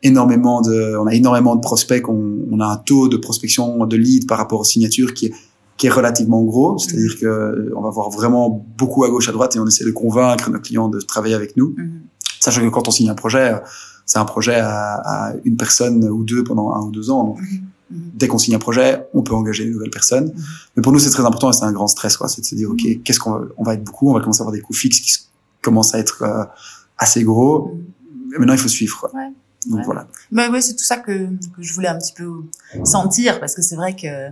[0.04, 3.96] énormément de, on a énormément de prospects, on, on, a un taux de prospection de
[3.96, 5.34] lead par rapport aux signatures qui est
[5.78, 7.20] qui est relativement gros, c'est-à-dire mm-hmm.
[7.20, 10.50] que on va voir vraiment beaucoup à gauche à droite et on essaie de convaincre
[10.50, 11.76] nos clients de travailler avec nous.
[11.78, 11.92] Mm-hmm.
[12.46, 13.56] Sachant que quand on signe un projet,
[14.06, 17.24] c'est un projet à, à, une personne ou deux pendant un ou deux ans.
[17.24, 17.48] Donc, mhm.
[17.90, 18.12] Mhm.
[18.14, 20.26] dès qu'on signe un projet, on peut engager de nouvelles personnes.
[20.26, 20.44] Mhm.
[20.76, 22.28] Mais pour nous, c'est très important et c'est un grand stress, quoi.
[22.28, 24.42] C'est de se dire, OK, qu'est-ce qu'on va, on va être beaucoup, on va commencer
[24.42, 25.18] à avoir des coûts fixes qui
[25.64, 26.44] commencent à être euh,
[27.00, 27.76] assez gros.
[28.38, 29.10] Maintenant, il faut suivre, quoi.
[29.16, 29.32] Ouais.
[29.66, 30.06] Donc voilà.
[30.32, 32.30] Mais oui, c'est tout ça que, que, je voulais un petit peu
[32.84, 34.30] sentir parce que c'est vrai que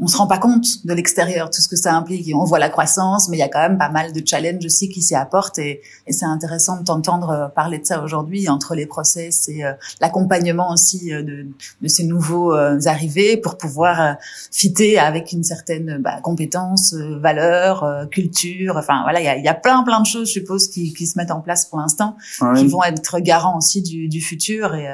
[0.00, 2.26] on se rend pas compte de l'extérieur, tout ce que ça implique.
[2.26, 4.64] Et on voit la croissance, mais il y a quand même pas mal de challenges
[4.64, 5.58] aussi qui s'y apportent.
[5.58, 9.62] Et, et c'est intéressant de t'entendre euh, parler de ça aujourd'hui, entre les process et
[9.62, 11.46] euh, l'accompagnement aussi euh, de,
[11.82, 12.52] de, ces nouveaux
[12.86, 14.16] arrivés pour pouvoir
[14.50, 18.76] fitter avec une certaine bah, compétence, valeur, culture.
[18.78, 21.06] Enfin voilà, il y a, y a, plein plein de choses, je suppose, qui, qui
[21.06, 22.16] se mettent en place pour l'instant,
[22.56, 24.74] qui vont être garants aussi du, du futur.
[24.74, 24.86] Et,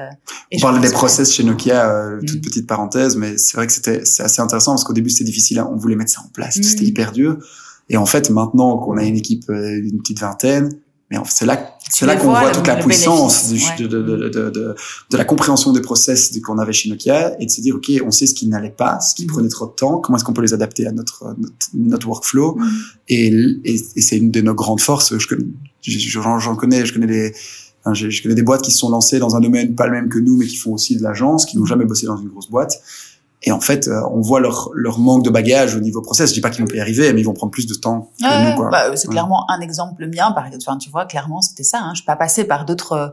[0.51, 2.41] et on parle des process chez Nokia, toute mm.
[2.41, 5.59] petite parenthèse, mais c'est vrai que c'était c'est assez intéressant parce qu'au début c'était difficile,
[5.59, 5.69] hein.
[5.73, 6.89] on voulait mettre ça en place, c'était mm.
[6.89, 7.39] hyper dur.
[7.89, 10.71] Et en fait, maintenant qu'on a une équipe euh, d'une petite vingtaine,
[11.11, 15.17] mais c'est là, c'est là qu'on voit toute la puissance de, de, de, de, de,
[15.17, 18.27] la compréhension des process qu'on avait chez Nokia et de se dire, OK, on sait
[18.27, 19.29] ce qui n'allait pas, ce qui mm.
[19.29, 21.37] prenait trop de temps, comment est-ce qu'on peut les adapter à notre,
[21.75, 22.57] notre, workflow.
[22.57, 22.69] Mm.
[23.09, 23.33] Et,
[23.65, 25.15] et, c'est une de nos grandes forces.
[25.87, 27.33] J'en connais, je connais des,
[27.95, 30.19] je connais des boîtes qui se sont lancées dans un domaine pas le même que
[30.19, 32.83] nous, mais qui font aussi de l'agence, qui n'ont jamais bossé dans une grosse boîte.
[33.49, 36.31] Et en fait, euh, on voit leur, leur manque de bagage au niveau process.
[36.31, 38.11] Je dis pas qu'ils vont pas y arriver, mais ils vont prendre plus de temps
[38.21, 38.57] que nous.
[38.57, 38.71] Quoi.
[38.71, 40.33] Bah, c'est clairement un exemple mien.
[40.33, 41.79] Par exemple, enfin, tu vois, clairement, c'était ça.
[41.79, 41.91] Hein.
[41.93, 42.93] Je suis pas passée par d'autres.
[42.93, 43.09] Euh,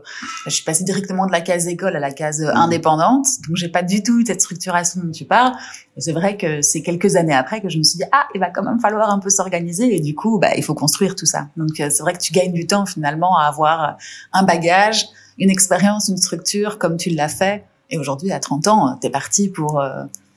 [0.46, 2.56] je suis passée directement de la case école à la case mmh.
[2.56, 3.26] indépendante.
[3.46, 5.52] Donc, j'ai pas du tout eu cette structuration dont tu parles.
[5.98, 8.50] C'est vrai que c'est quelques années après que je me suis dit ah, il va
[8.50, 9.94] quand même falloir un peu s'organiser.
[9.94, 11.46] Et du coup, bah, il faut construire tout ça.
[11.56, 13.98] Donc, euh, c'est vrai que tu gagnes du temps finalement à avoir
[14.32, 15.06] un bagage,
[15.38, 17.62] une expérience, une structure comme tu l'as fait.
[17.90, 19.80] Et aujourd'hui, à 30 ans, tu es parti pour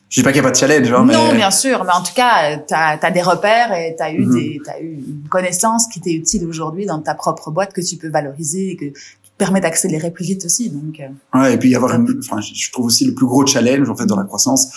[0.09, 1.13] je dis pas qu'il n'y a pas de challenge, hein, mais...
[1.13, 4.25] Non, bien sûr, mais en tout cas, tu as, des repères et tu as, eu
[4.25, 4.33] mhm.
[4.33, 7.97] des, as eu une connaissance qui t'est utile aujourd'hui dans ta propre boîte que tu
[7.97, 10.69] peux valoriser et que, qui te permet d'accélérer plus vite aussi.
[10.69, 11.39] Donc, euh.
[11.39, 14.05] ouais, et puis avoir une, enfin, je trouve aussi le plus gros challenge en fait
[14.05, 14.69] dans la croissance.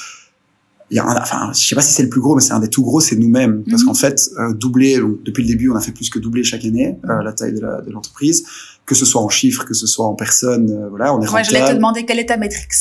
[0.90, 2.52] Il y a un, enfin, je sais pas si c'est le plus gros, mais c'est
[2.52, 3.88] un des tout gros, c'est nous-mêmes, parce mhm.
[3.88, 6.98] qu'en fait, euh, doubler, depuis le début, on a fait plus que doubler chaque année
[7.08, 8.44] euh, la taille de l'entreprise,
[8.84, 11.44] que ce soit en chiffres, que ce soit en personnes, euh, voilà, on est ouais,
[11.44, 12.72] je voulais te demander quelle est ta métrique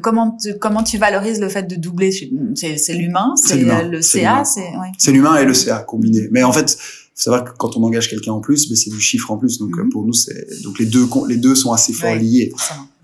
[0.00, 2.10] Comment tu, comment tu valorises le fait de doubler?
[2.12, 4.92] C'est l'humain, c'est le CA, c'est ouais.
[4.98, 6.28] c'est l'humain et le CA combiné.
[6.30, 6.76] Mais en fait,
[7.14, 9.58] faut savoir que quand on engage quelqu'un en plus, mais c'est du chiffre en plus.
[9.58, 9.90] Donc mhm.
[9.90, 12.52] pour nous, c'est donc les deux les deux sont assez fort liés.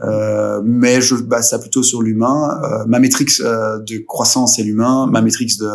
[0.01, 2.61] Euh, mais je base ça plutôt sur l'humain.
[2.63, 5.07] Euh, ma métrique euh, de croissance c'est l'humain.
[5.07, 5.69] Ma métrique de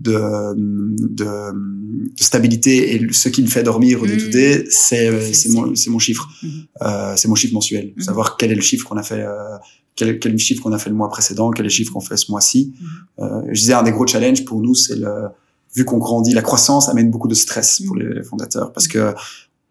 [0.00, 4.64] de, de, de, stabilité et ce qui me fait dormir au day-to-day, mhm.
[4.68, 6.50] c'est c'est mon c'est mon chiffre, mhm.
[6.82, 7.92] euh, c'est mon chiffre mensuel.
[7.98, 9.56] Savoir quel est le chiffre qu'on a fait euh,
[9.96, 12.16] quel, quel chiffre qu'on a fait le mois précédent, quel est le chiffre qu'on fait
[12.16, 12.74] ce mois-ci.
[12.80, 12.88] Mhm.
[13.24, 15.28] Euh, je disais un des gros challenges pour nous, c'est le
[15.74, 18.02] vu qu'on grandit, la croissance amène beaucoup de stress pour mhm.
[18.02, 19.14] les fondateurs parce que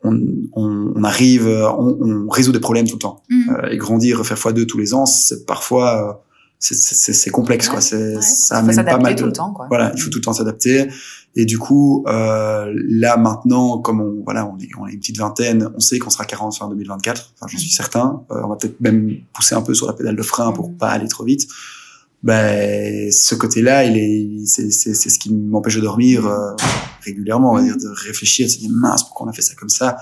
[0.03, 0.19] on,
[0.51, 3.23] on, on arrive, on, on, résout des problèmes tout le temps.
[3.29, 3.49] Mhm.
[3.49, 6.13] Euh, et grandir, refaire fois deux tous les ans, c'est parfois euh,
[6.59, 7.81] c'est complexe quoi.
[7.81, 9.67] C'est ça amène pas mal de temps, quoi.
[9.67, 10.87] voilà, il faut tout le temps s'adapter.
[11.35, 15.17] Et du coup, euh, là maintenant, comme on voilà, on est, on est une petite
[15.17, 17.33] vingtaine, on sait qu'on sera 40 fin 2024.
[17.35, 18.23] Enfin, je suis certain.
[18.31, 20.77] Euh, on va peut-être même pousser un peu sur la pédale de frein pour mm.
[20.77, 21.47] pas aller trop vite.
[22.21, 26.51] Ben, ce côté-là, il est, c'est, c'est, c'est ce qui m'empêche de dormir euh,
[27.01, 27.51] régulièrement.
[27.51, 27.65] On va mm.
[27.65, 29.97] dire de réfléchir, de se dire mince, pourquoi on a fait ça comme ça?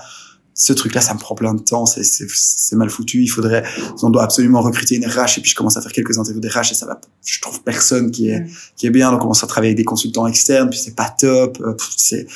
[0.54, 3.22] Ce truc-là, ça me prend plein de temps, c'est, mal foutu.
[3.22, 3.64] Il faudrait,
[4.02, 6.72] on doit absolument recruter une RH et puis je commence à faire quelques interviews d'RH
[6.72, 8.48] et ça va, je trouve personne qui est, mm.
[8.76, 9.10] qui est bien.
[9.10, 11.58] Donc on commence à travailler avec des consultants externes puis c'est pas top.
[11.60, 12.26] Euh, c'est,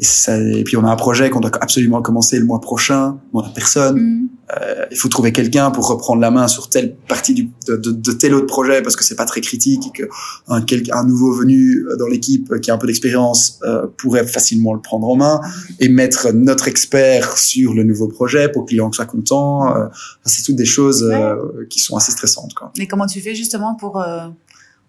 [0.00, 3.18] et, ça, et puis on a un projet qu'on doit absolument commencer le mois prochain.
[3.32, 4.00] On a personne.
[4.00, 4.28] Mm.
[4.56, 7.90] Euh, il faut trouver quelqu'un pour reprendre la main sur telle partie du, de, de,
[7.90, 10.08] de, tel autre projet parce que c'est pas très critique et que
[10.48, 14.80] un, un nouveau venu dans l'équipe qui a un peu d'expérience euh, pourrait facilement le
[14.80, 15.42] prendre en main
[15.80, 19.76] et mettre notre expert sur le nouveau projet pour que le client soit content.
[19.76, 19.86] Euh,
[20.24, 22.54] c'est toutes des choses euh, qui sont assez stressantes.
[22.54, 22.72] Quoi.
[22.78, 24.28] Mais comment tu fais justement pour euh,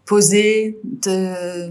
[0.06, 1.70] poser, te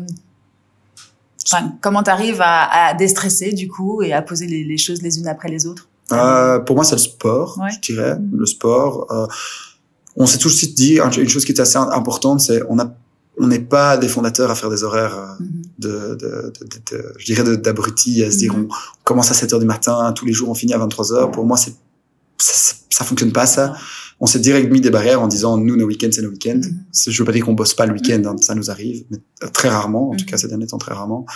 [1.51, 5.03] Enfin, comment tu arrives à, à, déstresser du coup et à poser les, les choses
[5.03, 5.89] les unes après les autres?
[6.13, 8.17] Euh, Pour moi, c'est le sport, je dirais.
[8.33, 9.07] Le sport.
[9.11, 9.27] Euh,
[10.17, 12.93] on s'est toujours dit une chose qui est assez importante, c'est on a
[13.41, 15.63] on n'est pas des fondateurs à faire des horaires euh, mm-hmm.
[15.79, 18.67] de, de, de, de, je dirais d'abrutis à se dire mm-hmm.
[18.69, 21.31] on, commence à 7 heures du matin tous les jours on finit à 23 heures
[21.31, 21.75] pour moi c'est
[22.39, 23.75] ça, ça fonctionne pas ça
[24.21, 26.61] on s'est direct mis des barrières en disant nous nos week-ends c'est nos week-ends.
[26.61, 27.11] Mm-hmm.
[27.11, 29.49] Je veux pas dire qu'on bosse pas le week-end, hein, ça nous arrive, mais euh,
[29.49, 30.29] très rarement, en tout mm-hmm.
[30.29, 31.27] cas ces derniers temps très rarement.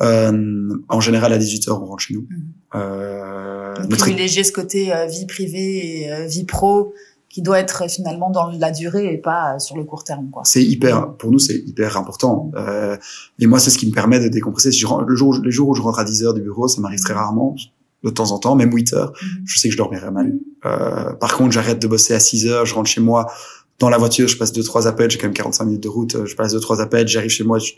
[0.00, 2.22] Euh, en général à 18 h on rentre chez nous.
[2.22, 2.76] Mm-hmm.
[2.76, 6.92] Euh, privilégier ce côté euh, vie privée et euh, vie pro
[7.28, 10.30] qui doit être finalement dans la durée et pas sur le court terme.
[10.30, 10.42] Quoi.
[10.44, 12.50] C'est hyper, pour nous, c'est hyper important.
[12.56, 12.96] Euh,
[13.38, 14.72] et moi, c'est ce qui me permet de décompresser.
[14.72, 16.80] Si je, le jour, les jours où je rentre à 10 heures du bureau, ça
[16.80, 17.54] m'arrive très rarement
[18.02, 19.12] de temps en temps, même 8 heures,
[19.44, 20.32] je sais que je dormirai mal.
[20.64, 23.26] Euh, par contre, j'arrête de bosser à 6 heures, je rentre chez moi,
[23.78, 26.26] dans la voiture, je passe deux trois appels, j'ai quand même 45 minutes de route,
[26.26, 27.72] je passe deux trois appels, j'arrive chez moi, je,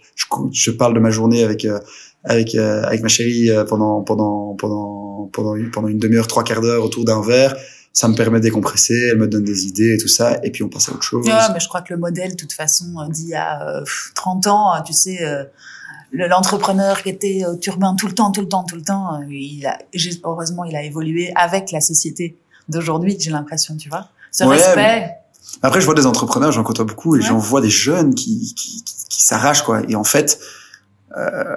[0.52, 1.78] je, parle de ma journée avec euh,
[2.24, 6.42] avec euh, avec ma chérie euh, pendant pendant pendant pendant une, pendant une demi-heure, trois
[6.42, 7.54] quarts d'heure autour d'un verre.
[7.92, 10.62] ça me permet de décompresser, elle me donne des idées et tout ça, et puis
[10.62, 11.26] on passe à autre chose.
[11.26, 13.82] Ouais, mais je crois que le modèle, de toute façon, d'il y a
[14.14, 15.18] 30 ans, tu sais,
[16.12, 19.66] l'entrepreneur qui était au turbin tout le temps, tout le temps, tout le temps, il
[19.66, 19.76] a,
[20.24, 22.36] heureusement, il a évolué avec la société
[22.70, 24.08] d'aujourd'hui, j'ai l'impression, tu vois.
[24.32, 25.16] Ce respect.
[25.62, 28.84] Après, je vois des entrepreneurs, j'en côtoie beaucoup, et j'en vois des jeunes qui, qui,
[28.84, 29.82] qui, s'arrachent, quoi.
[29.88, 30.40] Et en fait,
[31.16, 31.56] euh,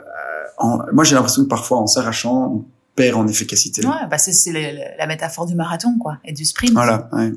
[0.92, 2.66] moi, j'ai l'impression que parfois, en s'arrachant, on
[2.96, 3.86] perd en efficacité.
[3.86, 4.52] Ouais, bah c'est
[4.98, 6.74] la métaphore du marathon, quoi, et du sprint.
[6.74, 7.32] Voilà, ouais.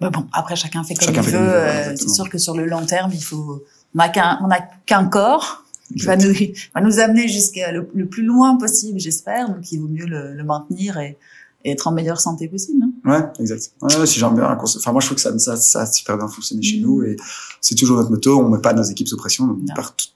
[0.00, 1.38] Mais bon, après, chacun fait comme il veut.
[1.38, 3.62] Euh, c'est sûr que sur le long terme, il faut,
[3.94, 4.38] on n'a qu'un,
[4.86, 5.64] qu'un corps
[5.94, 6.32] qui va nous,
[6.74, 9.48] va nous amener jusqu'à le, plus loin possible, j'espère.
[9.48, 11.18] Donc, il vaut mieux le, le maintenir et,
[11.64, 12.82] et être en meilleure santé possible.
[12.82, 12.90] Hein.
[13.04, 13.72] Ouais, exact.
[13.82, 16.28] Ouais, si j'aime bien, enfin moi je trouve que ça, ça, ça a super bien
[16.28, 17.16] fonctionné chez nous et
[17.60, 18.38] c'est toujours notre moto.
[18.38, 19.46] On met pas nos équipes sous pression.
[19.46, 19.60] Donc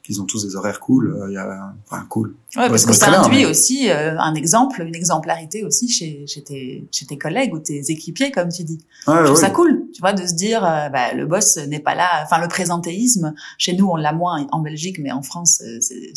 [0.09, 1.15] ils, ont tous des horaires cool.
[1.15, 2.35] Euh, il y a, enfin cool.
[2.55, 6.87] Ouais, parce que ça induit aussi euh, un exemple, une exemplarité aussi chez, chez tes,
[6.91, 8.79] chez tes collègues ou tes équipiers, comme tu dis.
[9.07, 11.79] Ouais, je trouve ça cool, tu vois, de se dire, euh, bah, le boss n'est
[11.79, 12.07] pas là.
[12.23, 16.13] Enfin, le présentéisme, chez nous on l'a moins en Belgique, mais en France c'est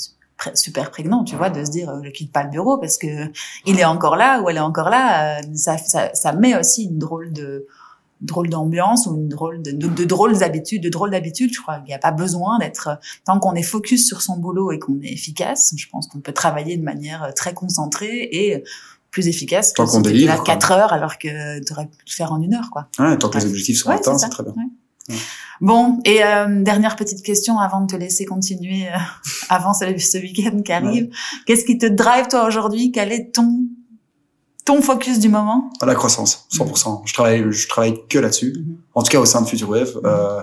[0.55, 3.31] super prégnant, tu vois, de se dire, je quitte pas le bureau parce que
[3.66, 5.40] il est encore là ou elle est encore là.
[5.55, 7.66] Ça, ça, ça met aussi une drôle de
[8.20, 11.52] drôle d'ambiance ou une drôle de, de, drôles d'habitudes, de drôles d'habitudes.
[11.55, 14.73] Je crois qu'il n'y a pas besoin d'être tant qu'on est focus sur son boulot
[14.73, 15.73] et qu'on est efficace.
[15.77, 18.65] Je pense qu'on peut travailler de manière très concentrée et
[19.10, 22.32] plus efficace tant qu'on délivre là quatre heures alors que tu aurais pu le faire
[22.32, 22.89] en une heure quoi.
[22.98, 24.55] Ouais, tant que les objectifs sont atteints, c'est très bien.
[25.60, 28.97] Bon, et euh, dernière petite question avant de te laisser continuer euh,
[29.48, 31.10] avant ce, ce week-end qui arrive.
[31.47, 32.93] Qu'est-ce qui te drive toi aujourd'hui?
[32.93, 33.64] Quel est ton
[34.68, 35.70] ton focus du moment?
[35.80, 37.01] La croissance, 100%.
[37.06, 38.52] Je travaille, je travaille que là-dessus.
[38.55, 38.76] Mhm.
[38.94, 39.94] En tout cas au sein de Future Wave.
[39.97, 40.02] Mhm.
[40.05, 40.43] Euh,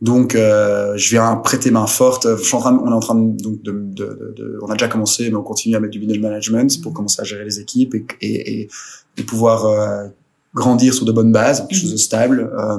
[0.00, 2.28] donc, euh, je viens prêter main forte.
[2.36, 4.74] Je suis en train, on est en train de, donc de, de, de, on a
[4.74, 6.96] déjà commencé, mais on continue à mettre du middle management pour mhm.
[6.96, 8.68] commencer à gérer les équipes et, et,
[9.16, 10.06] et pouvoir euh,
[10.54, 12.50] grandir sur de bonnes bases, quelque chose de stable.
[12.56, 12.78] Euh,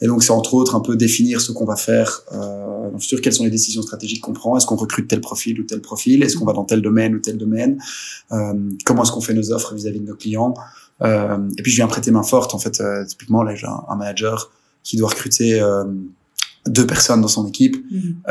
[0.00, 3.00] et donc, c'est entre autres un peu définir ce qu'on va faire euh, dans le
[3.00, 5.80] futur, quelles sont les décisions stratégiques qu'on prend, est-ce qu'on recrute tel profil ou tel
[5.80, 7.78] profil, est-ce qu'on va dans tel domaine ou tel domaine,
[8.32, 8.54] euh,
[8.84, 10.54] comment est-ce qu'on fait nos offres vis-à-vis de nos clients?
[11.02, 12.54] Euh, et puis, je viens prêter main forte.
[12.54, 14.50] En fait, euh, typiquement, là, j'ai un, manager
[14.82, 15.84] qui doit recruter euh,
[16.66, 17.76] deux personnes dans son équipe.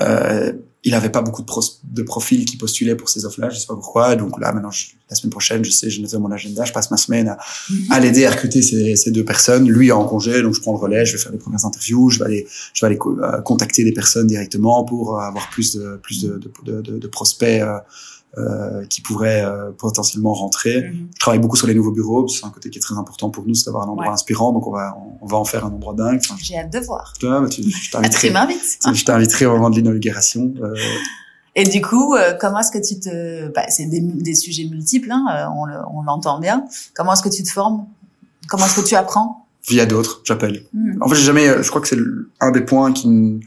[0.01, 1.51] Euh, il avait pas beaucoup de,
[1.83, 4.15] de profils qui postulaient pour ces offres-là, je sais pas pourquoi.
[4.15, 4.69] Donc là, maintenant,
[5.09, 7.37] la semaine prochaine, je sais, je noté mon agenda, je passe ma semaine à,
[7.69, 7.91] mhm.
[7.91, 9.67] à l'aider à recruter ces, ces, deux personnes.
[9.67, 12.09] Lui est en congé, donc je prends le relais, je vais faire les premières interviews,
[12.09, 15.99] je vais aller, je vais aller euh, contacter des personnes directement pour avoir plus de,
[16.01, 17.61] plus de, de, de, de prospects.
[17.61, 17.79] Euh,
[18.37, 20.89] euh, qui pourraient euh, potentiellement rentrer.
[20.89, 21.07] Mhm.
[21.15, 23.45] Je travaille beaucoup sur les nouveaux bureaux, c'est un côté qui est très important pour
[23.47, 25.93] nous, c'est d'avoir un endroit inspirant, donc on va on, va en faire un endroit
[25.93, 26.21] dingue.
[26.37, 27.13] J'ai hâte de voir.
[27.19, 28.29] Toi, bah, tu, je t'inviterai.
[28.93, 30.53] je t'inviterai au moment de l'inauguration.
[30.61, 30.75] Euh,
[31.55, 33.47] et du coup, euh, comment est-ce que tu te...
[33.53, 35.51] Bah, c'est des, des, sujets multiples, hein,
[35.91, 36.65] on l'entend bien.
[36.93, 37.87] Comment est-ce que tu te formes?
[38.49, 39.47] Comment est-ce que tu apprends?
[39.67, 40.63] Via d'autres, j'appelle.
[40.73, 41.01] Hmm.
[41.01, 41.63] En fait, j'ai jamais...
[41.63, 41.97] Je crois que c'est
[42.39, 43.39] un des points qui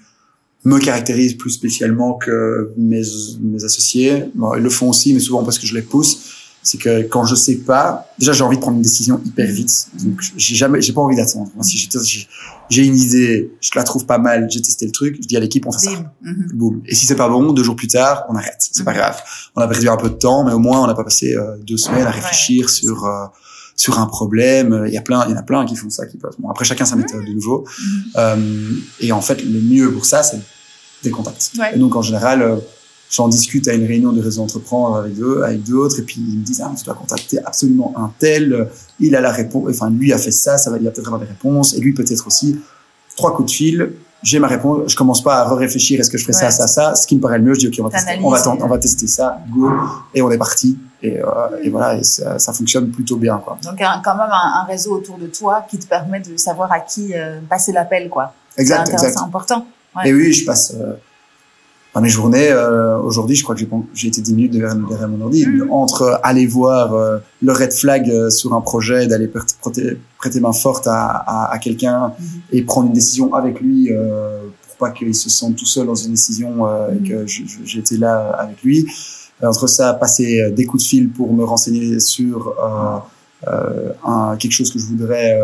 [0.65, 3.03] me caractérise plus spécialement que mes,
[3.41, 4.25] mes associés.
[4.35, 6.37] Bon, ils le font aussi, mais souvent parce que je les pousse.
[6.63, 9.89] C'est que quand je sais pas, déjà j'ai envie de prendre une décision hyper vite.
[10.05, 11.51] Donc j'ai jamais, j'ai pas envie d'attendre.
[11.63, 11.89] Si
[12.69, 15.41] j'ai une idée, je la trouve pas mal, j'ai testé le truc, je dis à
[15.41, 16.13] l'équipe on fait ça.
[16.23, 16.53] Mm-hmm.
[16.53, 16.83] Boum.
[16.85, 18.59] Et si c'est pas bon, deux jours plus tard, on arrête.
[18.59, 18.97] C'est pas mm-hmm.
[18.97, 19.23] grave.
[19.57, 21.57] On a perdu un peu de temps, mais au moins on n'a pas passé euh,
[21.67, 23.25] deux semaines à réfléchir sur euh,
[23.81, 24.85] sur un problème.
[24.89, 26.39] Il y a plein, il y en a plein qui font ça, qui passent.
[26.39, 27.65] Bon, après chacun sa méthode de nouveau.
[27.65, 27.93] Mm-hmm.
[28.17, 30.39] Euh, et en fait, le mieux pour ça, c'est
[31.03, 31.53] des contacts.
[31.73, 32.57] Et donc, en général, euh,
[33.11, 36.41] j'en discute à une réunion de réseau entreprendre avec eux, avec d'autres, et puis ils
[36.41, 38.65] me disent, ah, tu dois contacter absolument un tel, euh,
[38.99, 41.23] il a la réponse, enfin, lui a fait ça, ça va, il va peut-être avoir
[41.23, 42.59] des réponses, et lui peut-être aussi.
[43.17, 43.93] Trois coups de fil,
[44.23, 46.95] j'ai ma réponse, je commence pas à réfléchir, est-ce que je fais ça, ça, ça,
[46.95, 48.69] ce qui me paraît le mieux, je dis, ok, on va tester, on va, on
[48.69, 49.71] va tester ça, go,
[50.15, 50.77] et on est parti.
[51.03, 51.25] Et, euh,
[51.63, 53.59] et voilà, et ça, ça, fonctionne plutôt bien, quoi.
[53.65, 56.81] Donc, quand même un, un, réseau autour de toi qui te permet de savoir à
[56.81, 57.13] qui
[57.49, 58.35] passer l'appel, quoi.
[58.59, 59.67] Exact, C'est important.
[59.97, 60.11] Ouais.
[60.11, 60.75] Et oui, je passe,
[61.95, 63.63] dans mes journées, euh, aujourd'hui, je crois que
[63.95, 65.45] j'ai été 10 minutes derrière, derrière mon ordi.
[65.45, 65.71] Mm.
[65.73, 70.53] Entre aller voir euh, le red flag euh, sur un projet, d'aller prêter, prêter main
[70.53, 72.41] forte à, à, à quelqu'un mm-hmm.
[72.53, 75.97] et prendre une décision avec lui euh, pour pas qu'il se sente tout seul dans
[75.97, 77.09] une décision et mm.
[77.09, 78.87] que j'étais là avec lui.
[79.43, 82.55] Entre ça, passer des coups de fil pour me renseigner sur
[83.47, 85.39] un, quelque chose que je voudrais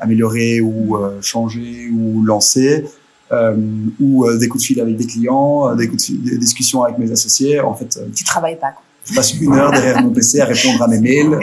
[0.00, 2.84] améliorer ou changer ou lancer
[3.32, 3.56] euh,
[3.98, 6.36] ou euh, des coups de fil avec des clients, euh, des coups de fil, des
[6.36, 7.60] discussions avec mes associés.
[7.60, 8.72] En fait, tu travailles pas.
[8.72, 8.82] Quoi.
[9.06, 11.38] Je passe une heure derrière mon PC à répondre à mes mails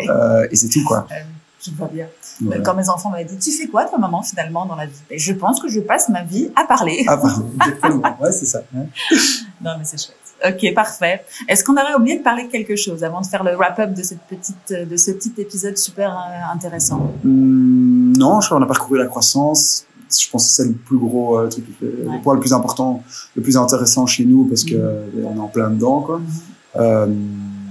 [0.51, 1.07] et c'est tout quoi.
[1.65, 2.05] je vois bien.
[2.63, 5.01] Quand mes enfants m'avaient dit, tu fais quoi toi maman finalement dans la vie?
[5.09, 7.03] Et Je pense que je passe ma vie à parler.
[7.07, 8.17] À parler, exactement.
[8.21, 8.61] ouais, c'est ça.
[8.71, 10.15] non mais c'est chouette.
[10.47, 11.23] Ok, parfait.
[11.47, 14.03] Est-ce qu'on aurait oublié de parler de quelque chose avant de faire le wrap-up de
[14.03, 16.17] cette petite, de ce petit épisode super
[16.53, 17.11] intéressant?
[17.23, 19.85] Hmm, non, je crois qu'on a parcouru la croissance.
[20.09, 22.19] Je pense que c'est le plus gros euh, truc, le, Ouais.
[22.23, 23.03] point le plus important,
[23.35, 26.01] le plus intéressant chez nous parce que euh, on est en plein dedans.
[26.01, 26.17] Quoi.
[26.19, 26.25] Mhm.
[26.77, 27.07] Euh,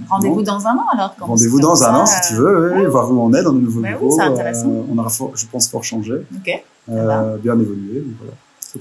[0.08, 1.14] Rendez-vous dans un an alors.
[1.20, 2.86] Rendez-vous dans un an si tu euh, veux, ouais.
[2.86, 4.68] voir où on est dans nos nouveaux Bah oui, c'est intéressant.
[4.68, 8.00] Euh, on aura, fort- je pense, fort changé, Ok, euh, bien évolué.
[8.00, 8.32] donc voilà.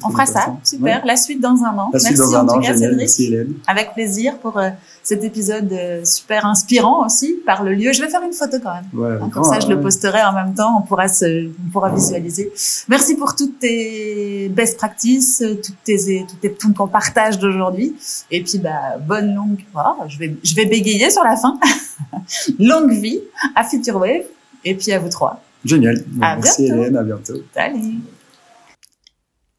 [0.03, 0.55] On fera ça.
[0.63, 0.97] Super.
[1.01, 1.07] Ouais.
[1.07, 1.89] La suite dans un an.
[1.93, 2.77] La suite Merci un en an, tout cas, génial.
[2.79, 2.97] Cédric.
[2.97, 3.53] Merci Hélène.
[3.67, 4.69] Avec plaisir pour euh,
[5.03, 7.93] cet épisode euh, super inspirant aussi par le lieu.
[7.93, 8.85] Je vais faire une photo quand même.
[8.93, 10.77] Ouais, Hein, Comme ça, je le posterai en même temps.
[10.79, 12.51] On pourra se, on pourra visualiser.
[12.89, 17.95] Merci pour toutes tes best practices, euh, toutes tes, toutes tes, tout ton partage d'aujourd'hui.
[18.31, 21.57] Et puis, bah, bonne longue, oh, je vais, je vais bégayer sur la fin.
[22.59, 23.19] longue vie
[23.55, 24.23] à Future Wave.
[24.65, 25.41] Et puis à vous trois.
[25.63, 26.03] Génial.
[26.21, 26.81] À Merci bientôt.
[26.81, 27.33] Hélène, à bientôt.
[27.53, 28.01] Salut!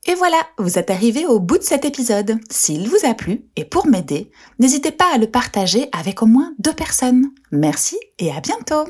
[0.06, 2.38] Et voilà, vous êtes arrivé au bout de cet épisode.
[2.50, 6.54] S'il vous a plu, et pour m'aider, n'hésitez pas à le partager avec au moins
[6.58, 7.30] deux personnes.
[7.50, 8.84] Merci et à bientôt